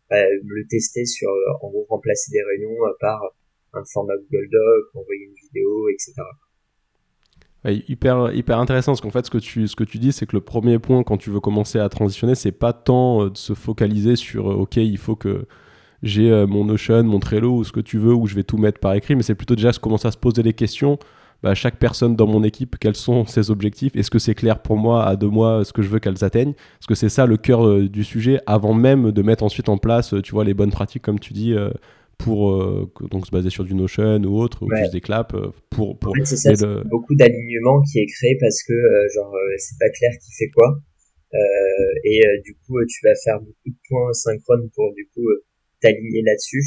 bah, 0.09 0.23
le 0.29 0.67
tester 0.67 1.05
sur 1.05 1.29
en 1.61 1.69
gros 1.69 1.85
remplacer 1.89 2.31
des 2.31 2.43
réunions 2.43 2.77
par 2.99 3.35
un 3.73 3.83
format 3.85 4.17
Google 4.17 4.49
Doc, 4.51 4.95
envoyer 4.95 5.23
une 5.23 5.35
vidéo, 5.47 5.89
etc 5.89 6.13
hyper, 7.71 8.33
hyper 8.33 8.59
intéressant 8.59 8.91
parce 8.91 9.01
qu'en 9.01 9.09
fait, 9.09 9.25
ce 9.25 9.31
que 9.31 9.37
tu, 9.37 9.67
ce 9.67 9.75
que 9.75 9.83
tu 9.83 9.97
dis, 9.97 10.11
c'est 10.11 10.25
que 10.25 10.35
le 10.35 10.41
premier 10.41 10.79
point 10.79 11.03
quand 11.03 11.17
tu 11.17 11.29
veux 11.29 11.39
commencer 11.39 11.79
à 11.79 11.87
transitionner, 11.89 12.35
c'est 12.35 12.51
pas 12.51 12.73
tant 12.73 13.23
euh, 13.23 13.29
de 13.29 13.37
se 13.37 13.53
focaliser 13.53 14.15
sur 14.15 14.51
euh, 14.51 14.55
OK, 14.55 14.77
il 14.77 14.97
faut 14.97 15.15
que 15.15 15.45
j'ai 16.01 16.29
euh, 16.29 16.45
mon 16.45 16.65
Notion, 16.65 17.03
mon 17.03 17.19
Trello 17.19 17.55
ou 17.55 17.63
ce 17.63 17.71
que 17.71 17.79
tu 17.79 17.97
veux, 17.97 18.13
où 18.13 18.27
je 18.27 18.35
vais 18.35 18.43
tout 18.43 18.57
mettre 18.57 18.79
par 18.79 18.93
écrit, 18.93 19.15
mais 19.15 19.23
c'est 19.23 19.35
plutôt 19.35 19.55
déjà 19.55 19.71
commencer 19.71 20.07
à 20.07 20.11
se 20.11 20.17
poser 20.17 20.43
des 20.43 20.53
questions. 20.53 20.99
Bah, 21.41 21.55
chaque 21.55 21.77
personne 21.77 22.15
dans 22.15 22.27
mon 22.27 22.43
équipe, 22.43 22.77
quels 22.79 22.95
sont 22.95 23.25
ses 23.25 23.51
objectifs? 23.51 23.95
Est-ce 23.95 24.09
que 24.09 24.19
c'est 24.19 24.35
clair 24.35 24.59
pour 24.59 24.77
moi 24.77 25.05
à 25.05 25.17
deux 25.17 25.27
mois 25.27 25.65
ce 25.65 25.73
que 25.73 25.81
je 25.81 25.89
veux 25.89 25.99
qu'elles 25.99 26.23
atteignent? 26.23 26.53
Parce 26.79 26.87
que 26.87 26.95
c'est 26.95 27.09
ça 27.09 27.25
le 27.25 27.35
cœur 27.35 27.81
du 27.81 28.05
sujet 28.05 28.39
avant 28.45 28.73
même 28.73 29.11
de 29.11 29.21
mettre 29.21 29.43
ensuite 29.43 29.67
en 29.67 29.77
place, 29.77 30.15
tu 30.23 30.31
vois, 30.31 30.45
les 30.45 30.53
bonnes 30.53 30.71
pratiques, 30.71 31.01
comme 31.01 31.19
tu 31.19 31.33
dis 31.33 31.53
pour 32.23 32.51
euh, 32.51 32.91
donc 33.11 33.25
se 33.27 33.31
baser 33.31 33.49
sur 33.49 33.65
du 33.65 33.75
Notion 33.75 34.23
ou 34.23 34.39
autre, 34.39 34.63
ou 34.63 34.75
juste 34.75 34.93
des 34.93 35.01
claps 35.01 35.35
euh, 35.35 35.51
pour 35.69 35.99
pour. 35.99 36.15
c'est 36.23 36.37
ça, 36.37 36.53
beaucoup 36.85 37.15
d'alignement 37.15 37.81
qui 37.81 37.99
est 37.99 38.05
créé 38.05 38.37
parce 38.39 38.63
que 38.63 38.73
euh, 38.73 39.07
genre 39.13 39.35
c'est 39.57 39.77
pas 39.77 39.89
clair 39.89 40.11
qui 40.23 40.31
fait 40.37 40.49
quoi, 40.55 40.79
et 42.03 42.21
du 42.43 42.55
coup 42.65 42.77
tu 42.87 42.99
vas 43.03 43.15
faire 43.23 43.39
beaucoup 43.39 43.69
de 43.69 43.75
points 43.89 44.13
synchrones 44.13 44.69
pour 44.73 44.93
du 44.93 45.07
coup 45.13 45.27
t'aligner 45.81 46.21
là-dessus, 46.23 46.63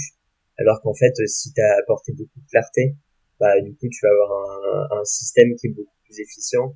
alors 0.59 0.81
qu'en 0.83 0.95
fait 0.95 1.15
si 1.27 1.53
t'as 1.55 1.81
apporté 1.81 2.13
beaucoup 2.13 2.39
de 2.39 2.49
clarté, 2.51 2.95
bah 3.41 3.61
du 3.63 3.75
coup 3.75 3.89
tu 3.89 3.99
vas 4.03 4.11
avoir 4.11 4.91
un, 4.93 5.01
un 5.01 5.05
système 5.05 5.55
qui 5.57 5.69
est 5.69 5.71
beaucoup 5.71 5.97
plus 6.05 6.21
efficient. 6.21 6.75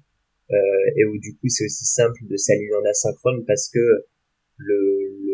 Euh, 0.53 0.97
et 0.97 1.05
où 1.05 1.17
du 1.19 1.37
coup 1.37 1.47
c'est 1.47 1.65
aussi 1.65 1.85
simple 1.85 2.19
de 2.29 2.37
s'aligner 2.37 2.75
en 2.75 2.85
asynchrone 2.85 3.45
parce 3.47 3.71
que 3.73 3.79
le, 4.57 4.79
le 5.25 5.30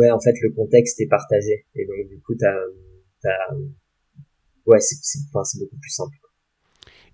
ouais 0.00 0.10
en 0.10 0.20
fait 0.20 0.34
le 0.42 0.50
contexte 0.52 1.00
est 1.00 1.08
partagé 1.08 1.66
et 1.74 1.86
donc 1.86 2.08
du 2.08 2.20
coup 2.20 2.34
t'as 2.38 2.54
ouais 4.66 4.80
c'est 4.80 5.18
beaucoup 5.58 5.76
plus 5.80 5.90
simple 5.90 6.16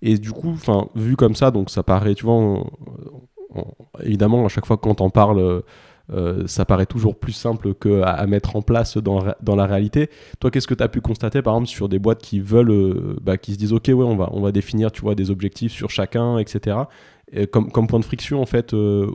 et 0.01 0.17
du 0.17 0.31
coup 0.31 0.49
enfin 0.49 0.89
vu 0.95 1.15
comme 1.15 1.35
ça 1.35 1.51
donc 1.51 1.69
ça 1.69 1.83
paraît 1.83 2.15
tu 2.15 2.25
vois 2.25 2.63
évidemment 4.01 4.45
à 4.45 4.49
chaque 4.49 4.65
fois 4.65 4.77
quand 4.77 5.01
on 5.01 5.09
parle 5.09 5.63
euh, 6.09 6.47
ça 6.47 6.65
paraît 6.65 6.85
toujours 6.85 7.17
plus 7.17 7.33
simple 7.33 7.73
que 7.73 8.01
à, 8.01 8.25
mettre 8.27 8.55
en 8.55 8.61
place 8.61 8.97
dans, 8.97 9.23
dans 9.41 9.55
la 9.55 9.65
réalité. 9.65 10.09
Toi, 10.39 10.51
qu'est-ce 10.51 10.67
que 10.67 10.73
tu 10.73 10.83
as 10.83 10.87
pu 10.87 11.01
constater, 11.01 11.41
par 11.41 11.55
exemple, 11.55 11.67
sur 11.67 11.89
des 11.89 11.99
boîtes 11.99 12.21
qui 12.21 12.39
veulent, 12.39 12.71
euh, 12.71 13.17
bah, 13.21 13.37
qui 13.37 13.53
se 13.53 13.57
disent, 13.57 13.73
OK, 13.73 13.87
ouais, 13.87 13.93
on 13.93 14.15
va, 14.15 14.29
on 14.31 14.41
va 14.41 14.51
définir, 14.51 14.91
tu 14.91 15.01
vois, 15.01 15.15
des 15.15 15.31
objectifs 15.31 15.73
sur 15.73 15.89
chacun, 15.89 16.37
etc. 16.37 16.77
Et 17.31 17.47
comme, 17.47 17.71
comme 17.71 17.87
point 17.87 17.99
de 17.99 18.05
friction, 18.05 18.41
en 18.41 18.45
fait, 18.45 18.73
euh, 18.73 19.11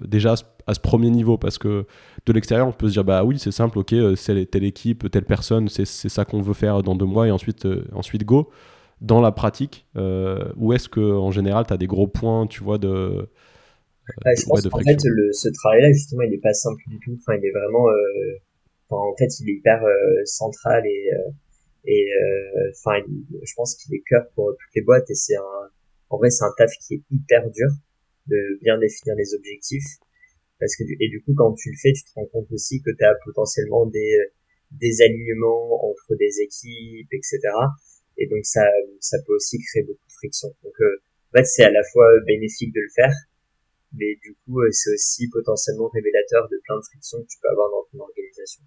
déjà 0.00 0.34
à 0.66 0.74
ce 0.74 0.80
premier 0.80 1.10
niveau, 1.10 1.38
parce 1.38 1.58
que 1.58 1.86
de 2.26 2.32
l'extérieur, 2.32 2.68
on 2.68 2.72
peut 2.72 2.88
se 2.88 2.92
dire, 2.92 3.04
bah 3.04 3.24
oui, 3.24 3.38
c'est 3.38 3.52
simple, 3.52 3.78
OK, 3.78 3.94
c'est 4.16 4.50
telle 4.50 4.64
équipe, 4.64 5.10
telle 5.10 5.24
personne, 5.24 5.68
c'est 5.68 5.84
ça 5.86 6.24
qu'on 6.24 6.42
veut 6.42 6.54
faire 6.54 6.82
dans 6.82 6.94
deux 6.94 7.06
mois, 7.06 7.26
et 7.26 7.30
ensuite, 7.30 7.66
ensuite 7.92 8.24
go. 8.24 8.50
Dans 9.00 9.20
la 9.20 9.30
pratique, 9.30 9.86
où 10.56 10.72
est-ce 10.72 10.88
que 10.88 11.00
en 11.00 11.30
général, 11.30 11.66
tu 11.66 11.72
as 11.72 11.76
des 11.76 11.86
gros 11.86 12.08
points, 12.08 12.46
tu 12.46 12.62
vois, 12.62 12.78
de 12.78 13.28
je 14.24 14.46
pense 14.46 14.66
qu'en 14.66 14.78
fait, 14.80 14.98
le, 15.04 15.32
ce 15.32 15.48
travail-là, 15.48 15.92
justement, 15.92 16.22
il 16.22 16.34
est 16.34 16.42
pas 16.42 16.54
simple 16.54 16.82
du 16.88 16.98
tout. 17.00 17.16
Enfin, 17.18 17.38
il 17.38 17.44
est 17.44 17.52
vraiment, 17.52 17.88
euh, 17.88 18.38
en 18.90 19.14
fait, 19.16 19.28
il 19.40 19.50
est 19.50 19.54
hyper 19.54 19.82
euh, 19.84 20.24
central 20.24 20.84
et 20.86 21.10
euh, 21.12 21.30
et 21.84 22.06
euh, 22.12 22.70
enfin, 22.76 22.98
je 23.42 23.52
pense 23.56 23.74
qu'il 23.76 23.94
est 23.94 24.02
cœur 24.06 24.24
pour 24.34 24.50
toutes 24.50 24.74
les 24.74 24.82
boîtes 24.82 25.08
et 25.10 25.14
c'est 25.14 25.36
un, 25.36 25.70
en 26.10 26.18
vrai, 26.18 26.28
c'est 26.28 26.44
un 26.44 26.52
taf 26.56 26.70
qui 26.86 26.94
est 26.94 27.02
hyper 27.10 27.50
dur 27.50 27.68
de 28.28 28.58
bien 28.62 28.78
définir 28.78 29.14
les 29.16 29.34
objectifs 29.34 29.98
parce 30.58 30.74
que 30.76 30.82
et 30.84 31.08
du 31.08 31.22
coup, 31.22 31.34
quand 31.36 31.54
tu 31.54 31.70
le 31.70 31.76
fais, 31.80 31.92
tu 31.92 32.02
te 32.02 32.10
rends 32.14 32.26
compte 32.26 32.50
aussi 32.50 32.82
que 32.82 32.90
tu 32.90 33.04
as 33.04 33.14
potentiellement 33.24 33.86
des 33.86 34.18
des 34.72 35.00
alignements 35.02 35.88
entre 35.88 36.14
des 36.18 36.42
équipes, 36.42 37.08
etc. 37.12 37.40
Et 38.18 38.26
donc 38.26 38.44
ça, 38.44 38.66
ça 39.00 39.16
peut 39.26 39.34
aussi 39.34 39.58
créer 39.58 39.84
beaucoup 39.84 40.06
de 40.06 40.12
friction. 40.12 40.48
Donc 40.62 40.74
en 40.80 41.38
fait, 41.38 41.44
c'est 41.44 41.64
à 41.64 41.70
la 41.70 41.82
fois 41.92 42.08
bénéfique 42.26 42.74
de 42.74 42.80
le 42.80 42.90
faire, 42.94 43.14
mais 43.92 44.16
du 44.22 44.36
coup, 44.44 44.60
euh, 44.60 44.68
c'est 44.72 44.92
aussi 44.92 45.28
potentiellement 45.30 45.88
révélateur 45.88 46.48
de 46.48 46.60
plein 46.64 46.76
de 46.76 46.84
frictions 46.84 47.22
que 47.22 47.28
tu 47.28 47.38
peux 47.40 47.48
avoir 47.50 47.70
dans 47.70 47.84
ton 47.92 48.04
organisation. 48.04 48.62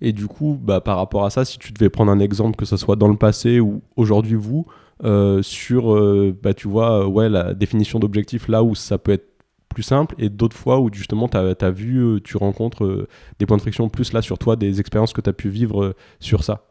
Et 0.00 0.12
du 0.12 0.26
coup, 0.26 0.58
bah, 0.60 0.80
par 0.80 0.96
rapport 0.96 1.24
à 1.24 1.30
ça, 1.30 1.44
si 1.44 1.58
tu 1.58 1.72
devais 1.72 1.88
prendre 1.88 2.12
un 2.12 2.20
exemple, 2.20 2.56
que 2.56 2.64
ce 2.64 2.76
soit 2.76 2.96
dans 2.96 3.08
le 3.08 3.16
passé 3.16 3.60
ou 3.60 3.82
aujourd'hui 3.96 4.34
vous, 4.34 4.66
euh, 5.04 5.42
sur, 5.42 5.94
euh, 5.94 6.36
bah, 6.42 6.54
tu 6.54 6.68
vois, 6.68 7.06
ouais, 7.08 7.28
la 7.28 7.54
définition 7.54 7.98
d'objectif, 7.98 8.48
là 8.48 8.62
où 8.62 8.74
ça 8.74 8.98
peut 8.98 9.12
être 9.12 9.26
plus 9.68 9.82
simple, 9.82 10.14
et 10.18 10.28
d'autres 10.28 10.56
fois 10.56 10.80
où 10.80 10.90
justement 10.92 11.28
tu 11.28 11.36
as, 11.36 11.70
vu, 11.70 12.20
tu 12.24 12.36
rencontres 12.36 13.06
des 13.38 13.44
points 13.46 13.58
de 13.58 13.62
friction 13.62 13.88
plus 13.90 14.12
là 14.12 14.22
sur 14.22 14.38
toi, 14.38 14.56
des 14.56 14.80
expériences 14.80 15.12
que 15.12 15.20
tu 15.20 15.28
as 15.28 15.34
pu 15.34 15.48
vivre 15.50 15.94
sur 16.18 16.44
ça? 16.44 16.62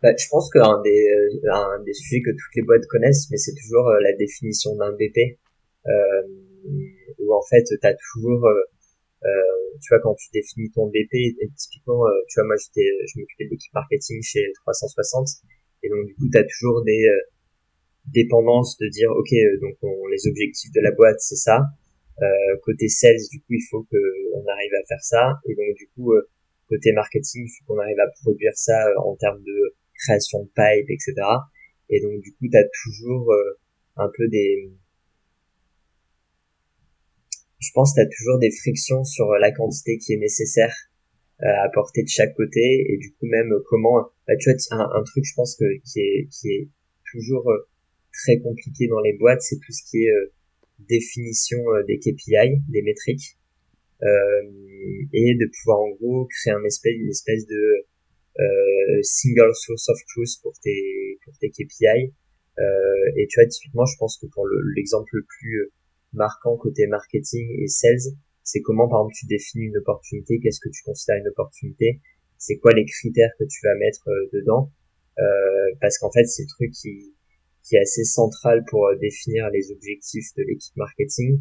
Bah, 0.00 0.10
Je 0.16 0.26
pense 0.30 0.48
qu'un 0.50 0.80
des, 0.82 1.08
un 1.52 1.82
des 1.84 1.92
sujets 1.92 2.22
que 2.22 2.30
toutes 2.30 2.54
les 2.54 2.62
boîtes 2.62 2.86
connaissent, 2.86 3.28
mais 3.30 3.36
c'est 3.36 3.54
toujours 3.54 3.88
la 3.88 4.12
définition 4.16 4.76
d'un 4.76 4.92
BP. 4.92 5.38
Euh, 5.86 6.22
où 7.18 7.34
en 7.34 7.42
fait 7.42 7.64
tu 7.64 7.86
as 7.86 7.94
toujours 7.94 8.48
euh, 9.24 9.28
euh, 9.28 9.78
tu 9.80 9.88
vois 9.94 10.00
quand 10.00 10.14
tu 10.14 10.28
définis 10.32 10.70
ton 10.72 10.86
BP 10.88 11.38
typiquement 11.56 12.06
euh, 12.06 12.10
tu 12.28 12.40
vois 12.40 12.46
moi 12.46 12.56
j'étais 12.56 12.88
je 13.06 13.20
m'occupais 13.20 13.44
de 13.44 13.50
l'équipe 13.50 13.72
marketing 13.74 14.20
chez 14.22 14.52
360 14.62 15.28
et 15.82 15.88
donc 15.88 16.06
du 16.06 16.14
coup 16.14 16.28
tu 16.30 16.38
as 16.38 16.44
toujours 16.44 16.82
des 16.84 17.06
dépendances 18.12 18.76
de 18.78 18.88
dire 18.88 19.10
ok 19.10 19.30
donc 19.60 19.78
les 20.10 20.28
objectifs 20.28 20.72
de 20.72 20.80
la 20.80 20.92
boîte 20.92 21.20
c'est 21.20 21.36
ça. 21.36 21.62
Euh, 22.20 22.56
côté 22.62 22.88
sales 22.88 23.24
du 23.30 23.40
coup 23.40 23.54
il 23.54 23.66
faut 23.70 23.82
que 23.84 23.96
on 24.34 24.46
arrive 24.46 24.72
à 24.82 24.86
faire 24.86 25.02
ça. 25.02 25.40
Et 25.48 25.54
donc 25.54 25.74
du 25.76 25.88
coup 25.94 26.12
côté 26.68 26.92
marketing 26.92 27.46
il 27.46 27.50
faut 27.50 27.64
qu'on 27.66 27.80
arrive 27.80 28.00
à 28.00 28.08
produire 28.22 28.52
ça 28.54 28.86
en 29.04 29.16
termes 29.16 29.42
de 29.42 29.74
création 30.04 30.42
de 30.42 30.48
pipe 30.48 30.90
etc 30.90 31.14
et 31.90 32.00
donc 32.00 32.20
du 32.20 32.32
coup 32.32 32.48
tu 32.50 32.56
as 32.56 32.64
toujours 32.84 33.32
un 33.96 34.10
peu 34.16 34.26
des 34.28 34.72
je 37.62 37.70
pense 37.72 37.92
que 37.92 38.00
tu 38.00 38.06
as 38.06 38.10
toujours 38.10 38.38
des 38.38 38.50
frictions 38.50 39.04
sur 39.04 39.30
euh, 39.30 39.38
la 39.38 39.52
quantité 39.52 39.98
qui 39.98 40.12
est 40.14 40.18
nécessaire 40.18 40.74
euh, 41.42 41.64
à 41.64 41.68
porter 41.70 42.02
de 42.02 42.08
chaque 42.08 42.34
côté. 42.34 42.60
Et 42.60 42.98
du 42.98 43.12
coup 43.12 43.26
même 43.26 43.52
euh, 43.52 43.62
comment 43.68 44.02
bah, 44.26 44.34
tu 44.38 44.50
vois 44.50 44.58
un, 44.72 45.00
un, 45.00 45.02
truc 45.04 45.24
je 45.24 45.34
pense 45.34 45.56
que 45.56 45.64
qui 45.84 46.00
est 46.00 46.28
qui 46.30 46.48
est 46.48 46.68
toujours 47.12 47.50
très 48.12 48.38
compliqué 48.40 48.88
dans 48.88 49.00
les 49.00 49.14
boîtes 49.14 49.42
c'est 49.42 49.56
tout 49.56 49.72
ce 49.72 49.82
qui 49.90 50.04
est 50.04 50.12
définition 50.88 51.58
des 51.86 51.98
KPI 51.98 52.60
des 52.68 52.82
métriques. 52.82 53.38
Euh, 54.02 55.06
et 55.12 55.34
de 55.36 55.46
pouvoir 55.46 55.78
en 55.78 55.90
gros 55.90 56.26
créer 56.26 56.52
un 56.52 56.64
espèce 56.64 56.94
une 56.96 57.08
espèce 57.08 57.46
de 57.46 57.86
euh, 58.40 58.98
single 59.02 59.54
source 59.54 59.88
of 59.90 59.98
truth 60.08 60.42
pour 60.42 60.58
tes 60.58 61.20
pour 61.24 61.38
tes 61.38 61.50
KPI 61.50 62.12
euh, 62.58 62.62
et 63.16 63.28
tu 63.28 63.38
vois 63.38 63.46
typiquement 63.46 63.84
je 63.84 63.96
pense 63.98 64.18
que 64.18 64.26
pour 64.26 64.44
l'exemple 64.74 65.08
le 65.12 65.22
plus 65.22 65.70
marquant 66.12 66.56
côté 66.56 66.86
marketing 66.86 67.46
et 67.58 67.68
sales, 67.68 68.14
c'est 68.42 68.60
comment 68.60 68.88
par 68.88 69.00
exemple 69.00 69.14
tu 69.18 69.26
définis 69.26 69.66
une 69.66 69.78
opportunité, 69.78 70.40
qu'est-ce 70.40 70.60
que 70.60 70.68
tu 70.68 70.82
considères 70.84 71.16
une 71.16 71.28
opportunité, 71.28 72.00
c'est 72.38 72.56
quoi 72.56 72.72
les 72.72 72.84
critères 72.84 73.30
que 73.38 73.44
tu 73.44 73.60
vas 73.64 73.74
mettre 73.76 74.08
euh, 74.08 74.30
dedans, 74.32 74.72
euh, 75.18 75.76
parce 75.80 75.98
qu'en 75.98 76.10
fait 76.10 76.24
c'est 76.24 76.42
le 76.42 76.48
truc 76.48 76.72
qui, 76.72 77.14
est 77.72 77.78
assez 77.78 78.04
central 78.04 78.64
pour 78.68 78.86
euh, 78.86 78.96
définir 78.96 79.48
les 79.50 79.70
objectifs 79.70 80.34
de 80.36 80.42
l'équipe 80.42 80.76
marketing 80.76 81.40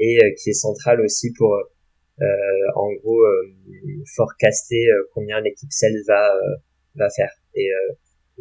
et 0.00 0.18
qui 0.40 0.50
est 0.50 0.54
central 0.54 1.00
aussi 1.00 1.32
pour 1.32 1.58
en 2.76 2.92
gros 2.94 3.24
forecaster 4.14 4.86
combien 5.12 5.40
l'équipe 5.40 5.72
sales 5.72 6.02
va 6.06 7.10
faire. 7.10 7.32
Et, 7.54 7.68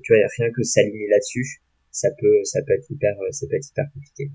tu 0.03 0.13
vois 0.13 0.21
rien 0.37 0.51
que 0.51 0.61
s'aligner 0.61 1.07
là-dessus 1.07 1.61
ça 1.89 2.09
peut 2.19 2.43
ça 2.43 2.59
peut 2.61 2.75
ça 3.31 3.47
peut 3.47 3.55
être 3.55 3.69
hyper 3.71 3.85
compliqué 3.91 4.29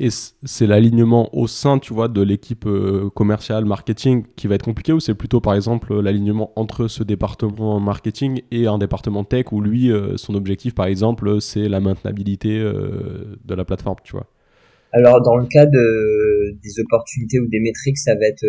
et 0.00 0.10
c'est 0.10 0.66
l'alignement 0.66 1.34
au 1.36 1.48
sein, 1.48 1.80
tu 1.80 1.92
vois, 1.92 2.06
de 2.06 2.22
l'équipe 2.22 2.66
euh, 2.66 3.10
commerciale, 3.10 3.64
marketing, 3.64 4.24
qui 4.36 4.46
va 4.46 4.54
être 4.54 4.64
compliqué, 4.64 4.92
ou 4.92 5.00
c'est 5.00 5.14
plutôt, 5.14 5.40
par 5.40 5.54
exemple, 5.54 5.92
l'alignement 6.00 6.52
entre 6.54 6.86
ce 6.86 7.02
département 7.02 7.80
marketing 7.80 8.42
et 8.52 8.68
un 8.68 8.78
département 8.78 9.24
tech, 9.24 9.46
où 9.50 9.60
lui, 9.60 9.90
euh, 9.90 10.16
son 10.16 10.36
objectif, 10.36 10.74
par 10.74 10.86
exemple, 10.86 11.40
c'est 11.40 11.68
la 11.68 11.80
maintenabilité 11.80 12.58
euh, 12.58 13.36
de 13.44 13.54
la 13.54 13.64
plateforme, 13.64 13.96
tu 14.04 14.12
vois? 14.12 14.26
Alors, 14.92 15.20
dans 15.20 15.36
le 15.36 15.46
cas 15.46 15.66
de, 15.66 16.56
des 16.62 16.80
opportunités 16.80 17.40
ou 17.40 17.48
des 17.48 17.60
métriques, 17.60 17.98
ça 17.98 18.14
va 18.14 18.24
être 18.26 18.46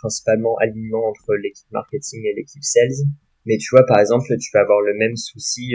principalement 0.00 0.56
alignement 0.60 1.06
entre 1.06 1.34
l'équipe 1.40 1.70
marketing 1.70 2.22
et 2.24 2.34
l'équipe 2.34 2.62
sales. 2.62 3.06
Mais 3.46 3.56
tu 3.58 3.68
vois, 3.70 3.84
par 3.86 4.00
exemple, 4.00 4.26
tu 4.26 4.50
vas 4.52 4.62
avoir 4.62 4.80
le 4.80 4.94
même 4.94 5.14
souci 5.14 5.72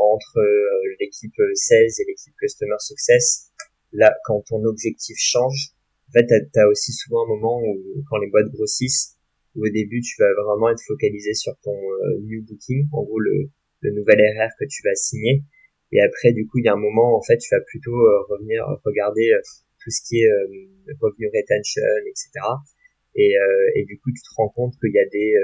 entre 0.00 0.38
euh, 0.38 0.96
l'équipe 1.00 1.34
sales 1.54 1.92
et 2.00 2.04
l'équipe 2.06 2.34
customer 2.40 2.76
success, 2.78 3.50
là, 3.92 4.14
quand 4.24 4.42
ton 4.42 4.64
objectif 4.64 5.16
change, 5.18 5.74
en 6.08 6.12
fait, 6.12 6.26
t'as 6.26 6.62
as 6.62 6.66
aussi 6.66 6.92
souvent 6.92 7.24
un 7.24 7.28
moment 7.28 7.62
où, 7.62 8.02
quand 8.08 8.18
les 8.18 8.28
boîtes 8.28 8.50
grossissent, 8.50 9.16
où 9.54 9.64
au 9.64 9.68
début, 9.68 10.00
tu 10.00 10.14
vas 10.18 10.32
vraiment 10.42 10.70
être 10.70 10.82
focalisé 10.86 11.34
sur 11.34 11.56
ton 11.62 11.74
euh, 11.74 12.20
new 12.22 12.42
booking, 12.44 12.88
en 12.92 13.04
gros, 13.04 13.20
le, 13.20 13.50
le 13.80 13.92
nouvel 13.92 14.18
RR 14.18 14.50
que 14.58 14.64
tu 14.68 14.82
vas 14.84 14.94
signer. 14.94 15.44
Et 15.92 16.00
après, 16.00 16.32
du 16.32 16.46
coup, 16.46 16.58
il 16.58 16.64
y 16.64 16.68
a 16.68 16.72
un 16.72 16.80
moment, 16.80 17.16
en 17.16 17.22
fait, 17.22 17.38
tu 17.38 17.54
vas 17.54 17.60
plutôt 17.60 17.94
euh, 17.94 18.22
revenir 18.28 18.64
regarder 18.84 19.30
tout 19.82 19.90
ce 19.90 20.02
qui 20.06 20.20
est 20.20 20.30
euh, 20.30 20.94
revenu 21.00 21.26
retention, 21.26 21.82
etc. 22.06 22.30
Et, 23.16 23.34
et 23.74 23.84
du 23.86 23.98
coup, 23.98 24.10
tu 24.12 24.22
te 24.22 24.34
rends 24.36 24.50
compte 24.50 24.74
qu'il 24.78 24.92
y 24.94 24.98
a 24.98 25.08
des, 25.10 25.34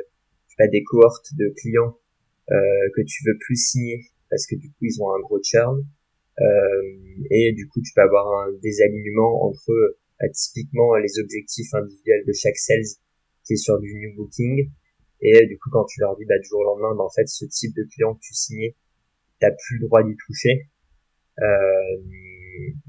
pas, 0.57 0.69
des 0.69 0.85
cohortes 0.85 1.35
de 1.37 1.53
clients 1.57 1.99
que 2.49 3.03
tu 3.03 3.25
veux 3.27 3.37
plus 3.39 3.57
signer 3.57 4.05
parce 4.31 4.47
que 4.47 4.57
du 4.57 4.71
coup 4.71 4.85
ils 4.85 5.03
ont 5.03 5.11
un 5.15 5.21
gros 5.21 5.41
churn. 5.43 5.85
Euh, 6.39 6.83
et 7.31 7.53
du 7.53 7.67
coup 7.69 7.81
tu 7.81 7.93
peux 7.95 8.03
avoir 8.03 8.27
un 8.43 8.53
désalignement 8.63 9.47
entre 9.47 9.71
euh, 9.71 10.29
typiquement 10.35 10.95
les 10.97 11.19
objectifs 11.19 11.73
individuels 11.73 12.25
de 12.27 12.33
chaque 12.33 12.59
sales 12.59 13.01
qui 13.45 13.55
est 13.55 13.57
sur 13.57 13.79
du 13.79 13.95
new 13.95 14.15
booking. 14.17 14.71
Et 15.23 15.47
du 15.47 15.59
coup 15.59 15.71
quand 15.71 15.85
tu 15.85 16.01
leur 16.01 16.17
dis 16.17 16.25
bah, 16.27 16.39
du 16.39 16.49
jour 16.49 16.61
au 16.61 16.65
lendemain 16.65 16.95
bah, 16.95 17.05
en 17.05 17.11
fait 17.11 17.27
ce 17.27 17.45
type 17.47 17.75
de 17.75 17.85
client 17.85 18.15
que 18.15 18.21
tu 18.21 18.35
signais 18.35 18.77
t'as 19.41 19.51
plus 19.51 19.79
le 19.79 19.87
droit 19.87 20.03
d'y 20.03 20.17
toucher. 20.27 20.69
Euh, 21.39 21.97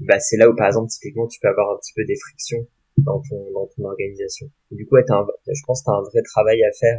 bah 0.00 0.18
c'est 0.18 0.36
là 0.38 0.48
où 0.48 0.56
par 0.56 0.68
exemple 0.68 0.88
typiquement 0.88 1.26
tu 1.26 1.38
peux 1.40 1.48
avoir 1.48 1.74
un 1.74 1.78
petit 1.78 1.92
peu 1.94 2.04
des 2.04 2.16
frictions 2.16 2.66
dans 2.98 3.20
ton 3.20 3.50
dans 3.52 3.66
ton 3.66 3.84
organisation. 3.84 4.50
Du 4.70 4.86
coup 4.86 4.96
ouais, 4.96 5.04
un, 5.10 5.26
je 5.46 5.62
pense 5.66 5.84
t'as 5.84 5.92
un 5.92 6.02
vrai 6.02 6.22
travail 6.22 6.62
à 6.64 6.72
faire 6.72 6.98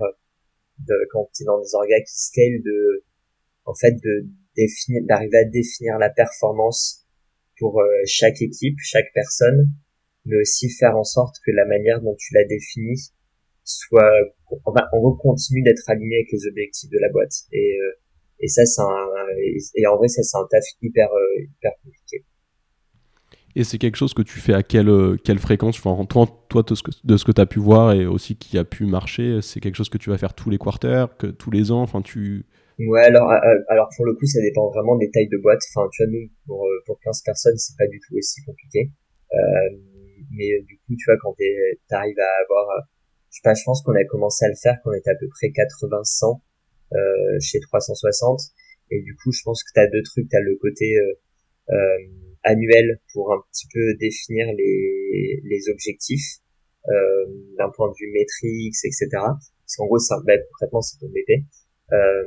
de, 0.87 0.95
quand 1.11 1.29
tu 1.33 1.43
es 1.43 1.45
dans 1.45 1.59
des 1.59 1.75
orgas 1.75 2.01
qui 2.01 2.17
scale 2.17 2.61
de 2.63 3.03
en 3.65 3.73
fait 3.73 3.93
de 3.93 4.27
définir 4.55 5.03
d'arriver 5.07 5.37
à 5.37 5.45
définir 5.45 5.97
la 5.97 6.09
performance 6.09 7.05
pour 7.57 7.81
euh, 7.81 7.85
chaque 8.05 8.41
équipe, 8.41 8.77
chaque 8.81 9.11
personne, 9.13 9.71
mais 10.25 10.37
aussi 10.41 10.69
faire 10.69 10.97
en 10.97 11.03
sorte 11.03 11.35
que 11.45 11.51
la 11.51 11.65
manière 11.65 12.01
dont 12.01 12.15
tu 12.17 12.33
l'as 12.33 12.45
définie 12.45 12.99
soit 13.63 14.11
va 14.65 14.89
on 14.93 15.15
continue 15.17 15.61
d'être 15.63 15.83
aligné 15.87 16.15
avec 16.17 16.31
les 16.31 16.47
objectifs 16.47 16.89
de 16.89 16.97
la 16.99 17.09
boîte. 17.09 17.33
Et 17.51 17.77
euh, 17.79 17.91
Et 18.41 18.47
ça, 18.47 18.65
c'est 18.65 18.81
un, 18.81 19.07
et, 19.75 19.85
en 19.85 19.97
vrai, 19.97 20.07
ça, 20.07 20.23
c'est 20.23 20.37
un 20.37 20.47
taf 20.49 20.63
hyper, 20.81 21.09
hyper 21.37 21.71
compliqué. 21.83 22.23
Et 23.55 23.65
c'est 23.65 23.77
quelque 23.77 23.97
chose 23.97 24.13
que 24.13 24.21
tu 24.21 24.39
fais 24.39 24.53
à 24.53 24.63
quelle, 24.63 25.17
quelle 25.25 25.39
fréquence? 25.39 25.77
Enfin, 25.83 26.05
Toi, 26.05 26.25
toi 26.49 26.63
de 26.63 26.73
ce 26.73 26.83
que, 26.83 26.91
de 27.03 27.17
ce 27.17 27.25
que 27.25 27.33
tu 27.33 27.41
as 27.41 27.45
pu 27.45 27.59
voir 27.59 27.91
et 27.91 28.05
aussi 28.05 28.37
qui 28.37 28.57
a 28.57 28.63
pu 28.63 28.85
marcher, 28.85 29.41
c'est 29.41 29.59
quelque 29.59 29.75
chose 29.75 29.89
que 29.89 29.97
tu 29.97 30.09
vas 30.09 30.17
faire 30.17 30.33
tous 30.33 30.49
les 30.49 30.57
quarters, 30.57 31.17
que 31.17 31.27
tous 31.27 31.51
les 31.51 31.71
ans? 31.71 31.81
Enfin, 31.81 32.01
tu... 32.01 32.45
Ouais, 32.79 33.01
alors, 33.01 33.29
alors 33.67 33.89
pour 33.95 34.05
le 34.05 34.13
coup, 34.15 34.25
ça 34.25 34.39
dépend 34.41 34.69
vraiment 34.69 34.95
des 34.97 35.11
tailles 35.11 35.27
de 35.27 35.37
boîte. 35.37 35.61
Enfin, 35.73 35.89
tu 35.91 36.03
vois, 36.03 36.11
nous, 36.11 36.29
pour, 36.45 36.67
pour 36.85 36.99
15 37.01 37.21
personnes, 37.23 37.57
c'est 37.57 37.75
pas 37.77 37.87
du 37.87 37.99
tout 37.99 38.15
aussi 38.15 38.41
compliqué. 38.45 38.91
Euh, 39.33 39.77
mais 40.31 40.61
du 40.63 40.77
coup, 40.77 40.95
tu 40.97 41.05
vois, 41.05 41.17
quand 41.21 41.35
t'arrives 41.89 42.19
à 42.19 42.43
avoir, 42.43 42.87
je 43.29 43.35
sais 43.35 43.41
pas, 43.43 43.53
je 43.53 43.63
pense 43.65 43.83
qu'on 43.83 43.95
a 43.95 44.05
commencé 44.05 44.45
à 44.45 44.49
le 44.49 44.55
faire 44.55 44.77
quand 44.83 44.91
on 44.91 44.93
était 44.93 45.11
à 45.11 45.15
peu 45.15 45.27
près 45.27 45.47
80-100 45.47 46.41
euh, 46.93 47.39
chez 47.41 47.59
360. 47.59 48.39
Et 48.91 49.01
du 49.01 49.15
coup, 49.15 49.31
je 49.31 49.41
pense 49.43 49.63
que 49.63 49.69
t'as 49.73 49.87
deux 49.87 50.01
trucs. 50.03 50.29
T'as 50.29 50.39
le 50.39 50.55
côté 50.55 50.95
euh, 50.95 51.75
euh, 51.75 51.97
annuel 52.43 52.99
pour 53.13 53.33
un 53.33 53.41
petit 53.51 53.67
peu 53.71 53.93
définir 53.99 54.47
les, 54.57 55.41
les 55.43 55.69
objectifs 55.69 56.39
euh, 56.87 57.25
d'un 57.57 57.69
point 57.69 57.89
de 57.89 57.95
vue 57.99 58.11
métriques, 58.11 58.75
etc. 58.83 59.07
Parce 59.11 59.75
qu'en 59.77 59.85
gros, 59.85 59.99
ça, 59.99 60.15
bah, 60.25 60.33
concrètement, 60.51 60.81
c'est 60.81 60.97
ton 60.97 61.07
BP. 61.07 61.45
Euh, 61.91 62.23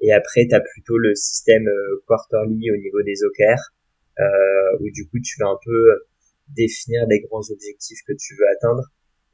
et 0.00 0.12
après, 0.12 0.46
tu 0.48 0.54
as 0.54 0.60
plutôt 0.60 0.98
le 0.98 1.14
système 1.14 1.66
euh, 1.66 2.04
quarterly 2.06 2.70
au 2.70 2.76
niveau 2.76 3.02
des 3.02 3.24
OKR, 3.24 3.60
euh, 4.20 4.78
où 4.80 4.90
du 4.90 5.08
coup, 5.08 5.18
tu 5.20 5.36
vas 5.40 5.48
un 5.48 5.58
peu 5.64 6.06
définir 6.48 7.06
des 7.06 7.20
grands 7.20 7.42
objectifs 7.50 8.00
que 8.06 8.12
tu 8.12 8.34
veux 8.34 8.46
atteindre. 8.56 8.82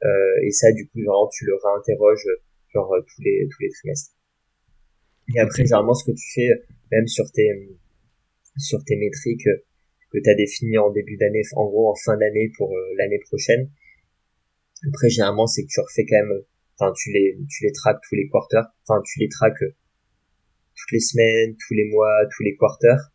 Euh, 0.03 0.43
et 0.43 0.51
ça, 0.51 0.71
du 0.71 0.87
coup, 0.87 0.99
vraiment, 0.99 1.29
tu 1.31 1.45
le 1.45 1.55
réinterroges 1.55 2.27
genre 2.73 2.95
tous 3.05 3.21
les 3.21 3.47
tous 3.51 3.61
les 3.61 3.69
trimestres. 3.69 4.13
Et 5.35 5.39
après, 5.39 5.63
généralement, 5.63 5.93
ce 5.93 6.05
que 6.05 6.15
tu 6.15 6.25
fais, 6.33 6.49
même 6.91 7.07
sur 7.07 7.29
tes 7.31 7.49
sur 8.57 8.83
tes 8.83 8.95
métriques 8.95 9.47
que 10.11 10.17
tu 10.19 10.29
as 10.29 10.35
définies 10.35 10.77
en 10.77 10.91
début 10.91 11.17
d'année, 11.17 11.41
en 11.55 11.65
gros 11.65 11.89
en 11.89 11.95
fin 11.95 12.17
d'année 12.17 12.51
pour 12.57 12.75
l'année 12.97 13.19
prochaine. 13.19 13.69
Après, 14.87 15.09
généralement, 15.09 15.47
c'est 15.47 15.63
que 15.63 15.67
tu 15.69 15.79
refais 15.79 16.05
quand 16.05 16.17
même, 16.17 16.41
enfin, 16.77 16.93
tu 16.95 17.11
les 17.11 17.37
tu 17.49 17.63
les 17.63 17.71
traques 17.71 18.01
tous 18.07 18.15
les 18.15 18.27
quarters, 18.27 18.65
enfin, 18.87 19.01
tu 19.05 19.19
les 19.19 19.29
traques 19.29 19.63
toutes 20.83 20.91
les 20.91 20.99
semaines, 20.99 21.55
tous 21.55 21.73
les 21.73 21.89
mois, 21.89 22.11
tous 22.35 22.43
les 22.43 22.55
quarters. 22.55 23.11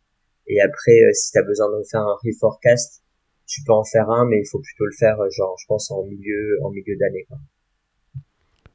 Et 0.47 0.59
après, 0.61 0.91
euh, 0.91 1.13
si 1.13 1.31
tu 1.31 1.37
as 1.37 1.43
besoin 1.43 1.67
de 1.69 1.83
faire 1.89 2.01
un 2.01 2.17
reforecast, 2.23 3.03
tu 3.45 3.61
peux 3.63 3.73
en 3.73 3.83
faire 3.83 4.09
un, 4.09 4.27
mais 4.27 4.39
il 4.39 4.47
faut 4.49 4.59
plutôt 4.59 4.85
le 4.85 4.95
faire, 4.97 5.19
euh, 5.19 5.29
genre, 5.29 5.55
je 5.59 5.65
pense, 5.67 5.91
en 5.91 6.03
milieu, 6.05 6.57
en 6.63 6.71
milieu 6.71 6.95
d'année. 6.97 7.27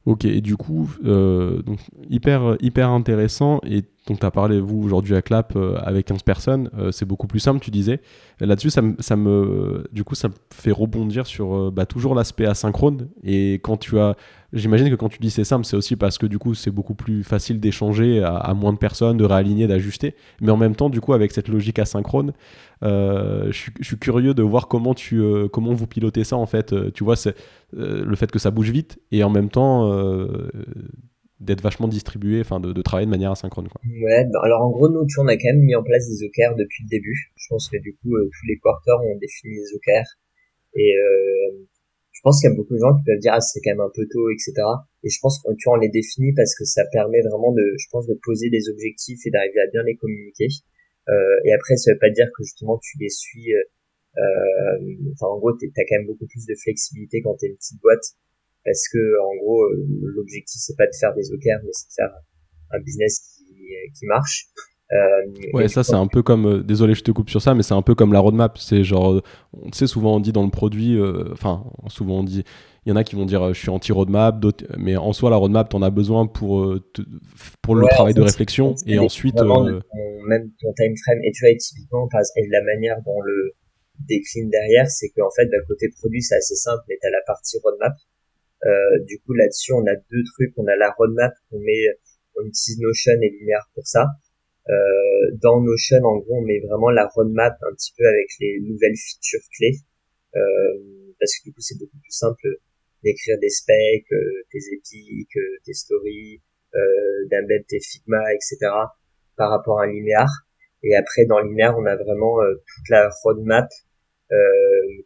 Ok, 0.06 0.26
du 0.26 0.56
coup, 0.56 0.90
euh, 1.04 1.62
donc, 1.62 1.80
hyper, 2.08 2.56
hyper 2.60 2.90
intéressant. 2.90 3.60
Et 3.64 3.82
donc, 4.06 4.20
tu 4.20 4.26
as 4.26 4.30
parlé, 4.30 4.60
vous, 4.60 4.82
aujourd'hui 4.82 5.14
à 5.14 5.22
Clap 5.22 5.56
euh, 5.56 5.78
avec 5.82 6.06
15 6.06 6.22
personnes. 6.22 6.70
Euh, 6.78 6.92
c'est 6.92 7.06
beaucoup 7.06 7.26
plus 7.26 7.40
simple, 7.40 7.60
tu 7.60 7.70
disais. 7.70 8.00
Là-dessus, 8.40 8.70
ça, 8.70 8.82
me, 8.82 9.88
du 9.92 10.04
coup, 10.04 10.14
ça 10.14 10.28
me 10.28 10.34
fait 10.52 10.72
rebondir 10.72 11.26
sur 11.26 11.72
bah, 11.72 11.86
toujours 11.86 12.14
l'aspect 12.14 12.46
asynchrone. 12.46 13.08
Et 13.22 13.54
quand 13.54 13.76
tu 13.78 13.98
as 13.98 14.16
J'imagine 14.54 14.88
que 14.88 14.94
quand 14.94 15.08
tu 15.08 15.18
dis 15.18 15.30
c'est 15.30 15.42
simple, 15.42 15.64
c'est 15.64 15.76
aussi 15.76 15.96
parce 15.96 16.16
que 16.16 16.26
du 16.26 16.38
coup 16.38 16.54
c'est 16.54 16.70
beaucoup 16.70 16.94
plus 16.94 17.24
facile 17.24 17.58
d'échanger 17.58 18.22
à, 18.22 18.54
moins 18.54 18.72
de 18.72 18.78
personnes, 18.78 19.16
de 19.16 19.24
réaligner, 19.24 19.66
d'ajuster. 19.66 20.14
Mais 20.40 20.52
en 20.52 20.56
même 20.56 20.76
temps, 20.76 20.88
du 20.90 21.00
coup, 21.00 21.12
avec 21.12 21.32
cette 21.32 21.48
logique 21.48 21.80
asynchrone, 21.80 22.32
euh, 22.84 23.50
je, 23.50 23.70
suis 23.82 23.98
curieux 23.98 24.32
de 24.32 24.44
voir 24.44 24.68
comment 24.68 24.94
tu 24.94 25.20
euh, 25.20 25.48
comment 25.48 25.72
vous 25.72 25.88
pilotez 25.88 26.22
ça 26.22 26.36
en 26.36 26.46
fait. 26.46 26.72
Euh, 26.72 26.92
tu 26.94 27.02
vois, 27.02 27.16
c'est 27.16 27.34
le 27.72 28.14
fait 28.14 28.30
que 28.30 28.38
ça 28.38 28.52
bouge 28.52 28.70
vite 28.70 29.00
et 29.10 29.24
en 29.24 29.30
même 29.30 29.50
temps 29.50 29.90
d'être 31.40 31.62
vachement 31.62 31.88
distribué, 31.88 32.40
enfin 32.40 32.60
de, 32.60 32.80
travailler 32.82 33.06
de 33.06 33.10
manière 33.10 33.32
asynchrone. 33.32 33.68
Quoi. 33.68 33.80
Ouais, 33.84 34.24
bah, 34.32 34.40
alors 34.44 34.62
en 34.62 34.70
gros, 34.70 34.88
nous, 34.88 35.06
on 35.18 35.26
a 35.28 35.36
quand 35.36 35.52
même 35.52 35.62
mis 35.62 35.74
en 35.74 35.82
place 35.82 36.08
des 36.08 36.24
OKR 36.24 36.56
depuis 36.56 36.84
le 36.84 36.88
début. 36.88 37.32
Je 37.36 37.46
pense 37.48 37.68
que 37.68 37.76
du 37.78 37.94
coup, 37.96 38.12
tous 38.16 38.46
les 38.46 38.58
quarters 38.58 39.00
ont 39.00 39.18
défini 39.18 39.54
des 39.56 39.74
OKR. 39.74 40.06
Et 40.76 40.94
je 42.14 42.20
pense 42.22 42.40
qu'il 42.40 42.48
y 42.48 42.52
a 42.54 42.56
beaucoup 42.56 42.72
de 42.72 42.80
gens 42.80 42.96
qui 42.96 43.04
peuvent 43.04 43.20
dire 43.20 43.34
ah 43.34 43.40
c'est 43.42 43.60
quand 43.60 43.72
même 43.76 43.84
un 43.84 43.92
peu 43.92 44.06
tôt 44.08 44.30
etc 44.30 44.64
et 45.04 45.10
je 45.10 45.18
pense 45.20 45.42
qu'on 45.42 45.54
tu 45.54 45.68
on 45.68 45.76
les 45.76 45.90
définit 45.90 46.32
parce 46.32 46.56
que 46.56 46.64
ça 46.64 46.80
permet 46.90 47.20
vraiment 47.20 47.52
de 47.52 47.74
je 47.76 47.86
pense 47.90 48.06
de 48.06 48.16
poser 48.24 48.48
des 48.48 48.70
objectifs 48.70 49.20
et 49.26 49.30
d'arriver 49.30 49.60
à 49.60 49.68
bien 49.70 49.82
les 49.82 49.96
communiquer 49.96 50.48
euh, 51.10 51.44
et 51.44 51.52
après 51.52 51.76
ça 51.76 51.92
veut 51.92 51.98
pas 51.98 52.08
dire 52.08 52.24
que 52.32 52.42
justement 52.42 52.78
tu 52.78 52.96
les 52.98 53.10
suis 53.10 53.52
euh, 53.52 53.60
euh 54.16 55.12
enfin 55.12 55.26
en 55.26 55.38
gros 55.38 55.52
t'as 55.52 55.84
quand 55.84 55.98
même 55.98 56.06
beaucoup 56.06 56.26
plus 56.26 56.46
de 56.46 56.54
flexibilité 56.56 57.20
quand 57.20 57.34
t'es 57.36 57.48
une 57.48 57.56
petite 57.56 57.82
boîte 57.82 58.16
parce 58.64 58.88
que 58.92 58.98
en 59.22 59.36
gros 59.36 59.62
euh, 59.64 59.86
l'objectif 60.16 60.60
c'est 60.60 60.76
pas 60.76 60.86
de 60.86 60.96
faire 60.98 61.14
des 61.14 61.32
OKR 61.32 61.62
mais 61.64 61.72
c'est 61.72 61.88
de 61.88 61.94
faire 61.94 62.14
un 62.70 62.80
business 62.80 63.20
qui 63.36 63.54
qui 63.98 64.06
marche 64.06 64.48
euh, 64.92 65.50
ouais, 65.54 65.68
ça 65.68 65.82
c'est 65.82 65.94
un 65.94 66.06
peu 66.06 66.22
comme, 66.22 66.46
euh, 66.46 66.62
désolé 66.62 66.94
je 66.94 67.02
te 67.02 67.10
coupe 67.10 67.30
sur 67.30 67.40
ça, 67.40 67.54
mais 67.54 67.62
c'est 67.62 67.74
un 67.74 67.82
peu 67.82 67.94
comme 67.94 68.12
la 68.12 68.20
roadmap. 68.20 68.58
C'est 68.58 68.84
genre, 68.84 69.22
on 69.52 69.72
sait 69.72 69.86
souvent 69.86 70.16
on 70.16 70.20
dit 70.20 70.32
dans 70.32 70.44
le 70.44 70.50
produit, 70.50 70.96
euh, 70.98 71.32
enfin 71.32 71.64
souvent 71.88 72.20
on 72.20 72.22
dit, 72.22 72.44
il 72.84 72.90
y 72.90 72.92
en 72.92 72.96
a 72.96 73.02
qui 73.02 73.16
vont 73.16 73.24
dire 73.24 73.54
je 73.54 73.58
suis 73.58 73.70
anti 73.70 73.92
roadmap, 73.92 74.38
d'autres, 74.38 74.64
mais 74.78 74.96
en 74.96 75.12
soi 75.12 75.30
la 75.30 75.36
roadmap 75.36 75.70
t'en 75.70 75.82
as 75.82 75.90
besoin 75.90 76.26
pour 76.26 76.76
pour 77.62 77.74
le 77.74 77.86
travail 77.88 78.14
de 78.14 78.20
réflexion 78.20 78.74
et 78.86 78.98
ensuite 78.98 79.36
même 79.36 80.50
ton 80.60 80.72
time 80.72 80.94
frame 81.04 81.18
et 81.22 81.32
tu 81.32 81.44
vois 81.44 81.54
typiquement 81.56 82.08
et 82.36 82.48
la 82.48 82.62
manière 82.62 82.96
dont 83.04 83.20
le 83.20 83.52
décline 84.08 84.50
derrière, 84.50 84.88
c'est 84.88 85.08
qu'en 85.10 85.30
fait 85.34 85.46
d'un 85.46 85.64
côté 85.66 85.88
produit 85.98 86.22
c'est 86.22 86.36
assez 86.36 86.56
simple, 86.56 86.82
mais 86.88 86.96
t'as 87.00 87.10
la 87.10 87.22
partie 87.26 87.58
roadmap. 87.62 87.94
Du 89.06 89.20
coup 89.20 89.34
là-dessus 89.34 89.72
on 89.72 89.86
a 89.86 89.94
deux 89.94 90.24
trucs, 90.34 90.52
on 90.56 90.66
a 90.66 90.76
la 90.76 90.90
roadmap, 90.92 91.32
on 91.52 91.58
met 91.60 91.84
on 92.36 92.46
utilise 92.46 92.80
Notion 92.80 93.12
et 93.22 93.30
Linear 93.30 93.68
pour 93.74 93.86
ça 93.86 94.06
euh, 94.68 95.36
dans 95.42 95.60
Notion, 95.60 96.02
en 96.04 96.18
gros, 96.18 96.38
on 96.38 96.42
met 96.42 96.60
vraiment 96.60 96.90
la 96.90 97.06
roadmap 97.06 97.56
un 97.62 97.74
petit 97.74 97.92
peu 97.96 98.06
avec 98.06 98.26
les 98.40 98.60
nouvelles 98.60 98.96
features 98.96 99.46
clés, 99.56 99.76
euh, 100.36 101.12
parce 101.20 101.38
que 101.38 101.44
du 101.44 101.52
coup, 101.52 101.60
c'est 101.60 101.78
beaucoup 101.78 101.98
plus 101.98 102.12
simple 102.12 102.48
d'écrire 103.02 103.38
des 103.38 103.50
specs, 103.50 104.12
euh, 104.12 104.42
tes 104.50 104.60
épiques, 104.72 105.38
tes 105.64 105.74
stories, 105.74 106.42
euh, 106.74 107.28
d'embed 107.30 107.66
tes 107.66 107.80
Figma, 107.80 108.32
etc. 108.32 108.56
par 109.36 109.50
rapport 109.50 109.80
à 109.80 109.84
un 109.84 109.92
linéaire. 109.92 110.46
Et 110.82 110.94
après, 110.94 111.26
dans 111.26 111.40
linéaire, 111.40 111.76
on 111.78 111.84
a 111.86 111.96
vraiment 111.96 112.36
toute 112.42 112.88
la 112.90 113.10
roadmap 113.22 113.68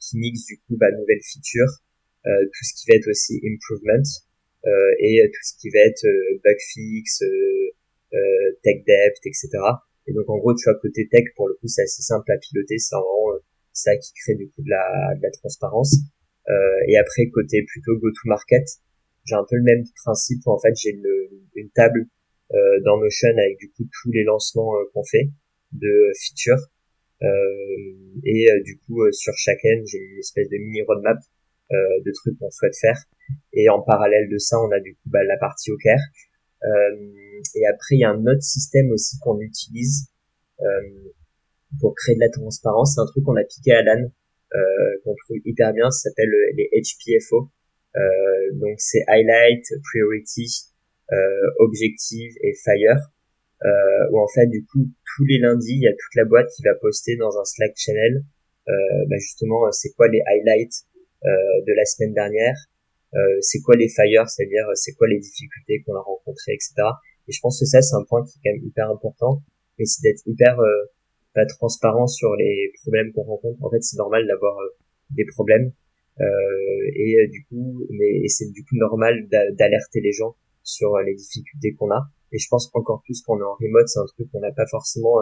qui 0.00 0.18
mixe 0.18 0.46
du 0.46 0.58
coup 0.58 0.76
bah, 0.76 0.90
nouvelles 0.90 1.22
features, 1.22 1.82
tout 2.24 2.64
ce 2.64 2.74
qui 2.74 2.90
va 2.90 2.96
être 2.96 3.08
aussi 3.08 3.40
improvement 3.44 4.02
et 5.00 5.30
tout 5.32 5.42
ce 5.42 5.52
qui 5.60 5.70
va 5.70 5.80
être 5.80 6.06
bug 6.44 6.56
fix, 6.72 7.22
euh, 8.14 8.58
tech 8.62 8.84
depth, 8.86 9.20
etc. 9.26 9.48
Et 10.06 10.12
donc 10.12 10.28
en 10.28 10.38
gros, 10.38 10.54
tu 10.54 10.64
vois, 10.64 10.78
côté 10.80 11.08
tech, 11.08 11.24
pour 11.36 11.48
le 11.48 11.54
coup, 11.54 11.68
c'est 11.68 11.82
assez 11.82 12.02
simple 12.02 12.30
à 12.32 12.38
piloter, 12.38 12.78
c'est 12.78 12.96
vraiment 12.96 13.34
euh, 13.34 13.38
ça 13.72 13.96
qui 13.96 14.12
crée 14.14 14.34
du 14.34 14.48
coup 14.50 14.62
de 14.62 14.70
la, 14.70 15.14
de 15.16 15.22
la 15.22 15.30
transparence. 15.30 15.96
Euh, 16.48 16.88
et 16.88 16.96
après, 16.96 17.28
côté 17.28 17.62
plutôt 17.64 17.96
go-to-market, 17.98 18.64
j'ai 19.24 19.34
un 19.34 19.44
peu 19.48 19.56
le 19.56 19.62
même 19.62 19.84
principe. 20.04 20.46
en 20.46 20.58
fait, 20.58 20.72
j'ai 20.82 20.90
une, 20.90 21.06
une 21.54 21.70
table 21.70 22.06
euh, 22.54 22.80
dans 22.84 22.98
Notion 22.98 23.28
avec 23.28 23.58
du 23.58 23.70
coup 23.70 23.84
tous 24.00 24.10
les 24.10 24.24
lancements 24.24 24.74
euh, 24.76 24.84
qu'on 24.94 25.04
fait 25.04 25.28
de 25.72 26.12
features. 26.18 26.64
Euh, 27.20 27.26
et 28.24 28.46
du 28.64 28.78
coup, 28.78 29.02
sur 29.12 29.34
chacun, 29.36 29.82
j'ai 29.84 29.98
une 29.98 30.18
espèce 30.20 30.48
de 30.48 30.56
mini 30.56 30.80
roadmap 30.82 31.18
de 31.70 32.12
trucs 32.12 32.38
qu'on 32.38 32.50
souhaite 32.50 32.76
faire. 32.80 32.96
Et 33.52 33.68
en 33.68 33.82
parallèle 33.82 34.28
de 34.30 34.38
ça, 34.38 34.56
on 34.60 34.70
a 34.70 34.80
du 34.80 34.94
coup 34.94 35.10
bah, 35.10 35.22
la 35.24 35.36
partie 35.36 35.70
OKR 35.70 36.00
euh, 36.64 37.40
et 37.54 37.66
après, 37.66 37.96
il 37.96 38.00
y 38.00 38.04
a 38.04 38.10
un 38.10 38.26
autre 38.26 38.42
système 38.42 38.90
aussi 38.90 39.18
qu'on 39.20 39.40
utilise 39.40 40.08
euh, 40.60 41.12
pour 41.80 41.94
créer 41.94 42.16
de 42.16 42.20
la 42.20 42.30
transparence. 42.30 42.94
C'est 42.94 43.00
un 43.00 43.06
truc 43.06 43.24
qu'on 43.24 43.36
a 43.36 43.44
piqué 43.44 43.72
à 43.72 43.82
LAN, 43.82 44.10
euh, 44.54 44.58
qu'on 45.04 45.14
trouve 45.24 45.38
hyper 45.44 45.72
bien. 45.72 45.90
Ça 45.90 46.10
s'appelle 46.10 46.32
les 46.54 46.70
HPFO. 46.74 47.50
donc 48.54 48.74
c'est 48.78 49.04
Highlight, 49.06 49.64
Priority, 49.92 50.72
Objective 51.58 52.32
et 52.42 52.54
Fire. 52.64 53.10
Euh, 53.64 54.10
où 54.12 54.20
en 54.20 54.28
fait 54.28 54.46
du 54.46 54.64
coup 54.64 54.86
tous 55.16 55.24
les 55.24 55.38
lundis 55.38 55.72
il 55.72 55.82
y 55.82 55.88
a 55.88 55.90
toute 55.90 56.14
la 56.14 56.24
boîte 56.24 56.46
qui 56.54 56.62
va 56.62 56.76
poster 56.80 57.16
dans 57.16 57.40
un 57.40 57.44
Slack 57.44 57.72
channel 57.74 58.22
euh, 58.68 58.72
bah 59.10 59.16
justement 59.18 59.68
c'est 59.72 59.90
quoi 59.94 60.06
les 60.06 60.22
highlights 60.24 60.86
euh, 60.94 60.97
de 61.24 61.72
la 61.76 61.84
semaine 61.84 62.14
dernière 62.14 62.54
euh, 63.14 63.38
c'est 63.40 63.60
quoi 63.60 63.74
les 63.76 63.88
fires, 63.88 64.28
c'est-à-dire 64.28 64.66
c'est 64.74 64.92
quoi 64.92 65.08
les 65.08 65.18
difficultés 65.18 65.82
qu'on 65.82 65.94
a 65.94 66.00
rencontrées, 66.00 66.52
etc. 66.52 66.74
Et 67.26 67.32
je 67.32 67.40
pense 67.40 67.58
que 67.58 67.64
ça 67.66 67.80
c'est 67.80 67.94
un 67.94 68.04
point 68.04 68.24
qui 68.24 68.38
est 68.38 68.40
quand 68.44 68.54
même 68.54 68.66
hyper 68.66 68.90
important, 68.90 69.42
mais 69.78 69.86
c'est 69.86 70.02
d'être 70.02 70.22
hyper 70.26 70.60
euh, 70.60 70.84
pas 71.34 71.46
transparent 71.46 72.06
sur 72.06 72.34
les 72.36 72.72
problèmes 72.82 73.12
qu'on 73.12 73.22
rencontre. 73.22 73.62
En 73.64 73.70
fait, 73.70 73.82
c'est 73.82 73.96
normal 73.96 74.26
d'avoir 74.26 74.58
euh, 74.58 74.76
des 75.10 75.24
problèmes 75.24 75.72
euh, 76.20 76.90
et 76.94 77.28
du 77.28 77.46
coup, 77.46 77.86
mais 77.90 78.28
c'est 78.28 78.50
du 78.50 78.64
coup 78.64 78.76
normal 78.76 79.28
d'alerter 79.28 80.00
les 80.00 80.12
gens 80.12 80.36
sur 80.62 80.98
les 80.98 81.14
difficultés 81.14 81.74
qu'on 81.74 81.90
a. 81.90 82.10
Et 82.32 82.38
je 82.38 82.48
pense 82.48 82.70
encore 82.74 83.02
plus 83.04 83.22
qu'on 83.22 83.38
est 83.38 83.44
en 83.44 83.54
remote, 83.54 83.88
c'est 83.88 84.00
un 84.00 84.06
truc 84.06 84.30
qu'on 84.30 84.40
n'a 84.40 84.52
pas 84.52 84.66
forcément, 84.66 85.16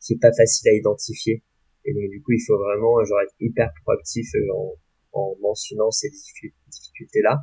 qui 0.00 0.12
est 0.12 0.20
pas 0.20 0.32
facile 0.32 0.68
à 0.68 0.74
identifier. 0.74 1.42
Et 1.86 1.94
donc 1.94 2.10
du 2.10 2.22
coup, 2.22 2.32
il 2.32 2.42
faut 2.44 2.58
vraiment 2.58 3.02
genre 3.04 3.20
être 3.22 3.34
hyper 3.40 3.70
proactif 3.82 4.26
en, 4.52 4.74
en 5.12 5.36
mentionnant 5.40 5.90
ces 5.90 6.10
difficultés-là. 6.10 7.38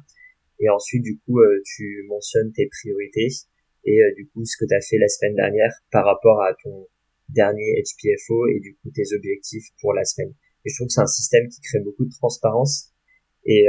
Et 0.60 0.70
ensuite, 0.70 1.02
du 1.04 1.20
coup, 1.20 1.40
euh, 1.40 1.62
tu 1.66 2.06
mentionnes 2.08 2.52
tes 2.54 2.68
priorités 2.68 3.28
et 3.86 4.00
du 4.16 4.30
coup 4.30 4.46
ce 4.46 4.56
que 4.58 4.66
tu 4.66 4.74
as 4.74 4.80
fait 4.80 4.98
la 4.98 5.10
semaine 5.10 5.36
dernière 5.36 5.72
par 5.92 6.06
rapport 6.06 6.42
à 6.42 6.54
ton 6.64 6.88
dernier 7.28 7.84
HPFO 7.84 8.48
et 8.48 8.60
du 8.62 8.76
coup 8.76 8.92
tes 8.92 9.14
objectifs 9.16 9.68
pour 9.82 9.94
la 9.94 10.06
semaine. 10.06 10.34
Et 10.64 10.70
je 10.70 10.76
trouve 10.76 10.88
que 10.88 10.94
c'est 10.94 11.02
un 11.02 11.08
système 11.08 11.50
qui 11.50 11.60
crée 11.62 11.80
beaucoup 11.80 12.06
de 12.06 12.12
transparence 12.12 12.94
et, 13.46 13.66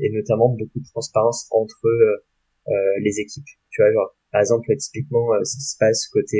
et 0.00 0.10
notamment 0.10 0.48
beaucoup 0.50 0.78
de 0.78 0.86
transparence 0.86 1.48
entre 1.50 1.88
les 3.00 3.18
équipes. 3.18 3.50
Tu 3.70 3.82
vois, 3.82 3.92
genre, 3.92 4.16
par 4.30 4.42
exemple, 4.42 4.68
typiquement, 4.76 5.26
ce 5.42 5.56
qui 5.56 5.64
se 5.64 5.76
passe 5.76 6.06
côté 6.06 6.38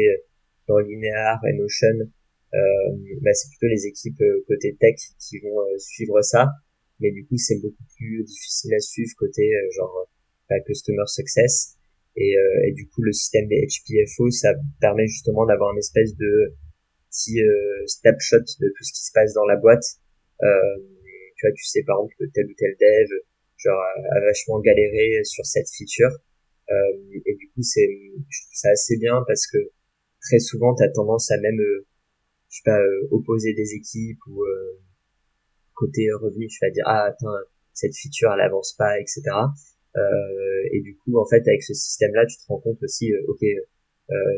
dans 0.69 0.79
Linear 0.79 1.41
et 1.49 1.55
Notion, 1.55 1.99
euh, 1.99 2.05
bah, 2.53 3.33
c'est 3.33 3.49
plutôt 3.49 3.69
les 3.69 3.87
équipes 3.87 4.21
euh, 4.21 4.45
côté 4.47 4.77
tech 4.79 4.97
qui 5.19 5.39
vont 5.41 5.61
euh, 5.61 5.79
suivre 5.79 6.21
ça. 6.23 6.49
Mais 7.01 7.11
du 7.11 7.27
coup, 7.27 7.37
c'est 7.37 7.61
beaucoup 7.61 7.85
plus 7.97 8.25
difficile 8.25 8.75
à 8.75 8.81
suivre 8.81 9.11
côté 9.19 9.51
genre 9.75 10.09
bah, 10.49 10.61
customer 10.61 11.07
success. 11.07 11.77
Et, 12.15 12.35
et, 12.69 12.73
du 12.73 12.87
coup, 12.89 13.03
le 13.03 13.13
système 13.13 13.49
des 13.49 13.67
HPFO, 13.67 14.31
ça 14.31 14.53
permet 14.81 15.07
justement 15.07 15.47
d'avoir 15.47 15.73
une 15.73 15.79
espèce 15.79 16.15
de 16.15 16.55
petit 17.11 17.41
snapshot 17.87 18.45
de 18.61 18.69
tout 18.69 18.85
ce 18.85 18.93
qui 18.93 19.05
se 19.05 19.11
passe 19.13 19.33
dans 19.33 19.47
la 19.47 19.57
boîte. 19.57 19.83
tu 20.39 21.47
vois, 21.47 21.53
tu 21.57 21.65
sais 21.65 21.83
par 21.85 21.97
exemple 21.97 22.15
que 22.21 22.25
tel 22.35 22.47
ou 22.47 22.55
tel 22.57 22.77
dev 22.79 23.09
genre 23.57 23.81
a, 23.81 24.21
vachement 24.21 24.61
galéré 24.61 25.25
sur 25.25 25.45
cette 25.47 25.69
feature. 25.71 26.11
et 26.69 27.35
du 27.35 27.51
coup, 27.51 27.63
c'est 27.63 27.89
je 28.29 28.41
ça 28.53 28.69
assez 28.71 28.99
bien 28.99 29.25
parce 29.27 29.47
que 29.47 29.59
très 30.21 30.39
souvent, 30.39 30.75
tu 30.77 30.85
as 30.85 30.91
tendance 30.91 31.31
à 31.33 31.39
même 31.39 31.59
je 32.53 32.59
sais 32.59 32.63
pas, 32.67 32.79
euh, 32.79 33.09
opposer 33.11 33.55
des 33.55 33.73
équipes 33.75 34.21
ou 34.27 34.45
euh, 34.45 34.79
côté 35.75 36.07
revenu, 36.21 36.47
je 36.51 36.59
vais 36.61 36.71
dire 36.71 36.85
ah 36.87 37.05
attends 37.09 37.33
cette 37.73 37.97
feature 37.97 38.31
elle 38.35 38.43
avance 38.43 38.75
pas, 38.75 39.01
etc. 39.01 39.23
Euh, 39.97 40.69
et 40.71 40.83
du 40.83 40.95
coup 40.97 41.19
en 41.19 41.25
fait 41.25 41.41
avec 41.49 41.63
ce 41.63 41.73
système-là 41.73 42.27
tu 42.27 42.37
te 42.37 42.43
rends 42.47 42.61
compte 42.61 42.83
aussi 42.83 43.13
ok 43.29 43.41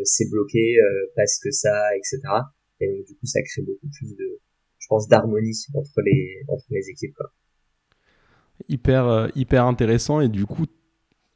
c'est 0.05 0.31
bloqué 0.31 0.77
parce 1.17 1.41
que 1.43 1.51
ça, 1.51 1.97
etc. 1.97 2.21
Et 2.81 2.87
donc, 2.87 3.07
du 3.07 3.15
coup 3.17 3.27
ça 3.27 3.41
crée 3.43 3.63
beaucoup 3.63 3.89
plus 3.99 4.15
de, 4.15 4.39
je 4.79 4.87
pense 4.89 5.09
d'harmonie 5.09 5.53
entre 5.75 6.01
les 6.05 6.45
entre 6.47 6.67
les 6.71 6.89
équipes. 6.89 7.19
Hyper 8.69 9.33
hyper 9.35 9.65
intéressant 9.67 10.21
et 10.21 10.29
du 10.29 10.47
coup 10.47 10.67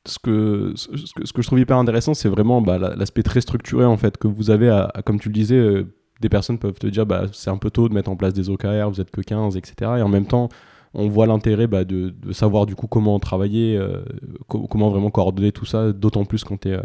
ce 0.07 0.20
que, 0.20 0.72
ce 0.76 1.12
que, 1.12 1.26
ce 1.26 1.33
que 1.33 1.43
je 1.43 1.47
trouve 1.49 1.59
hyper 1.59 1.76
intéressant, 1.76 2.14
c'est 2.14 2.29
vraiment 2.29 2.62
bah, 2.62 2.79
l'aspect 2.79 3.24
très 3.24 3.41
structuré 3.41 3.85
en 3.85 3.97
fait 3.97 4.16
que 4.16 4.29
vous 4.29 4.51
avez, 4.51 4.87
comme 5.05 5.18
tu 5.18 5.29
le 5.29 5.35
disais, 5.35 5.85
des 6.21 6.29
personnes 6.29 6.59
peuvent 6.59 6.79
te 6.79 6.87
dire 6.87 7.07
bah, 7.07 7.27
c'est 7.33 7.51
un 7.51 7.57
peu 7.57 7.71
tôt 7.71 7.89
de 7.89 7.95
mettre 7.95 8.11
en 8.11 8.16
place 8.16 8.35
des 8.35 8.51
OKR, 8.51 8.89
vous 8.89 9.01
êtes 9.01 9.11
que 9.11 9.21
15, 9.21 9.57
etc. 9.57 9.75
Et 9.99 10.03
en 10.03 10.09
même 10.09 10.27
temps, 10.27 10.49
on 10.95 11.09
voit 11.09 11.27
l'intérêt 11.27 11.66
bah, 11.66 11.85
de, 11.85 12.14
savoir 12.33 12.66
du 12.66 12.75
coup 12.75 12.87
comment 12.87 13.19
travailler, 13.21 13.77
euh, 13.77 14.03
comment 14.49 14.91
vraiment 14.91 15.11
coordonner 15.11 15.53
tout 15.53 15.66
ça, 15.66 15.93
d'autant 15.93 16.25
plus 16.25 16.45
quand 16.45 16.61
tu 16.61 16.69
es 16.69 16.73
euh, 16.73 16.83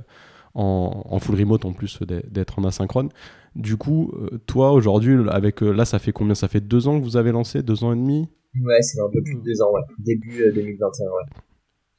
en, 0.54 1.20
full 1.20 1.40
remote 1.40 1.66
en 1.66 1.74
plus 1.74 2.00
d'être 2.04 2.60
en 2.60 2.64
asynchrone. 2.64 3.10
Du 3.56 3.78
coup, 3.78 4.12
euh, 4.16 4.40
toi 4.46 4.72
aujourd'hui, 4.72 5.18
avec 5.30 5.62
là, 5.62 5.86
ça 5.86 6.00
fait 6.00 6.12
combien? 6.12 6.36
Ça 6.36 6.48
fait 6.48 6.62
deux 6.62 6.88
ans 6.88 7.00
que 7.00 7.04
vous 7.04 7.18
avez 7.18 7.32
lancé? 7.32 7.64
Deux 7.64 7.84
ans 7.84 7.94
et 7.94 7.96
demi? 7.96 8.28
Ouais, 8.62 8.82
c'est 8.82 9.00
un 9.00 9.10
peu 9.12 9.22
plus 9.24 9.36
de 9.36 9.42
deux 9.42 9.62
ans, 9.64 9.72
début 9.98 10.52
2021, 10.54 11.06
ouais. 11.06 11.12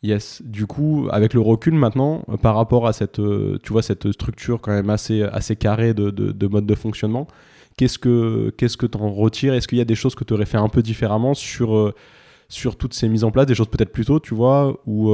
Yes. 0.05 0.43
Du 0.45 0.67
coup, 0.67 1.09
avec 1.11 1.33
le 1.33 1.41
recul 1.41 1.73
maintenant, 1.73 2.25
euh, 2.29 2.37
par 2.37 2.57
rapport 2.57 2.87
à 2.87 2.93
cette, 2.93 3.21
euh, 3.21 3.59
tu 3.63 3.73
vois, 3.73 3.81
cette 3.81 4.13
structure 4.13 4.61
quand 4.61 4.71
même 4.71 4.91
assez, 4.91 5.23
assez 5.23 5.57
carrée 5.57 5.95
de, 5.95 6.11
de, 6.11 6.47
mode 6.47 6.67
de 6.67 6.75
fonctionnement, 6.75 7.27
qu'est-ce 7.79 7.99
que 7.99 8.51
qu'est-ce 8.59 8.77
que 8.77 8.85
en 8.99 9.11
retires? 9.11 9.55
Est-ce 9.55 9.67
qu'il 9.67 9.79
y 9.79 9.81
a 9.81 9.87
des 9.87 9.95
choses 9.95 10.15
que 10.15 10.23
tu 10.23 10.35
aurais 10.35 10.45
fait 10.45 10.59
un 10.59 10.69
peu 10.69 10.83
différemment 10.83 11.33
sur, 11.33 11.75
euh, 11.75 11.95
sur 12.51 12.77
toutes 12.77 12.93
ces 12.93 13.09
mises 13.09 13.25
en 13.25 13.31
place, 13.31 13.47
des 13.47 13.55
choses 13.55 13.69
peut-être 13.69 13.93
plus 13.93 14.05
tôt, 14.05 14.21
tu 14.21 14.35
vois, 14.35 14.79
ou 14.87 15.11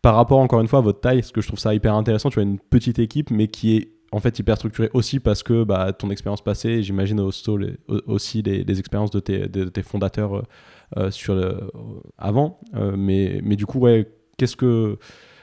par 0.00 0.14
rapport 0.14 0.38
encore 0.38 0.62
une 0.62 0.68
fois 0.68 0.78
à 0.78 0.82
votre 0.82 1.00
taille, 1.00 1.20
parce 1.20 1.32
que 1.32 1.42
je 1.42 1.48
trouve 1.48 1.58
ça 1.58 1.74
hyper 1.74 1.94
intéressant, 1.94 2.30
tu 2.30 2.38
as 2.38 2.44
une 2.44 2.58
petite 2.58 2.98
équipe, 2.98 3.30
mais 3.30 3.48
qui 3.48 3.76
est 3.76 3.90
en 4.10 4.20
fait 4.20 4.38
hyper 4.38 4.56
structurée 4.56 4.88
aussi 4.94 5.20
parce 5.20 5.42
que 5.42 5.64
bah, 5.64 5.92
ton 5.92 6.08
expérience 6.10 6.42
passée, 6.42 6.82
j'imagine 6.82 7.20
aussi 7.20 8.42
les, 8.42 8.78
expériences 8.80 9.10
de 9.10 9.20
tes, 9.20 9.48
de 9.48 9.64
tes 9.64 9.82
fondateurs 9.82 10.44
sur 11.10 11.34
le, 11.34 11.70
avant. 12.16 12.60
Euh, 12.74 12.96
mais, 12.96 13.40
mais 13.42 13.56
du 13.56 13.66
coup, 13.66 13.78
ouais, 13.78 14.06
qu'est-ce 14.36 14.56
que 14.56 14.98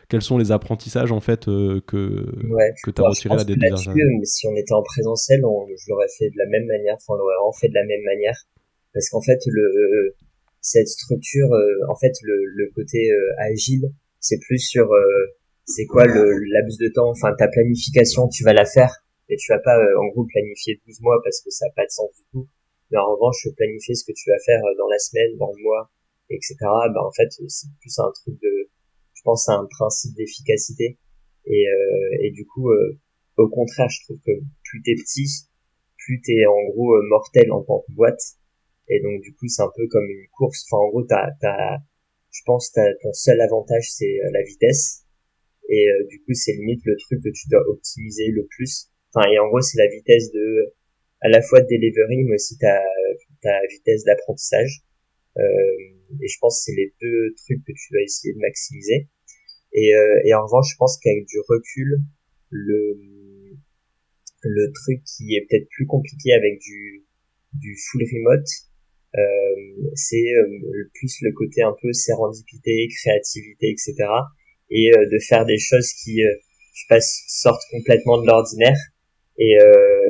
quels 0.07 0.21
sont 0.21 0.37
les 0.37 0.51
apprentissages 0.51 1.11
en 1.11 1.19
fait 1.19 1.47
euh, 1.47 1.81
que 1.87 2.29
que 2.83 2.91
tu 2.91 3.01
as 3.01 3.07
retiré 3.07 3.35
là 3.35 3.43
des 3.43 3.53
années 3.53 4.03
Si 4.23 4.47
on 4.47 4.55
était 4.55 4.73
en 4.73 4.83
présentiel, 4.83 5.43
on, 5.43 5.65
je 5.67 5.89
l'aurais 5.89 6.07
fait 6.19 6.29
de 6.29 6.37
la 6.37 6.45
même 6.45 6.65
manière, 6.65 6.95
enfin 6.95 7.13
on 7.13 7.17
l'aurait 7.17 7.35
vraiment 7.35 7.53
fait 7.53 7.69
de 7.69 7.73
la 7.73 7.85
même 7.85 8.03
manière, 8.03 8.37
parce 8.93 9.09
qu'en 9.09 9.21
fait 9.21 9.39
le 9.47 10.15
cette 10.61 10.87
structure, 10.87 11.49
en 11.89 11.95
fait 11.95 12.13
le, 12.21 12.35
le 12.45 12.71
côté 12.75 13.09
agile, 13.39 13.91
c'est 14.19 14.39
plus 14.39 14.59
sur 14.59 14.87
c'est 15.65 15.85
quoi 15.85 16.05
le 16.05 16.53
laps 16.53 16.77
de 16.77 16.91
temps, 16.93 17.09
enfin 17.09 17.33
ta 17.37 17.47
planification, 17.47 18.27
tu 18.27 18.43
vas 18.43 18.53
la 18.53 18.65
faire, 18.65 18.91
et 19.29 19.37
tu 19.37 19.51
vas 19.51 19.59
pas 19.59 19.77
en 19.99 20.05
gros 20.09 20.25
planifier 20.25 20.79
12 20.85 21.01
mois 21.01 21.19
parce 21.23 21.41
que 21.41 21.49
ça 21.49 21.65
n'a 21.65 21.71
pas 21.75 21.85
de 21.85 21.91
sens 21.91 22.09
du 22.15 22.23
tout. 22.31 22.47
Mais 22.91 22.97
en 22.97 23.13
revanche, 23.15 23.47
planifier 23.57 23.95
ce 23.95 24.05
que 24.05 24.13
tu 24.15 24.29
vas 24.29 24.39
faire 24.45 24.63
euh, 24.63 24.75
dans 24.77 24.87
la 24.87 24.99
semaine, 24.99 25.35
dans 25.37 25.51
le 25.51 25.63
mois, 25.63 25.91
etc. 26.29 26.55
Bah 26.61 27.03
en 27.03 27.11
fait, 27.11 27.29
c'est 27.47 27.67
plus 27.79 27.97
un 27.99 28.11
truc 28.11 28.39
de, 28.41 28.69
je 29.13 29.21
pense, 29.23 29.49
à 29.49 29.53
un 29.53 29.65
principe 29.65 30.15
d'efficacité. 30.15 30.97
Et, 31.45 31.67
euh, 31.67 32.17
et 32.21 32.31
du 32.31 32.45
coup, 32.45 32.69
euh, 32.69 32.99
au 33.37 33.49
contraire, 33.49 33.89
je 33.89 34.03
trouve 34.05 34.19
que 34.25 34.31
plus 34.63 34.81
t'es 34.83 34.95
petit, 34.95 35.27
plus 35.97 36.21
t'es 36.21 36.45
en 36.45 36.69
gros 36.71 36.95
mortel 37.09 37.51
en 37.51 37.63
tant 37.63 37.83
que 37.87 37.91
boîte. 37.93 38.21
Et 38.87 39.01
donc 39.01 39.21
du 39.21 39.33
coup, 39.33 39.47
c'est 39.47 39.63
un 39.63 39.71
peu 39.75 39.87
comme 39.87 40.05
une 40.05 40.27
course. 40.29 40.65
Enfin, 40.69 40.83
en 40.83 40.89
gros, 40.89 41.03
t'as, 41.03 41.31
t'as, 41.41 41.77
je 42.31 42.41
pense, 42.45 42.71
t'as, 42.71 42.93
ton 43.01 43.13
seul 43.13 43.41
avantage, 43.41 43.89
c'est 43.91 44.17
la 44.31 44.43
vitesse. 44.43 45.05
Et 45.69 45.87
du 46.09 46.21
coup, 46.21 46.33
c'est 46.33 46.53
limite 46.53 46.81
le 46.85 46.95
truc 46.97 47.23
que 47.23 47.29
tu 47.29 47.49
dois 47.49 47.61
optimiser 47.67 48.29
le 48.29 48.45
plus. 48.45 48.91
Enfin, 49.09 49.27
et 49.31 49.39
en 49.39 49.47
gros, 49.47 49.61
c'est 49.61 49.79
la 49.79 49.87
vitesse 49.87 50.31
de 50.31 50.75
à 51.25 51.29
la 51.29 51.41
fois 51.41 51.61
de 51.61 51.67
delivery, 51.67 52.23
mais 52.23 52.35
aussi 52.35 52.57
ta, 52.57 52.79
ta 53.41 53.59
vitesse 53.71 54.03
d'apprentissage. 54.03 54.83
Euh, 55.37 56.21
et 56.21 56.27
je 56.27 56.37
pense 56.39 56.59
que 56.59 56.71
c'est 56.71 56.77
les 56.77 56.93
deux 57.01 57.33
trucs 57.35 57.63
que 57.65 57.71
tu 57.71 57.93
vas 57.93 58.01
essayer 58.01 58.33
de 58.33 58.39
maximiser. 58.39 59.07
Et, 59.73 59.95
euh, 59.95 60.21
et 60.25 60.33
en 60.33 60.45
revanche, 60.45 60.71
je 60.71 60.77
pense 60.77 60.97
qu'avec 61.01 61.25
du 61.25 61.39
recul, 61.49 61.99
le, 62.51 63.57
le 64.41 64.71
truc 64.71 65.01
qui 65.03 65.35
est 65.35 65.45
peut-être 65.49 65.67
plus 65.69 65.87
compliqué 65.87 66.31
avec 66.33 66.59
du, 66.59 67.03
du 67.53 67.75
full 67.89 68.03
remote, 68.03 68.47
euh, 69.17 69.91
c'est 69.95 70.27
euh, 70.37 70.89
plus 70.93 71.17
le 71.21 71.31
côté 71.31 71.61
un 71.61 71.75
peu 71.81 71.91
sérendipité, 71.93 72.87
créativité, 73.01 73.69
etc. 73.69 73.95
Et 74.69 74.91
euh, 74.91 75.05
de 75.09 75.19
faire 75.19 75.45
des 75.45 75.57
choses 75.57 75.91
qui, 75.93 76.21
je 76.21 76.83
passe, 76.89 77.23
sortent 77.27 77.63
complètement 77.71 78.21
de 78.21 78.27
l'ordinaire 78.27 78.77
et, 79.37 79.57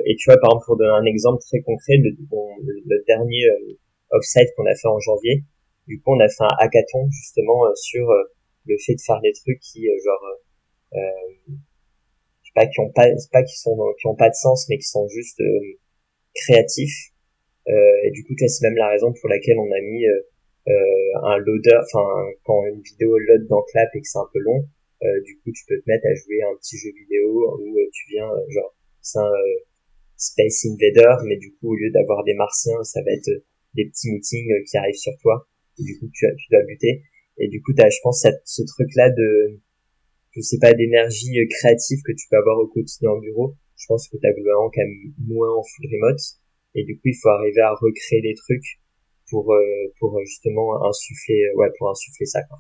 et 0.06 0.16
tu 0.16 0.30
vois, 0.30 0.40
par 0.40 0.52
exemple, 0.52 0.66
pour 0.66 0.78
donner 0.78 0.92
un 0.92 1.06
exemple 1.06 1.42
très 1.42 1.62
concret, 1.62 1.98
le, 1.98 2.12
le, 2.12 3.04
dernier 3.08 3.46
euh, 3.46 3.78
offsite 4.12 4.50
qu'on 4.56 4.66
a 4.66 4.76
fait 4.76 4.88
en 4.88 5.00
janvier, 5.00 5.44
du 5.88 6.02
coup, 6.02 6.14
on 6.14 6.20
a 6.20 6.28
fait 6.28 6.44
un 6.44 6.56
hackathon 6.60 7.10
justement 7.12 7.66
euh, 7.66 7.76
sur 7.76 8.10
euh, 8.10 8.24
le 8.66 8.76
fait 8.78 8.96
de 8.96 9.02
faire 9.02 9.22
des 9.22 9.34
trucs 9.34 9.60
qui, 9.60 9.86
genre, 10.04 10.26
euh, 10.94 11.54
je 12.42 12.48
sais 12.48 12.56
pas, 12.56 12.66
qui 12.68 12.80
ont 12.80 12.92
pas, 12.92 13.08
pas 13.32 13.44
qui 13.44 13.58
sont, 13.58 13.78
qui 14.00 14.08
ont 14.08 14.16
pas 14.16 14.30
de 14.30 14.36
sens, 14.36 14.68
mais 14.70 14.78
qui 14.78 14.88
sont 14.88 15.08
juste 15.08 15.42
créatifs. 16.34 17.12
et 17.68 18.12
du 18.12 18.24
coup, 18.24 18.34
c'est 18.38 18.68
même 18.68 18.78
la 18.78 18.90
raison 18.90 19.14
pour 19.14 19.30
laquelle 19.30 19.58
on 19.60 19.72
a 19.72 19.82
mis 19.82 20.06
un 20.68 21.38
loader, 21.38 21.80
enfin, 21.84 22.08
quand 22.44 22.66
une 22.66 22.82
vidéo 22.82 23.18
load 23.18 23.48
dans 23.48 23.62
Clap 23.72 23.90
et 23.94 24.02
que 24.02 24.08
c'est 24.08 24.18
un 24.18 24.30
peu 24.34 24.40
long, 24.40 24.68
du 25.24 25.38
coup, 25.40 25.52
tu 25.52 25.64
peux 25.68 25.80
te 25.80 25.88
mettre 25.88 26.08
à 26.08 26.16
jouer 26.16 26.42
un 26.42 26.56
petit 26.58 26.78
jeu 26.78 26.90
vidéo 26.90 27.60
où 27.60 27.78
tu 27.94 28.10
viens, 28.10 28.32
genre, 28.50 28.74
c'est 29.06 29.20
un 29.20 29.30
euh, 29.30 29.65
Space 30.18 30.66
Invader, 30.66 31.24
mais 31.26 31.38
du 31.38 31.54
coup, 31.56 31.74
au 31.74 31.76
lieu 31.76 31.92
d'avoir 31.92 32.24
des 32.24 32.34
martiens, 32.34 32.82
ça 32.84 33.02
va 33.02 33.12
être 33.12 33.28
euh, 33.30 33.46
des 33.76 33.86
petits 33.86 34.12
meetings 34.12 34.52
euh, 34.52 34.64
qui 34.70 34.78
arrivent 34.78 34.96
sur 35.00 35.14
toi, 35.22 35.48
et 35.80 35.84
du 35.84 36.00
coup, 36.00 36.10
tu, 36.14 36.26
dois 36.52 36.64
buter. 36.64 37.04
Et 37.38 37.48
du 37.50 37.62
coup, 37.62 37.74
t'as, 37.74 37.90
je 37.90 38.00
pense, 38.02 38.26
ce 38.46 38.62
truc-là 38.64 39.10
de, 39.10 39.60
je 40.32 40.42
sais 40.42 40.58
pas, 40.60 40.74
d'énergie 40.74 41.36
créative 41.50 42.00
que 42.06 42.14
tu 42.14 42.28
peux 42.30 42.38
avoir 42.38 42.58
au 42.60 42.68
quotidien 42.68 43.12
en 43.12 43.20
bureau. 43.20 43.56
Je 43.76 43.86
pense 43.88 44.08
que 44.08 44.16
t'as 44.22 44.32
globalement 44.32 44.72
quand 44.74 44.82
même 44.82 45.14
moins 45.20 45.54
en 45.54 45.62
full 45.64 45.86
remote. 45.92 46.22
Et 46.76 46.86
du 46.86 46.96
coup, 46.96 47.10
il 47.10 47.18
faut 47.22 47.28
arriver 47.28 47.60
à 47.60 47.74
recréer 47.74 48.22
des 48.22 48.36
trucs 48.36 48.80
pour, 49.30 49.54
pour 50.00 50.18
justement 50.24 50.88
insuffler, 50.88 51.44
ouais, 51.56 51.68
pour 51.78 51.90
insuffler 51.90 52.26
ça, 52.26 52.42
quoi 52.44 52.60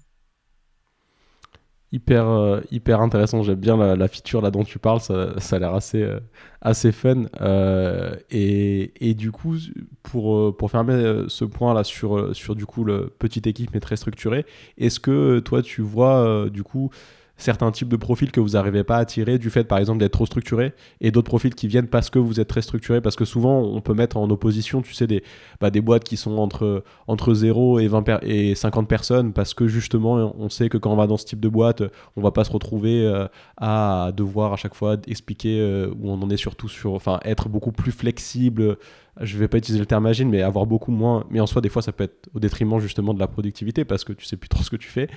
hyper, 1.95 2.27
euh, 2.27 2.59
hyper 2.71 3.01
intéressant. 3.01 3.41
J'aime 3.41 3.55
bien 3.55 3.77
la, 3.95 4.07
feature 4.07 4.41
là 4.41 4.51
dont 4.51 4.63
tu 4.63 4.79
parles, 4.79 4.99
ça, 4.99 5.39
ça 5.39 5.55
a 5.55 5.59
l'air 5.59 5.73
assez, 5.73 6.01
euh, 6.01 6.19
assez 6.61 6.91
fun. 6.91 7.25
Euh, 7.41 8.15
et, 8.29 8.91
et, 8.99 9.13
du 9.13 9.31
coup, 9.31 9.55
pour, 10.03 10.55
pour 10.57 10.69
fermer 10.69 11.23
ce 11.27 11.45
point 11.45 11.73
là 11.73 11.83
sur, 11.83 12.35
sur 12.35 12.55
du 12.55 12.65
coup 12.65 12.83
le 12.83 13.13
petite 13.17 13.47
équipe 13.47 13.71
mais 13.73 13.79
très 13.79 13.95
structurée, 13.95 14.45
est-ce 14.77 14.99
que 14.99 15.39
toi 15.39 15.61
tu 15.61 15.81
vois 15.81 16.49
du 16.49 16.63
coup 16.63 16.89
certains 17.38 17.71
types 17.71 17.89
de 17.89 17.95
profils 17.95 18.31
que 18.31 18.39
vous 18.39 18.49
n'arrivez 18.49 18.83
pas 18.83 18.97
à 18.97 18.99
attirer 18.99 19.38
du 19.38 19.49
fait, 19.49 19.65
par 19.65 19.77
exemple, 19.77 19.99
d'être 19.99 20.13
trop 20.13 20.25
structuré 20.25 20.73
et 21.01 21.11
d'autres 21.11 21.27
profils 21.27 21.53
qui 21.53 21.67
viennent 21.67 21.88
parce 21.88 22.09
que 22.09 22.19
vous 22.19 22.39
êtes 22.39 22.47
très 22.47 22.61
structuré 22.61 23.01
Parce 23.01 23.15
que 23.15 23.25
souvent, 23.25 23.59
on 23.61 23.81
peut 23.81 23.93
mettre 23.93 24.17
en 24.17 24.29
opposition, 24.29 24.81
tu 24.81 24.93
sais, 24.93 25.07
des, 25.07 25.23
bah, 25.59 25.69
des 25.69 25.81
boîtes 25.81 26.03
qui 26.03 26.17
sont 26.17 26.38
entre, 26.38 26.83
entre 27.07 27.33
0 27.33 27.79
et, 27.79 27.88
20 27.88 28.23
et 28.23 28.55
50 28.55 28.88
personnes 28.88 29.33
parce 29.33 29.53
que 29.53 29.67
justement, 29.67 30.33
on 30.38 30.49
sait 30.49 30.69
que 30.69 30.77
quand 30.77 30.91
on 30.91 30.95
va 30.95 31.07
dans 31.07 31.17
ce 31.17 31.25
type 31.25 31.39
de 31.39 31.49
boîte, 31.49 31.83
on 32.15 32.21
va 32.21 32.31
pas 32.31 32.43
se 32.43 32.51
retrouver 32.51 33.05
euh, 33.05 33.27
à 33.57 34.11
devoir 34.15 34.53
à 34.53 34.55
chaque 34.55 34.75
fois 34.75 34.97
expliquer 35.07 35.59
euh, 35.59 35.89
où 35.99 36.09
on 36.09 36.21
en 36.21 36.29
est 36.29 36.38
surtout 36.38 36.69
sur, 36.69 36.93
enfin, 36.93 37.19
être 37.25 37.49
beaucoup 37.49 37.71
plus 37.71 37.91
flexible 37.91 38.77
je 39.22 39.38
vais 39.38 39.47
pas 39.47 39.57
utiliser 39.57 39.80
le 39.80 39.86
terme 39.86 40.05
agile, 40.05 40.28
mais 40.28 40.41
avoir 40.41 40.66
beaucoup 40.66 40.91
moins. 40.91 41.26
Mais 41.30 41.39
en 41.39 41.45
soi, 41.45 41.61
des 41.61 41.70
fois, 41.70 41.82
ça 41.82 41.91
peut 41.91 42.03
être 42.03 42.30
au 42.34 42.39
détriment 42.39 42.80
justement 42.80 43.13
de 43.13 43.20
la 43.20 43.28
productivité 43.28 43.86
parce 43.86 44.03
que 44.03 44.13
tu 44.13 44.26
sais 44.26 44.36
plus 44.36 44.49
trop 44.49 44.61
ce 44.61 44.70
que 44.70 44.76
tu 44.76 44.89
fais. 44.89 45.07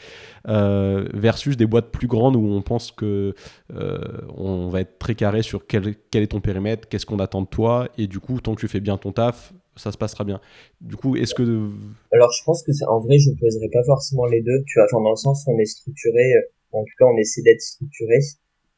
Euh, 0.49 1.09
versus 1.15 1.57
des 1.57 1.67
boîtes 1.67 1.91
plus 1.91 2.07
grandes 2.07 2.37
où 2.37 2.47
on 2.47 2.63
pense 2.63 2.93
que 2.93 3.35
euh, 3.75 3.99
on 4.37 4.69
va 4.69 4.83
être 4.83 4.99
très 4.99 5.15
carré 5.15 5.43
sur 5.43 5.67
quel, 5.67 5.97
est 6.15 6.27
ton 6.29 6.41
périmètre, 6.41 6.89
qu'est-ce 6.89 7.07
qu'on 7.07 7.19
attend 7.19 7.43
de 7.43 7.49
toi, 7.49 7.89
et 7.99 8.07
du 8.07 8.21
coup, 8.21 8.41
tant 8.41 8.55
que 8.55 8.61
tu 8.61 8.69
fais 8.69 8.81
bien 8.81 8.97
ton 8.99 9.13
taf, 9.13 9.53
ça 9.75 9.91
se 9.91 9.99
passera 9.99 10.25
bien. 10.25 10.41
Du 10.81 10.97
coup, 10.97 11.17
est-ce 11.17 11.35
que 11.35 11.69
alors 12.13 12.33
je 12.33 12.43
pense 12.45 12.63
que 12.63 12.73
en 12.89 13.01
vrai, 13.01 13.19
je 13.19 13.31
ne 13.31 13.37
poserai 13.37 13.69
pas 13.73 13.83
forcément 13.85 14.27
les 14.27 14.43
deux. 14.43 14.63
Tu 14.67 14.79
vois, 14.79 14.87
dans 14.93 15.11
le 15.11 15.17
sens 15.17 15.45
où 15.47 15.53
on 15.53 15.59
est 15.59 15.67
structuré, 15.67 16.35
euh, 16.35 16.79
en 16.79 16.83
tout 16.83 16.95
cas, 16.99 17.07
on 17.07 17.17
essaie 17.17 17.43
d'être 17.43 17.61
structuré, 17.63 18.19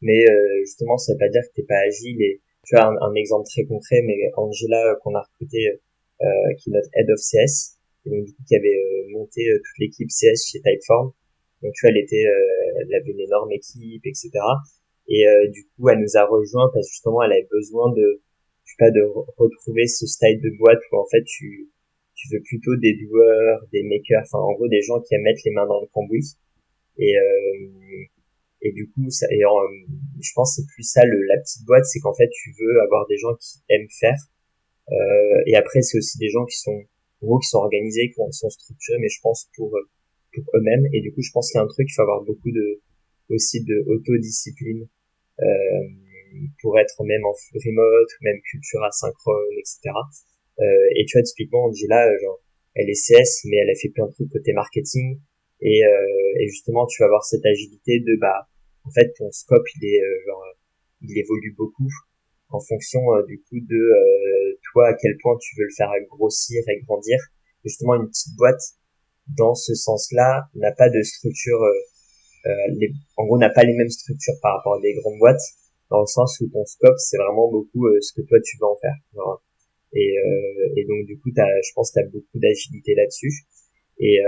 mais 0.01 0.25
justement, 0.65 0.97
ça 0.97 1.13
veut 1.13 1.19
pas 1.19 1.29
dire 1.29 1.43
que 1.43 1.55
t'es 1.57 1.67
pas 1.67 1.81
agile 1.87 2.23
et 2.23 2.41
tu 2.71 2.77
as 2.77 2.87
un, 2.87 3.15
exemple 3.15 3.47
très 3.51 3.65
concret, 3.65 4.01
mais 4.07 4.31
Angela 4.37 4.93
euh, 4.93 4.95
qu'on 5.03 5.15
a 5.17 5.23
recruté, 5.23 5.67
euh, 6.23 6.27
qui 6.59 6.71
est 6.71 6.73
notre 6.73 6.89
head 6.95 7.11
of 7.11 7.19
CS, 7.19 7.75
donc 8.07 8.25
du 8.25 8.33
coup 8.33 8.43
qui 8.47 8.55
avait 8.55 8.79
euh, 8.79 9.11
monté 9.11 9.43
toute 9.59 9.79
l'équipe 9.81 10.09
CS 10.09 10.47
chez 10.47 10.61
Typeform. 10.63 11.11
Donc 11.63 11.73
tu 11.75 11.85
vois, 11.85 11.91
elle 11.91 11.99
était, 11.99 12.25
elle 12.25 12.95
avait 12.95 13.11
une 13.11 13.21
énorme 13.21 13.53
équipe, 13.53 14.07
etc. 14.07 14.31
Et 15.09 15.27
du 15.51 15.67
coup, 15.67 15.91
elle 15.91 15.99
nous 15.99 16.17
a 16.17 16.25
rejoint 16.25 16.71
parce 16.73 16.87
que 16.87 16.93
justement, 16.93 17.23
elle 17.23 17.33
avait 17.33 17.49
besoin 17.51 17.93
de, 17.93 18.23
je 18.65 18.71
sais 18.73 18.77
pas, 18.79 18.91
de 18.91 19.03
retrouver 19.37 19.87
ce 19.87 20.07
style 20.07 20.41
de 20.41 20.57
boîte 20.57 20.79
où 20.91 20.97
en 20.97 21.07
fait 21.11 21.23
tu 21.25 21.69
tu 22.15 22.29
veux 22.33 22.43
plutôt 22.43 22.77
des 22.77 22.95
doueurs, 22.95 23.61
des 23.73 23.83
makers, 23.83 24.23
enfin 24.23 24.39
en 24.39 24.53
gros 24.53 24.69
des 24.69 24.81
gens 24.83 25.01
qui 25.01 25.15
aiment 25.15 25.23
mettre 25.23 25.41
les 25.45 25.53
mains 25.53 25.67
dans 25.67 25.81
le 25.81 25.87
cambouis. 25.93 26.37
Et 26.99 27.17
euh, 27.17 28.07
et 28.63 28.73
du 28.73 28.91
coup 28.91 29.09
ça 29.11 29.27
et 29.31 29.43
euh, 29.43 29.49
je 30.21 30.31
pense 30.35 30.57
c'est 30.57 30.67
plus 30.75 30.85
ça 30.85 31.05
le, 31.05 31.23
la 31.27 31.39
petite 31.41 31.65
boîte 31.65 31.85
c'est 31.85 32.01
qu'en 32.01 32.15
fait 32.15 32.29
tu 32.29 32.53
veux 32.59 32.81
avoir 32.83 33.07
des 33.07 33.17
gens 33.17 33.35
qui 33.41 33.59
aiment 33.69 33.89
faire. 33.99 34.19
Euh, 34.91 35.43
et 35.47 35.55
après 35.57 35.83
c'est 35.83 35.99
aussi 35.99 36.19
des 36.19 36.29
gens 36.29 36.45
qui 36.45 36.59
sont 36.59 36.83
gros 37.23 37.39
qui 37.39 37.49
sont 37.49 37.59
organisés 37.59 38.09
qui 38.09 38.21
sont 38.33 38.51
structurés 38.51 38.99
mais 38.99 39.09
je 39.09 39.21
pense 39.23 39.49
pour 39.57 39.71
pour 40.35 40.45
eux-mêmes. 40.55 40.87
Et 40.93 41.01
du 41.01 41.13
coup 41.13 41.23
je 41.23 41.31
pense 41.33 41.51
qu'il 41.51 41.59
y 41.59 41.61
a 41.61 41.65
un 41.65 41.69
truc 41.69 41.89
il 41.89 41.95
faut 41.95 42.03
avoir 42.03 42.23
beaucoup 42.23 42.51
de 42.51 42.81
aussi 43.31 43.65
de 43.65 43.85
autodiscipline 43.87 44.89
euh, 45.41 45.45
pour 46.61 46.79
être 46.79 47.03
même 47.05 47.25
en 47.25 47.35
remote 47.55 48.11
même 48.23 48.41
culture 48.51 48.83
asynchrone 48.85 49.57
etc 49.59 49.95
euh, 50.61 50.65
et 50.97 51.05
tu 51.07 51.17
vois 51.17 51.23
typiquement 51.23 51.65
Angela 51.65 52.07
genre 52.21 52.41
elle 52.75 52.91
est 52.91 52.95
CS 52.95 53.45
mais 53.45 53.57
elle 53.59 53.71
a 53.71 53.75
fait 53.75 53.89
plein 53.89 54.07
de 54.07 54.13
trucs 54.13 54.31
côté 54.31 54.53
marketing 54.53 55.21
et, 55.63 55.85
euh, 55.85 56.41
et 56.41 56.49
justement 56.49 56.87
tu 56.87 57.03
vas 57.03 57.07
avoir 57.07 57.25
cette 57.25 57.45
agilité 57.45 58.01
de 58.01 58.17
bah 58.21 58.49
en 58.85 58.91
fait 58.91 59.13
ton 59.17 59.31
scope 59.31 59.67
il 59.77 59.89
est 59.89 60.01
euh, 60.01 60.27
genre 60.27 60.45
il 61.03 61.19
évolue 61.19 61.55
beaucoup 61.57 61.89
en 62.51 62.61
fonction 62.61 63.01
euh, 63.15 63.25
du 63.27 63.41
coup 63.43 63.61
de 63.61 63.77
euh, 63.77 64.59
toi 64.73 64.89
à 64.89 64.95
quel 64.95 65.17
point 65.23 65.37
tu 65.41 65.57
veux 65.59 65.65
le 65.65 65.75
faire 65.77 65.91
grossir 66.11 66.63
et 66.69 66.81
grandir. 66.81 67.19
Justement 67.65 67.95
une 67.95 68.09
petite 68.09 68.35
boîte 68.37 68.63
dans 69.37 69.55
ce 69.55 69.75
sens-là 69.75 70.49
n'a 70.55 70.73
pas 70.73 70.89
de 70.89 71.03
structure 71.03 71.61
les, 72.71 72.91
en 73.19 73.27
gros 73.27 73.37
n'a 73.37 73.51
pas 73.51 73.65
les 73.65 73.75
mêmes 73.75 73.91
structures 73.91 74.35
par 74.41 74.57
rapport 74.57 74.77
à 74.77 74.81
des 74.81 74.95
grandes 74.95 75.19
boîtes 75.19 75.43
dans 75.91 76.01
le 76.01 76.07
sens 76.07 76.41
où 76.41 76.49
ton 76.49 76.65
scope 76.65 76.97
c'est 76.97 77.19
vraiment 77.19 77.51
beaucoup 77.51 77.87
ce 78.01 78.15
que 78.15 78.23
toi 78.27 78.39
tu 78.43 78.57
veux 78.59 78.67
en 78.67 78.77
faire 78.81 78.95
et, 79.93 80.17
et 80.77 80.85
donc 80.87 81.05
du 81.05 81.19
coup 81.21 81.31
t'as, 81.37 81.47
je 81.63 81.73
pense 81.75 81.91
que 81.91 82.01
tu 82.01 82.07
as 82.07 82.09
beaucoup 82.09 82.39
d'agilité 82.39 82.95
là-dessus. 82.95 83.45
Et, 83.99 84.19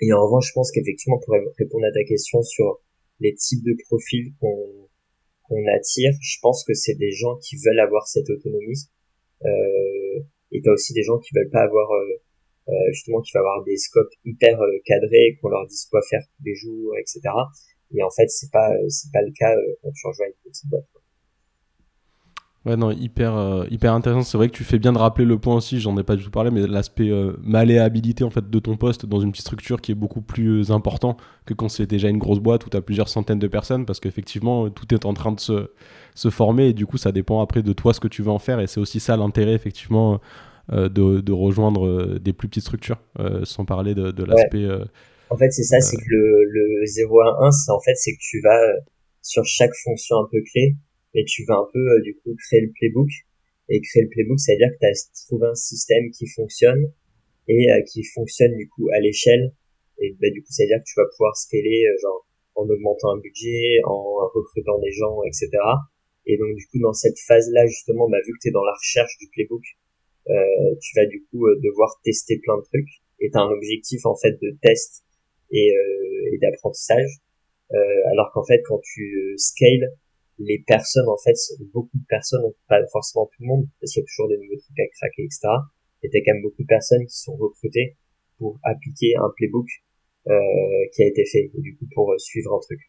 et 0.00 0.12
en 0.12 0.24
revanche 0.24 0.48
je 0.48 0.52
pense 0.52 0.70
qu'effectivement 0.70 1.18
pour 1.18 1.34
répondre 1.58 1.84
à 1.86 1.92
ta 1.92 2.04
question 2.04 2.42
sur 2.42 2.80
les 3.20 3.34
types 3.34 3.64
de 3.64 3.76
profils 3.88 4.32
qu'on 4.40 5.66
attire, 5.74 6.12
je 6.20 6.38
pense 6.42 6.64
que 6.64 6.74
c'est 6.74 6.96
des 6.96 7.12
gens 7.12 7.36
qui 7.36 7.56
veulent 7.64 7.80
avoir 7.80 8.06
cette 8.06 8.28
autonomie. 8.28 8.88
Euh, 9.44 10.20
et 10.52 10.60
t'as 10.62 10.72
aussi 10.72 10.92
des 10.92 11.02
gens 11.02 11.18
qui 11.18 11.30
veulent 11.34 11.50
pas 11.50 11.62
avoir 11.62 11.90
euh, 11.92 12.22
euh 12.68 12.92
justement 12.92 13.20
qui 13.20 13.30
veulent 13.34 13.42
avoir 13.42 13.64
des 13.64 13.76
scopes 13.76 14.12
hyper 14.24 14.60
euh, 14.60 14.78
cadrés, 14.84 15.36
qu'on 15.40 15.48
leur 15.48 15.66
dise 15.66 15.86
quoi 15.86 16.00
faire 16.08 16.22
tous 16.36 16.44
les 16.44 16.54
jours, 16.54 16.92
etc. 16.98 17.20
Et 17.94 18.02
en 18.02 18.10
fait, 18.10 18.28
c'est 18.28 18.50
pas 18.50 18.70
c'est 18.88 19.12
pas 19.12 19.22
le 19.22 19.32
cas 19.32 19.54
euh, 19.54 19.76
quand 19.82 19.92
tu 19.92 20.06
rejoins 20.06 20.26
une 20.26 20.50
petite 20.50 20.68
boîte. 20.68 20.86
Ouais, 22.66 22.76
non, 22.76 22.90
hyper, 22.90 23.36
euh, 23.36 23.64
hyper 23.70 23.94
intéressant. 23.94 24.22
C'est 24.22 24.36
vrai 24.36 24.48
que 24.48 24.56
tu 24.56 24.64
fais 24.64 24.80
bien 24.80 24.92
de 24.92 24.98
rappeler 24.98 25.24
le 25.24 25.38
point 25.38 25.54
aussi, 25.54 25.78
j'en 25.78 25.96
ai 25.98 26.02
pas 26.02 26.16
du 26.16 26.24
tout 26.24 26.32
parlé, 26.32 26.50
mais 26.50 26.66
l'aspect 26.66 27.10
euh, 27.10 27.34
malléabilité 27.40 28.24
en 28.24 28.30
fait, 28.30 28.50
de 28.50 28.58
ton 28.58 28.76
poste 28.76 29.06
dans 29.06 29.20
une 29.20 29.30
petite 29.30 29.46
structure 29.46 29.80
qui 29.80 29.92
est 29.92 29.94
beaucoup 29.94 30.20
plus 30.20 30.72
important 30.72 31.16
que 31.44 31.54
quand 31.54 31.68
c'est 31.68 31.86
déjà 31.86 32.08
une 32.08 32.18
grosse 32.18 32.40
boîte 32.40 32.66
où 32.66 32.70
tu 32.70 32.76
as 32.76 32.80
plusieurs 32.80 33.08
centaines 33.08 33.38
de 33.38 33.46
personnes, 33.46 33.86
parce 33.86 34.00
qu'effectivement, 34.00 34.68
tout 34.68 34.92
est 34.92 35.06
en 35.06 35.14
train 35.14 35.30
de 35.30 35.38
se, 35.38 35.70
se, 36.16 36.28
former 36.28 36.70
et 36.70 36.72
du 36.72 36.86
coup, 36.86 36.96
ça 36.96 37.12
dépend 37.12 37.40
après 37.40 37.62
de 37.62 37.72
toi 37.72 37.94
ce 37.94 38.00
que 38.00 38.08
tu 38.08 38.22
veux 38.22 38.32
en 38.32 38.40
faire. 38.40 38.58
Et 38.58 38.66
c'est 38.66 38.80
aussi 38.80 38.98
ça 38.98 39.16
l'intérêt, 39.16 39.54
effectivement, 39.54 40.20
euh, 40.72 40.88
de, 40.88 41.20
de, 41.20 41.32
rejoindre 41.32 42.18
des 42.18 42.32
plus 42.32 42.48
petites 42.48 42.64
structures, 42.64 42.98
sans 43.44 43.64
parler 43.64 43.94
de, 43.94 44.10
de 44.10 44.24
l'aspect. 44.24 44.68
en 45.30 45.36
fait, 45.36 45.50
c'est 45.52 45.62
ça, 45.62 45.80
c'est 45.80 45.96
que 45.96 46.02
le, 46.08 46.80
le 46.80 46.84
0 46.84 47.20
à 47.20 47.46
1, 47.46 47.48
en 47.72 47.80
fait, 47.80 47.94
c'est 47.94 48.10
que 48.10 48.20
tu 48.20 48.40
vas 48.42 48.58
sur 49.22 49.44
chaque 49.44 49.74
fonction 49.84 50.16
un 50.16 50.26
peu 50.28 50.38
clé 50.52 50.74
et 51.16 51.24
tu 51.24 51.44
vas 51.46 51.56
un 51.56 51.68
peu 51.72 51.80
euh, 51.80 52.02
du 52.02 52.14
coup 52.16 52.36
créer 52.46 52.60
le 52.60 52.70
playbook. 52.72 53.08
Et 53.68 53.80
créer 53.80 54.04
le 54.04 54.08
playbook 54.10 54.38
ça 54.38 54.52
veut 54.52 54.58
dire 54.58 54.70
que 54.70 54.78
tu 54.78 54.86
as 54.86 55.26
trouvé 55.26 55.48
un 55.48 55.54
système 55.54 56.10
qui 56.12 56.28
fonctionne 56.28 56.92
et 57.48 57.72
euh, 57.72 57.82
qui 57.82 58.04
fonctionne 58.04 58.54
du 58.56 58.68
coup 58.68 58.86
à 58.94 59.00
l'échelle. 59.00 59.52
Et 59.98 60.14
bah, 60.20 60.28
du 60.30 60.42
coup 60.42 60.52
ça 60.52 60.62
veut 60.62 60.68
dire 60.68 60.78
que 60.78 60.86
tu 60.86 60.94
vas 60.96 61.08
pouvoir 61.16 61.36
scaler 61.36 61.82
euh, 61.88 61.96
genre 62.02 62.26
en 62.54 62.68
augmentant 62.68 63.16
un 63.16 63.18
budget 63.18 63.80
en 63.84 64.28
recrutant 64.32 64.78
des 64.78 64.92
gens 64.92 65.20
etc 65.24 65.50
et 66.24 66.38
donc 66.38 66.54
du 66.54 66.66
coup 66.68 66.78
dans 66.80 66.94
cette 66.94 67.18
phase 67.26 67.50
là 67.52 67.66
justement 67.66 68.08
bah 68.08 68.16
vu 68.26 68.32
que 68.32 68.38
tu 68.40 68.48
es 68.48 68.50
dans 68.50 68.64
la 68.64 68.72
recherche 68.72 69.18
du 69.18 69.28
playbook 69.28 69.62
euh, 70.28 70.74
tu 70.80 70.98
vas 70.98 71.06
du 71.06 71.24
coup 71.24 71.46
devoir 71.62 72.00
tester 72.02 72.38
plein 72.42 72.56
de 72.56 72.62
trucs. 72.62 73.02
Et 73.20 73.30
tu 73.30 73.38
as 73.38 73.42
un 73.42 73.50
objectif 73.50 74.04
en 74.04 74.16
fait 74.16 74.32
de 74.42 74.56
test 74.60 75.04
et, 75.50 75.70
euh, 75.70 76.34
et 76.34 76.38
d'apprentissage. 76.38 77.20
Alors 78.12 78.30
qu'en 78.32 78.44
fait 78.44 78.62
quand 78.64 78.80
tu 78.82 79.34
scales 79.36 79.90
les 80.38 80.62
personnes, 80.66 81.08
en 81.08 81.16
fait, 81.16 81.36
beaucoup 81.72 81.96
de 81.96 82.06
personnes, 82.08 82.42
pas 82.68 82.78
forcément 82.92 83.26
tout 83.26 83.42
le 83.42 83.48
monde, 83.48 83.68
parce 83.80 83.92
qu'il 83.92 84.00
y 84.00 84.04
a 84.04 84.06
toujours 84.06 84.28
des 84.28 84.36
nouveaux 84.36 84.60
trucs 84.60 84.78
à 84.78 84.88
craquer, 84.98 85.24
etc. 85.24 85.48
Et 86.02 86.10
t'as 86.10 86.18
quand 86.24 86.34
même 86.34 86.42
beaucoup 86.42 86.62
de 86.62 86.66
personnes 86.66 87.06
qui 87.06 87.16
sont 87.16 87.36
recrutées 87.36 87.96
pour 88.38 88.58
appliquer 88.64 89.14
un 89.16 89.30
playbook 89.36 89.66
euh, 90.28 90.32
qui 90.94 91.02
a 91.02 91.06
été 91.06 91.24
fait, 91.24 91.50
et 91.54 91.60
du 91.60 91.76
coup 91.76 91.86
pour 91.94 92.12
euh, 92.12 92.18
suivre 92.18 92.54
un 92.54 92.60
truc. 92.60 92.80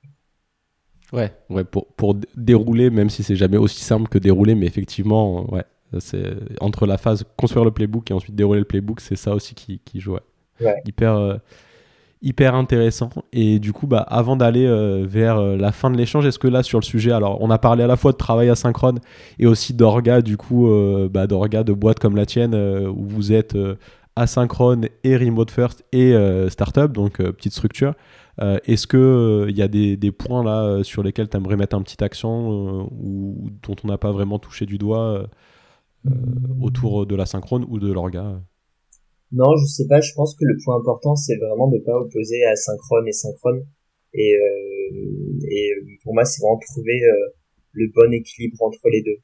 Ouais, 1.13 1.31
ouais, 1.49 1.63
pour, 1.63 1.87
pour 1.93 2.15
dérouler, 2.35 2.89
même 2.89 3.09
si 3.09 3.23
c'est 3.23 3.37
jamais 3.37 3.57
aussi 3.57 3.81
simple 3.81 4.09
que 4.09 4.17
dérouler, 4.17 4.55
mais 4.55 4.65
effectivement, 4.65 5.49
ouais, 5.53 5.63
c'est 5.99 6.35
entre 6.59 6.85
la 6.85 6.97
phase 6.97 7.23
construire 7.37 7.63
le 7.63 7.71
playbook 7.71 8.11
et 8.11 8.13
ensuite 8.13 8.35
dérouler 8.35 8.59
le 8.59 8.65
playbook, 8.65 8.99
c'est 8.99 9.15
ça 9.15 9.33
aussi 9.33 9.55
qui, 9.55 9.79
qui 9.79 10.01
joue. 10.01 10.17
Ouais. 10.59 10.75
Hyper, 10.85 11.15
euh, 11.15 11.37
hyper 12.22 12.55
intéressant. 12.55 13.09
Et 13.32 13.59
du 13.59 13.74
coup, 13.74 13.88
bah, 13.88 14.05
avant 14.07 14.36
d'aller 14.36 14.65
euh, 14.65 15.05
vers 15.07 15.38
euh, 15.38 15.57
la 15.57 15.72
fin 15.72 15.89
de 15.89 15.97
l'échange, 15.97 16.26
est-ce 16.26 16.39
que 16.39 16.47
là, 16.47 16.63
sur 16.63 16.80
le 16.80 16.86
sujet, 16.86 17.11
alors 17.11 17.41
on 17.41 17.49
a 17.49 17.57
parlé 17.57 17.84
à 17.84 17.88
la 17.88 17.95
fois 17.95 18.11
de 18.11 18.18
travail 18.18 18.49
asynchrone 18.49 18.99
et 19.39 19.45
aussi 19.45 19.74
d'orga, 19.74 20.22
du 20.22 20.38
coup, 20.38 20.68
euh, 20.68 21.09
bah, 21.09 21.28
d'orga 21.28 21.63
de 21.63 21.74
boîtes 21.74 21.99
comme 21.99 22.15
la 22.15 22.26
tienne, 22.26 22.55
où 22.55 23.05
vous 23.05 23.34
êtes 23.34 23.57
asynchrone 24.15 24.88
et 25.03 25.18
remote 25.18 25.51
first 25.51 25.86
et 25.91 26.13
startup, 26.49 26.91
donc 26.91 27.18
petite 27.18 27.53
structure. 27.53 27.93
est-ce 28.39 28.88
qu'il 28.88 29.49
il 29.49 29.57
y 29.57 29.61
a 29.61 29.68
des, 29.68 30.11
points 30.11 30.43
là 30.43 30.84
sur 30.84 31.03
lesquels 31.03 31.30
tu 31.30 31.38
aimerais 31.38 31.55
mettre 31.55 31.76
un 31.76 31.82
petit 31.82 32.03
accent 32.03 32.49
ou 32.49 33.49
dont 33.68 33.76
on 33.84 33.88
n'a 33.88 33.97
pas 33.97 34.11
vraiment 34.11 34.39
touché 34.39 34.65
du 34.65 34.78
doigt 34.78 35.24
autour 36.61 37.05
de 37.05 37.15
l'asynchrone 37.15 37.65
ou 37.68 37.80
de 37.80 37.91
l'orga 37.91 38.39
non, 39.32 39.55
je 39.57 39.65
sais 39.65 39.88
pas. 39.88 39.99
Je 40.01 40.13
pense 40.13 40.36
que 40.36 40.45
le 40.45 40.57
point 40.63 40.78
important, 40.78 41.15
c'est 41.15 41.36
vraiment 41.38 41.67
de 41.67 41.80
pas 41.80 41.95
opposer 41.97 42.43
asynchrone 42.45 43.07
et 43.07 43.11
synchrone. 43.11 43.65
Et, 44.13 44.34
euh, 44.36 45.47
et 45.49 45.71
pour 46.03 46.13
moi, 46.13 46.25
c'est 46.25 46.41
vraiment 46.41 46.59
trouver 46.59 47.03
euh, 47.03 47.36
le 47.73 47.91
bon 47.93 48.13
équilibre 48.13 48.61
entre 48.61 48.89
les 48.89 49.01
deux. 49.01 49.19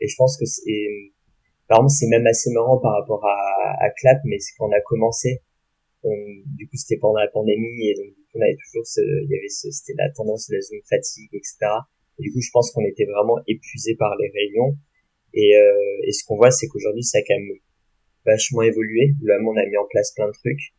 et 0.00 0.08
je 0.08 0.14
pense 0.16 0.38
que 0.38 0.46
c'est, 0.46 0.88
par 1.68 1.78
exemple, 1.78 1.92
c'est 1.98 2.06
même 2.08 2.26
assez 2.26 2.50
marrant 2.52 2.78
par 2.78 2.92
rapport 3.00 3.24
à, 3.26 3.90
Clap, 4.00 4.20
mais 4.24 4.38
c'est 4.38 4.52
quand 4.56 4.68
on 4.68 4.72
a 4.72 4.80
commencé. 4.80 5.40
du 6.04 6.68
coup, 6.68 6.76
c'était 6.76 6.98
pendant 6.98 7.18
la 7.18 7.28
pandémie 7.28 7.88
et 7.88 7.94
donc 7.94 8.14
on 8.34 8.40
avait 8.40 8.56
toujours 8.56 8.86
ce, 8.86 9.00
il 9.00 9.30
y 9.30 9.36
avait 9.36 9.48
ce, 9.48 9.70
c'était 9.70 9.94
la 9.96 10.10
tendance 10.10 10.48
de 10.48 10.54
la 10.54 10.60
zone 10.60 10.80
fatigue, 10.88 11.30
etc. 11.32 11.56
Et 12.18 12.22
du 12.22 12.32
coup, 12.32 12.40
je 12.40 12.50
pense 12.52 12.70
qu'on 12.70 12.84
était 12.84 13.04
vraiment 13.04 13.38
épuisé 13.46 13.96
par 13.96 14.16
les 14.16 14.28
réunions. 14.28 14.76
Et, 15.34 15.56
euh, 15.56 16.06
et 16.06 16.12
ce 16.12 16.24
qu'on 16.24 16.36
voit, 16.36 16.50
c'est 16.50 16.68
qu'aujourd'hui, 16.68 17.02
ça 17.02 17.18
a 17.18 17.22
vachement 18.24 18.62
évolué. 18.62 19.14
Là, 19.22 19.38
on 19.42 19.56
a 19.56 19.66
mis 19.66 19.76
en 19.76 19.86
place 19.90 20.12
plein 20.14 20.26
de 20.26 20.32
trucs. 20.32 20.72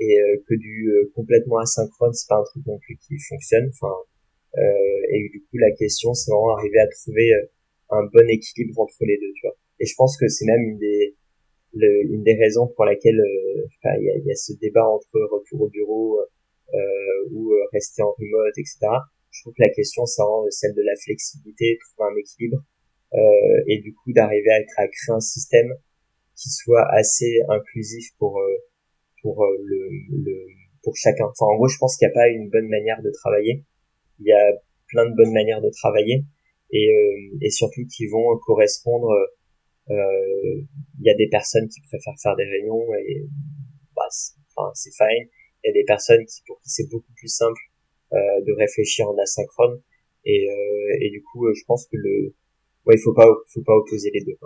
et 0.00 0.16
que 0.48 0.54
du 0.54 0.90
complètement 1.14 1.58
asynchrone 1.58 2.12
c'est 2.12 2.28
pas 2.28 2.40
un 2.40 2.44
truc 2.44 2.66
non 2.66 2.78
plus 2.78 2.96
qui 2.96 3.16
fonctionne 3.28 3.70
enfin 3.70 3.94
et 5.10 5.28
du 5.32 5.40
coup 5.42 5.56
la 5.56 5.70
question 5.70 6.14
c'est 6.14 6.32
vraiment 6.32 6.56
arriver 6.56 6.80
à 6.80 6.88
trouver 6.88 7.30
un 7.90 8.02
bon 8.12 8.28
équilibre 8.28 8.80
entre 8.80 8.98
les 9.02 9.16
deux 9.18 9.32
tu 9.36 9.46
vois 9.46 9.56
et 9.78 9.86
je 9.86 9.94
pense 9.96 10.16
que 10.18 10.26
c'est 10.26 10.46
même 10.46 10.62
une 10.62 10.78
des 10.78 11.14
une 11.74 12.22
des 12.22 12.34
raisons 12.34 12.66
pour 12.74 12.84
laquelle 12.84 13.20
il 13.84 14.04
y, 14.04 14.10
a, 14.10 14.16
y, 14.18 14.30
a, 14.30 14.34
ce 14.34 14.52
débat 14.60 14.86
entre 14.86 15.14
retour 15.30 15.62
au 15.62 15.68
bureau 15.68 16.18
euh, 16.20 17.30
ou 17.32 17.52
rester 17.72 18.02
en 18.02 18.12
remote 18.18 18.56
etc 18.58 18.78
je 19.30 19.42
trouve 19.42 19.54
que 19.54 19.62
la 19.62 19.70
question 19.70 20.06
c'est 20.06 20.22
vraiment 20.22 20.44
celle 20.50 20.74
de 20.74 20.82
la 20.82 20.96
flexibilité 21.04 21.78
trouver 21.80 22.10
un 22.12 22.16
équilibre 22.16 22.62
euh, 23.14 23.68
et 23.68 23.78
du 23.78 23.94
coup 23.94 24.12
d'arriver 24.12 24.50
à, 24.50 24.82
à, 24.82 24.88
créer 24.88 25.14
un 25.14 25.20
système 25.20 25.72
qui 26.36 26.50
soit 26.50 26.86
assez 26.92 27.40
inclusif 27.48 28.10
pour 28.18 28.38
euh, 28.38 28.56
pour 29.22 29.44
euh, 29.44 29.56
le, 29.62 29.88
le, 30.10 30.46
pour 30.82 30.96
chacun. 30.96 31.24
Enfin 31.26 31.46
en 31.46 31.56
gros 31.56 31.68
je 31.68 31.78
pense 31.78 31.96
qu'il 31.96 32.06
n'y 32.08 32.12
a 32.12 32.14
pas 32.14 32.28
une 32.28 32.50
bonne 32.50 32.68
manière 32.68 33.00
de 33.02 33.10
travailler. 33.10 33.64
Il 34.20 34.26
y 34.26 34.32
a 34.32 34.52
plein 34.88 35.08
de 35.08 35.14
bonnes 35.14 35.32
manières 35.32 35.60
de 35.60 35.70
travailler 35.70 36.24
et 36.70 36.90
et 37.42 37.50
surtout 37.50 37.82
qui 37.86 38.06
vont 38.06 38.24
correspondre. 38.46 39.08
Il 39.88 41.02
y 41.02 41.10
a 41.10 41.14
des 41.14 41.28
personnes 41.28 41.68
qui 41.68 41.80
préfèrent 41.82 42.20
faire 42.22 42.36
des 42.36 42.44
réunions 42.44 42.86
et 42.94 43.26
bah, 43.96 44.08
enfin 44.56 44.70
c'est 44.74 44.92
fine. 44.92 45.28
Il 45.62 45.68
y 45.68 45.70
a 45.70 45.72
des 45.72 45.84
personnes 45.84 46.24
qui 46.26 46.42
pour 46.46 46.60
qui 46.60 46.70
c'est 46.70 46.88
beaucoup 46.90 47.12
plus 47.16 47.28
simple 47.28 47.60
de 48.12 48.52
réfléchir 48.52 49.08
en 49.08 49.16
asynchrone 49.18 49.82
et 50.24 50.46
et 51.00 51.10
du 51.10 51.22
coup 51.22 51.46
je 51.52 51.64
pense 51.66 51.86
que 51.86 51.96
le 51.96 52.34
ouais, 52.86 52.94
il 52.96 53.00
faut 53.00 53.14
pas, 53.14 53.28
faut 53.48 53.62
pas 53.62 53.74
opposer 53.74 54.10
les 54.12 54.24
deux. 54.24 54.36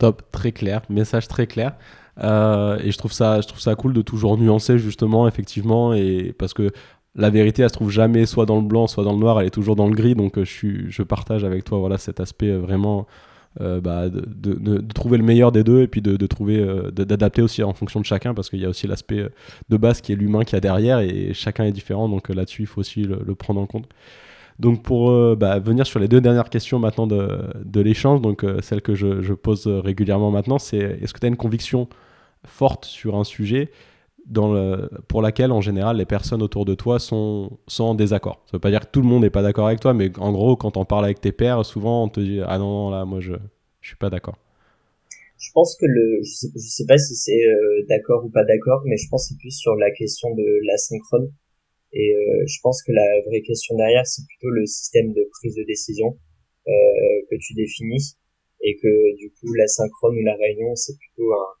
Top, 0.00 0.22
très 0.32 0.50
clair, 0.50 0.80
message 0.88 1.28
très 1.28 1.46
clair. 1.46 1.74
Euh, 2.22 2.78
et 2.82 2.90
je 2.90 2.96
trouve 2.96 3.12
ça, 3.12 3.42
je 3.42 3.46
trouve 3.46 3.60
ça 3.60 3.74
cool 3.74 3.92
de 3.92 4.00
toujours 4.00 4.38
nuancer 4.38 4.78
justement, 4.78 5.28
effectivement, 5.28 5.92
et 5.92 6.34
parce 6.38 6.54
que 6.54 6.70
la 7.14 7.28
vérité, 7.28 7.60
elle 7.60 7.68
se 7.68 7.74
trouve 7.74 7.90
jamais 7.90 8.24
soit 8.24 8.46
dans 8.46 8.56
le 8.56 8.66
blanc, 8.66 8.86
soit 8.86 9.04
dans 9.04 9.12
le 9.12 9.18
noir, 9.18 9.38
elle 9.38 9.48
est 9.48 9.50
toujours 9.50 9.76
dans 9.76 9.88
le 9.88 9.94
gris. 9.94 10.14
Donc, 10.14 10.38
euh, 10.38 10.44
je 10.46 10.50
suis, 10.50 10.90
je 10.90 11.02
partage 11.02 11.44
avec 11.44 11.64
toi, 11.64 11.78
voilà, 11.80 11.98
cet 11.98 12.18
aspect 12.18 12.48
euh, 12.48 12.60
vraiment. 12.60 13.06
bah, 13.60 14.08
de, 14.08 14.80
trouver 14.94 15.18
le 15.18 15.24
meilleur 15.24 15.52
des 15.52 15.64
deux 15.64 15.82
et 15.82 15.88
puis 15.88 16.00
de, 16.00 16.16
d'adapter 16.16 17.42
aussi 17.42 17.62
en 17.62 17.74
fonction 17.74 18.00
de 18.00 18.06
chacun 18.06 18.32
parce 18.32 18.48
qu'il 18.48 18.60
y 18.60 18.64
a 18.64 18.68
aussi 18.68 18.86
l'aspect 18.86 19.28
de 19.68 19.76
base 19.76 20.00
qui 20.00 20.12
est 20.12 20.16
l'humain 20.16 20.44
qui 20.44 20.54
a 20.56 20.60
derrière 20.60 21.00
et 21.00 21.34
chacun 21.34 21.64
est 21.64 21.72
différent 21.72 22.08
donc 22.08 22.28
là-dessus 22.28 22.62
il 22.62 22.66
faut 22.68 22.80
aussi 22.80 23.02
le 23.02 23.34
prendre 23.34 23.60
en 23.60 23.66
compte 23.66 23.88
donc 24.60 24.82
pour 24.82 25.10
euh, 25.10 25.36
bah, 25.36 25.58
venir 25.58 25.86
sur 25.86 25.98
les 25.98 26.06
deux 26.06 26.20
dernières 26.20 26.50
questions 26.50 26.78
maintenant 26.78 27.06
de, 27.06 27.80
l'échange, 27.80 28.20
donc 28.20 28.44
euh, 28.44 28.60
celle 28.60 28.82
que 28.82 28.94
je, 28.94 29.32
pose 29.32 29.66
régulièrement 29.66 30.30
maintenant, 30.30 30.58
c'est 30.58 30.76
est-ce 30.76 31.14
que 31.14 31.18
tu 31.18 31.26
as 31.26 31.28
une 31.28 31.36
conviction 31.36 31.88
forte 32.44 32.84
sur 32.84 33.16
un 33.16 33.24
sujet 33.24 33.70
pour 35.08 35.22
laquelle 35.22 35.50
en 35.50 35.62
général 35.62 35.96
les 35.96 36.04
personnes 36.04 36.42
autour 36.42 36.66
de 36.66 36.74
toi 36.74 36.98
sont, 36.98 37.58
en 37.78 37.94
désaccord? 37.94 38.42
Ça 38.46 38.58
veut 38.58 38.60
pas 38.60 38.70
dire 38.70 38.80
que 38.80 38.90
tout 38.92 39.00
le 39.00 39.08
monde 39.08 39.22
n'est 39.22 39.30
pas 39.30 39.42
d'accord 39.42 39.66
avec 39.66 39.80
toi, 39.80 39.94
mais 39.94 40.12
en 40.18 40.30
gros 40.30 40.56
quand 40.56 40.76
on 40.76 40.84
parle 40.84 41.06
avec 41.06 41.22
tes 41.22 41.32
pairs, 41.32 41.64
souvent 41.64 42.04
on 42.04 42.08
te 42.08 42.20
dit 42.20 42.40
ah 42.46 42.58
non, 42.58 42.68
non 42.68 42.90
là 42.90 43.04
moi 43.06 43.20
je, 43.20 43.32
je 43.80 43.88
suis 43.88 43.96
pas 43.96 44.10
d'accord. 44.10 44.36
Je 45.38 45.50
pense 45.54 45.74
que 45.80 45.86
le, 45.86 46.20
je 46.22 46.32
sais, 46.32 46.48
sais 46.54 46.84
pas 46.86 46.98
si 46.98 47.14
c'est 47.14 47.32
euh, 47.32 47.86
d'accord 47.88 48.26
ou 48.26 48.28
pas 48.28 48.44
d'accord, 48.44 48.82
mais 48.84 48.98
je 48.98 49.08
pense 49.08 49.24
que 49.24 49.28
c'est 49.34 49.38
plus 49.38 49.56
sur 49.56 49.74
la 49.74 49.90
question 49.90 50.34
de 50.34 50.44
l'asynchrone 50.66 51.32
et 51.92 52.14
euh, 52.14 52.44
je 52.46 52.58
pense 52.62 52.82
que 52.82 52.92
la 52.92 53.20
vraie 53.26 53.42
question 53.42 53.76
derrière, 53.76 54.06
c'est 54.06 54.26
plutôt 54.26 54.50
le 54.50 54.66
système 54.66 55.12
de 55.12 55.28
prise 55.40 55.54
de 55.54 55.64
décision 55.64 56.18
euh, 56.68 56.72
que 57.30 57.36
tu 57.40 57.54
définis 57.54 58.16
et 58.62 58.76
que 58.76 59.16
du 59.16 59.30
coup 59.30 59.52
la 59.54 59.66
synchrone 59.66 60.16
ou 60.18 60.24
la 60.24 60.36
réunion, 60.36 60.74
c'est 60.76 60.96
plutôt 60.96 61.32
un, 61.32 61.60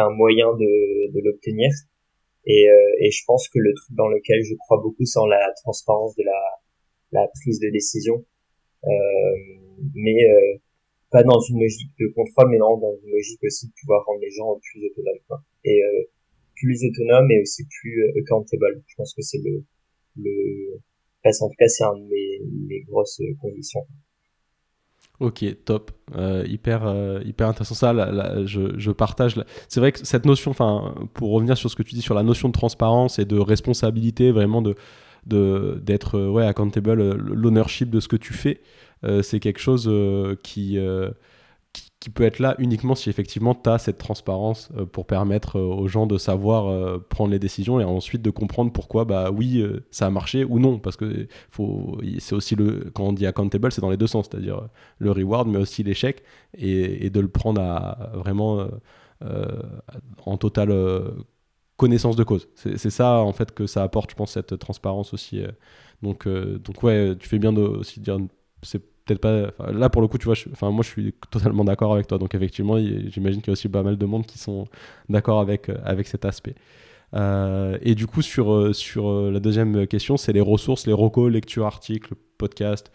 un 0.00 0.10
moyen 0.10 0.52
de, 0.54 1.12
de 1.12 1.20
l'obtenir. 1.24 1.70
Et, 2.46 2.68
euh, 2.70 3.04
et 3.04 3.10
je 3.10 3.22
pense 3.26 3.48
que 3.48 3.58
le 3.58 3.74
truc 3.74 3.96
dans 3.96 4.08
lequel 4.08 4.42
je 4.42 4.54
crois 4.54 4.80
beaucoup, 4.82 5.04
c'est 5.04 5.18
en 5.18 5.26
la 5.26 5.52
transparence 5.62 6.14
de 6.16 6.24
la, 6.24 6.40
la 7.12 7.28
prise 7.28 7.60
de 7.60 7.68
décision, 7.70 8.24
euh, 8.84 9.36
mais 9.94 10.16
euh, 10.24 10.58
pas 11.10 11.22
dans 11.22 11.40
une 11.40 11.60
logique 11.60 11.90
de 11.98 12.08
contrôle, 12.14 12.50
mais 12.50 12.58
dans 12.58 12.78
une 13.02 13.10
logique 13.10 13.42
aussi 13.42 13.66
de 13.66 13.72
pouvoir 13.80 14.04
rendre 14.06 14.20
les 14.20 14.30
gens 14.30 14.58
plus 14.62 14.86
autonomes. 14.86 15.42
Euh, 15.66 16.04
plus 16.58 16.84
autonome 16.84 17.30
et 17.30 17.40
aussi 17.40 17.64
plus 17.64 18.02
euh, 18.02 18.20
accountable. 18.20 18.82
Je 18.86 18.94
pense 18.96 19.14
que 19.14 19.22
c'est 19.22 19.38
le, 19.38 19.64
le, 20.16 20.80
en 21.24 21.48
tout 21.48 21.54
cas, 21.58 21.68
c'est 21.68 21.84
un 21.84 21.94
de 21.94 22.06
mes, 22.68 22.80
grosses 22.88 23.20
conditions. 23.40 23.86
Ok, 25.20 25.44
top, 25.64 25.90
euh, 26.14 26.44
hyper, 26.46 26.86
euh, 26.86 27.20
hyper 27.24 27.48
intéressant. 27.48 27.74
Ça, 27.74 27.92
je, 28.44 28.78
je, 28.78 28.90
partage. 28.92 29.34
C'est 29.68 29.80
vrai 29.80 29.90
que 29.90 29.98
cette 30.04 30.24
notion, 30.24 30.52
enfin, 30.52 30.94
pour 31.14 31.32
revenir 31.32 31.56
sur 31.56 31.70
ce 31.70 31.76
que 31.76 31.82
tu 31.82 31.96
dis 31.96 32.02
sur 32.02 32.14
la 32.14 32.22
notion 32.22 32.48
de 32.48 32.52
transparence 32.52 33.18
et 33.18 33.24
de 33.24 33.38
responsabilité, 33.38 34.30
vraiment 34.30 34.62
de 34.62 34.74
d'être 35.26 36.18
ouais 36.30 36.46
accountable, 36.46 37.14
l'ownership 37.16 37.90
de 37.90 38.00
ce 38.00 38.08
que 38.08 38.16
tu 38.16 38.32
fais, 38.32 38.62
c'est 39.22 39.40
quelque 39.40 39.58
chose 39.58 39.90
qui 40.42 40.78
qui 42.08 42.12
peut 42.14 42.24
être 42.24 42.38
là 42.38 42.54
uniquement 42.58 42.94
si 42.94 43.10
effectivement 43.10 43.54
tu 43.54 43.68
as 43.68 43.78
cette 43.78 43.98
transparence 43.98 44.70
euh, 44.76 44.86
pour 44.86 45.06
permettre 45.06 45.56
euh, 45.58 45.62
aux 45.62 45.88
gens 45.88 46.06
de 46.06 46.16
savoir 46.16 46.66
euh, 46.66 46.98
prendre 46.98 47.30
les 47.30 47.38
décisions 47.38 47.80
et 47.80 47.84
ensuite 47.84 48.22
de 48.22 48.30
comprendre 48.30 48.72
pourquoi 48.72 49.04
bah 49.04 49.30
oui 49.30 49.62
ça 49.90 50.06
a 50.06 50.10
marché 50.10 50.44
ou 50.44 50.58
non. 50.58 50.78
Parce 50.78 50.96
que 50.96 51.28
faut 51.50 51.98
c'est 52.18 52.34
aussi 52.34 52.54
le 52.56 52.90
quand 52.94 53.04
on 53.04 53.12
dit 53.12 53.26
accountable 53.26 53.70
c'est 53.72 53.82
dans 53.82 53.90
les 53.90 53.98
deux 53.98 54.06
sens. 54.06 54.28
C'est-à-dire 54.30 54.68
le 54.98 55.10
reward 55.12 55.48
mais 55.48 55.58
aussi 55.58 55.82
l'échec. 55.82 56.22
Et, 56.56 57.10
de 57.10 57.20
le 57.20 57.28
prendre 57.28 57.60
à 57.60 58.10
vraiment 58.14 58.66
en 60.24 60.36
totale 60.36 60.72
connaissance 61.76 62.16
de 62.16 62.24
cause. 62.24 62.48
C'est 62.54 62.90
ça 62.90 63.18
en 63.18 63.32
fait 63.32 63.52
que 63.52 63.66
ça 63.66 63.82
apporte 63.82 64.10
je 64.10 64.16
pense 64.16 64.32
cette 64.32 64.58
transparence 64.58 65.12
aussi 65.14 65.42
donc 66.02 66.28
donc 66.28 66.82
ouais 66.82 67.16
tu 67.18 67.28
fais 67.28 67.38
bien 67.38 67.52
de 67.52 67.62
aussi 67.62 68.00
dire 68.00 68.18
c'est 68.62 68.82
pas. 69.16 69.50
Là, 69.72 69.88
pour 69.88 70.02
le 70.02 70.08
coup, 70.08 70.18
tu 70.18 70.26
vois, 70.26 70.34
enfin, 70.52 70.70
moi, 70.70 70.82
je 70.82 70.88
suis 70.88 71.14
totalement 71.30 71.64
d'accord 71.64 71.94
avec 71.94 72.06
toi. 72.06 72.18
Donc, 72.18 72.34
effectivement, 72.34 72.78
j'imagine 72.78 73.40
qu'il 73.40 73.48
y 73.48 73.50
a 73.50 73.54
aussi 73.54 73.68
pas 73.68 73.82
mal 73.82 73.96
de 73.96 74.06
monde 74.06 74.26
qui 74.26 74.38
sont 74.38 74.66
d'accord 75.08 75.40
avec, 75.40 75.68
euh, 75.68 75.76
avec 75.84 76.06
cet 76.06 76.24
aspect. 76.24 76.54
Euh, 77.14 77.78
et 77.80 77.94
du 77.94 78.06
coup, 78.06 78.22
sur, 78.22 78.52
euh, 78.52 78.72
sur 78.72 79.30
la 79.30 79.40
deuxième 79.40 79.86
question, 79.86 80.16
c'est 80.16 80.32
les 80.32 80.40
ressources, 80.40 80.86
les 80.86 80.92
recos, 80.92 81.30
lecture, 81.30 81.66
articles, 81.66 82.14
podcast. 82.36 82.92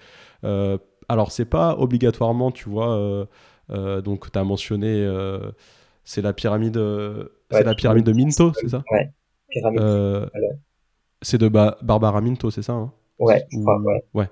alors, 1.10 1.32
c'est 1.32 1.46
pas 1.46 1.76
obligatoirement, 1.78 2.52
tu 2.52 2.70
vois, 2.70 3.28
donc 3.70 4.32
tu 4.32 4.40
as 4.40 4.44
mentionné, 4.44 5.08
c'est 6.04 6.22
la 6.22 6.34
pyramide, 6.34 6.80
c'est 7.52 7.64
la 7.64 7.76
pyramide 7.76 8.06
de 8.06 8.14
Minto, 8.14 8.54
c'est 8.54 8.70
ça? 8.70 8.84
Ouais, 8.92 9.12
pyramide. 9.50 10.30
c'est 11.22 11.38
de 11.38 11.48
Barbara 11.50 12.22
Minto, 12.22 12.52
c'est 12.52 12.62
ça 12.62 12.74
hein? 12.74 12.92
Ouais, 13.24 13.46
ouais. 13.54 14.04
ouais. 14.14 14.30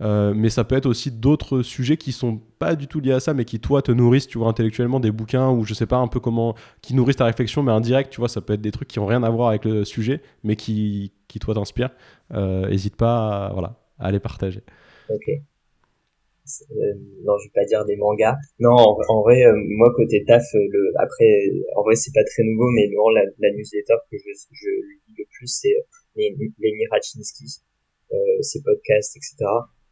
Euh, 0.00 0.34
mais 0.34 0.50
ça 0.50 0.64
peut 0.64 0.76
être 0.76 0.86
aussi 0.86 1.10
d'autres 1.10 1.62
sujets 1.62 1.96
qui 1.96 2.12
sont 2.12 2.40
pas 2.58 2.74
du 2.74 2.86
tout 2.86 3.00
liés 3.00 3.12
à 3.12 3.20
ça, 3.20 3.34
mais 3.34 3.44
qui 3.44 3.60
toi 3.60 3.82
te 3.82 3.92
nourrissent, 3.92 4.26
tu 4.26 4.38
vois, 4.38 4.48
intellectuellement, 4.48 5.00
des 5.00 5.12
bouquins 5.12 5.50
ou 5.50 5.64
je 5.64 5.74
sais 5.74 5.86
pas 5.86 5.96
un 5.96 6.08
peu 6.08 6.20
comment, 6.20 6.54
qui 6.82 6.94
nourrissent 6.94 7.16
ta 7.16 7.24
réflexion, 7.24 7.62
mais 7.62 7.72
indirect, 7.72 8.10
tu 8.10 8.20
vois, 8.20 8.28
ça 8.28 8.40
peut 8.40 8.54
être 8.54 8.60
des 8.60 8.72
trucs 8.72 8.88
qui 8.88 8.98
ont 8.98 9.06
rien 9.06 9.22
à 9.22 9.30
voir 9.30 9.48
avec 9.48 9.64
le 9.64 9.84
sujet, 9.84 10.20
mais 10.42 10.56
qui, 10.56 11.12
qui 11.28 11.38
toi 11.38 11.54
t'inspirent. 11.54 11.94
Euh, 12.32 12.68
hésite 12.68 12.96
pas, 12.96 13.46
à, 13.46 13.52
voilà, 13.52 13.76
à 13.98 14.10
les 14.10 14.20
partager. 14.20 14.62
Ok. 15.08 15.28
Euh, 15.28 16.74
non, 17.24 17.38
je 17.38 17.48
vais 17.48 17.52
pas 17.54 17.64
dire 17.64 17.86
des 17.86 17.96
mangas. 17.96 18.36
Non, 18.58 18.76
en, 18.76 19.22
vrai, 19.22 19.46
euh, 19.46 19.54
moi 19.54 19.90
côté 19.96 20.24
taf, 20.26 20.44
le 20.52 20.92
après, 20.98 21.48
en 21.76 21.82
vrai, 21.82 21.94
c'est 21.94 22.12
pas 22.12 22.24
très 22.24 22.42
nouveau, 22.42 22.68
mais 22.70 22.88
non, 22.94 23.08
la, 23.08 23.22
la 23.38 23.50
newsletter 23.52 23.94
que 24.10 24.18
je, 24.18 24.28
je 24.52 24.68
lis 24.68 25.14
le 25.16 25.24
plus, 25.30 25.46
c'est 25.46 25.74
Lenny 26.16 26.86
Rachinsky 26.90 27.44
euh, 27.44 27.73
ses 28.40 28.62
podcasts, 28.62 29.16
etc. 29.16 29.36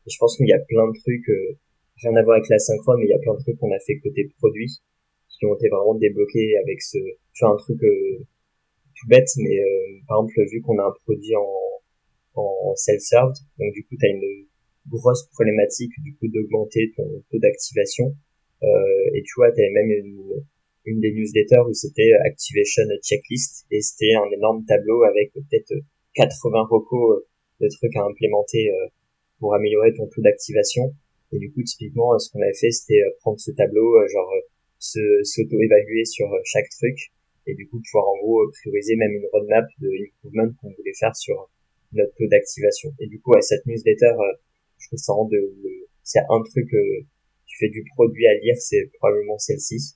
Et 0.07 0.11
je 0.11 0.19
pense 0.19 0.37
qu'il 0.37 0.49
y 0.49 0.53
a 0.53 0.59
plein 0.59 0.87
de 0.89 0.99
trucs, 0.99 1.29
euh, 1.29 1.59
rien 2.03 2.17
à 2.17 2.23
voir 2.23 2.37
avec 2.37 2.49
la 2.49 2.59
synchrone, 2.59 2.99
mais 2.99 3.07
il 3.07 3.11
y 3.11 3.15
a 3.15 3.19
plein 3.19 3.35
de 3.35 3.41
trucs 3.41 3.59
qu'on 3.59 3.73
a 3.73 3.79
fait 3.81 3.99
côté 3.99 4.31
produit 4.39 4.83
qui 5.29 5.47
ont 5.47 5.55
été 5.55 5.69
vraiment 5.69 5.95
débloqués 5.95 6.57
avec 6.59 6.83
ce, 6.83 6.99
tu 6.99 7.45
vois, 7.45 7.55
un 7.55 7.57
truc 7.57 7.83
euh, 7.83 8.19
tout 8.95 9.09
bête, 9.09 9.29
mais 9.39 9.59
par 10.07 10.19
exemple, 10.19 10.35
vu 10.51 10.61
qu'on 10.61 10.79
a 10.79 10.85
un 10.85 10.95
produit 11.05 11.35
en, 11.35 12.41
en 12.41 12.75
self-served, 12.77 13.35
donc 13.59 13.73
du 13.73 13.85
coup, 13.85 13.97
tu 13.99 14.07
as 14.07 14.11
une 14.11 14.47
grosse 14.89 15.29
problématique 15.33 15.93
du 16.03 16.15
coup 16.17 16.29
d'augmenter 16.29 16.93
ton 16.97 17.23
taux 17.31 17.39
d'activation. 17.39 18.15
Euh, 18.63 19.15
et 19.15 19.23
tu 19.23 19.33
vois, 19.37 19.51
tu 19.53 19.61
avais 19.61 19.71
même 19.71 19.91
une, 19.91 20.45
une 20.85 21.01
des 21.01 21.13
newsletters 21.13 21.63
où 21.69 21.73
c'était 21.73 22.13
Activation 22.25 22.85
Checklist 23.03 23.67
et 23.71 23.81
c'était 23.81 24.15
un 24.15 24.31
énorme 24.31 24.65
tableau 24.67 25.03
avec 25.05 25.33
peut-être 25.33 25.75
80 26.15 26.67
recos 26.71 27.25
de 27.63 27.69
trucs 27.69 27.97
à 27.97 28.03
implémenter 28.05 28.71
euh, 28.71 28.89
pour 29.39 29.55
améliorer 29.55 29.95
ton 29.95 30.07
taux 30.09 30.23
d'activation. 30.23 30.95
Et 31.33 31.39
du 31.39 31.51
coup, 31.53 31.63
typiquement, 31.63 32.19
ce 32.19 32.31
qu'on 32.31 32.43
avait 32.43 32.55
fait, 32.55 32.71
c'était 32.71 33.01
euh, 33.01 33.11
prendre 33.21 33.39
ce 33.41 33.51
tableau, 33.53 33.97
euh, 33.99 34.09
genre 34.09 34.31
se 34.79 35.01
s'auto-évaluer 35.23 36.05
sur 36.05 36.27
chaque 36.45 36.69
truc, 36.71 36.99
et 37.47 37.55
du 37.55 37.69
coup 37.69 37.81
pouvoir 37.81 38.09
en 38.09 38.19
gros 38.19 38.51
prioriser 38.51 38.97
même 38.97 39.13
une 39.13 39.27
roadmap 39.33 39.65
de 39.79 39.89
improvement 40.11 40.53
qu'on 40.61 40.73
voulait 40.77 40.99
faire 40.99 41.15
sur 41.15 41.49
notre 41.93 42.13
taux 42.17 42.27
d'activation. 42.27 42.91
Et 42.99 43.07
du 43.07 43.21
coup, 43.21 43.33
à 43.35 43.41
cette 43.43 43.65
newsletter, 43.67 44.13
je 44.79 44.89
trouve 44.89 44.99
ça 44.99 45.13
rend 45.13 45.27
de, 45.27 45.39
c'est 46.03 46.19
un 46.19 46.43
truc, 46.43 46.69
que 46.69 47.03
tu 47.47 47.59
fais 47.59 47.69
du 47.69 47.85
produit 47.95 48.27
à 48.27 48.35
lire, 48.41 48.57
c'est 48.59 48.91
probablement 48.99 49.39
celle-ci, 49.39 49.95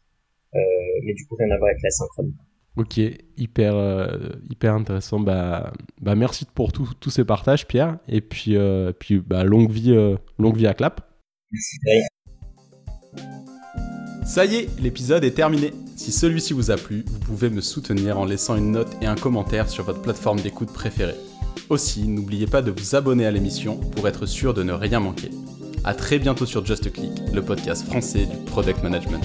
euh, 0.54 0.58
mais 1.02 1.14
du 1.14 1.26
coup 1.26 1.34
rien 1.34 1.50
à 1.50 1.58
voir 1.58 1.70
avec 1.70 1.82
la 1.82 1.90
synchrone. 1.90 2.32
Ok, 2.76 3.00
hyper, 3.38 3.74
euh, 3.74 4.06
hyper 4.50 4.74
intéressant. 4.74 5.18
Bah, 5.18 5.72
bah 6.00 6.14
merci 6.14 6.44
pour 6.44 6.72
tous 6.72 7.10
ces 7.10 7.24
partages, 7.24 7.66
Pierre. 7.66 7.98
Et 8.06 8.20
puis, 8.20 8.56
euh, 8.56 8.92
puis 8.92 9.18
bah, 9.18 9.44
longue, 9.44 9.70
vie, 9.70 9.92
euh, 9.92 10.16
longue 10.38 10.56
vie 10.56 10.66
à 10.66 10.74
Clap. 10.74 11.00
Merci. 11.50 11.78
Ça 14.26 14.44
y 14.44 14.56
est, 14.56 14.80
l'épisode 14.80 15.24
est 15.24 15.30
terminé. 15.30 15.72
Si 15.96 16.12
celui-ci 16.12 16.52
vous 16.52 16.70
a 16.70 16.76
plu, 16.76 17.04
vous 17.06 17.18
pouvez 17.20 17.48
me 17.48 17.62
soutenir 17.62 18.18
en 18.18 18.26
laissant 18.26 18.56
une 18.56 18.72
note 18.72 18.90
et 19.00 19.06
un 19.06 19.14
commentaire 19.14 19.70
sur 19.70 19.84
votre 19.84 20.02
plateforme 20.02 20.40
d'écoute 20.40 20.72
préférée. 20.72 21.14
Aussi, 21.70 22.06
n'oubliez 22.06 22.46
pas 22.46 22.60
de 22.60 22.70
vous 22.70 22.94
abonner 22.94 23.24
à 23.24 23.30
l'émission 23.30 23.76
pour 23.78 24.06
être 24.06 24.26
sûr 24.26 24.52
de 24.52 24.62
ne 24.62 24.72
rien 24.72 25.00
manquer. 25.00 25.30
A 25.84 25.94
très 25.94 26.18
bientôt 26.18 26.44
sur 26.44 26.66
Just 26.66 26.92
Click, 26.92 27.12
le 27.32 27.40
podcast 27.40 27.86
français 27.86 28.26
du 28.26 28.36
product 28.44 28.82
management. 28.82 29.24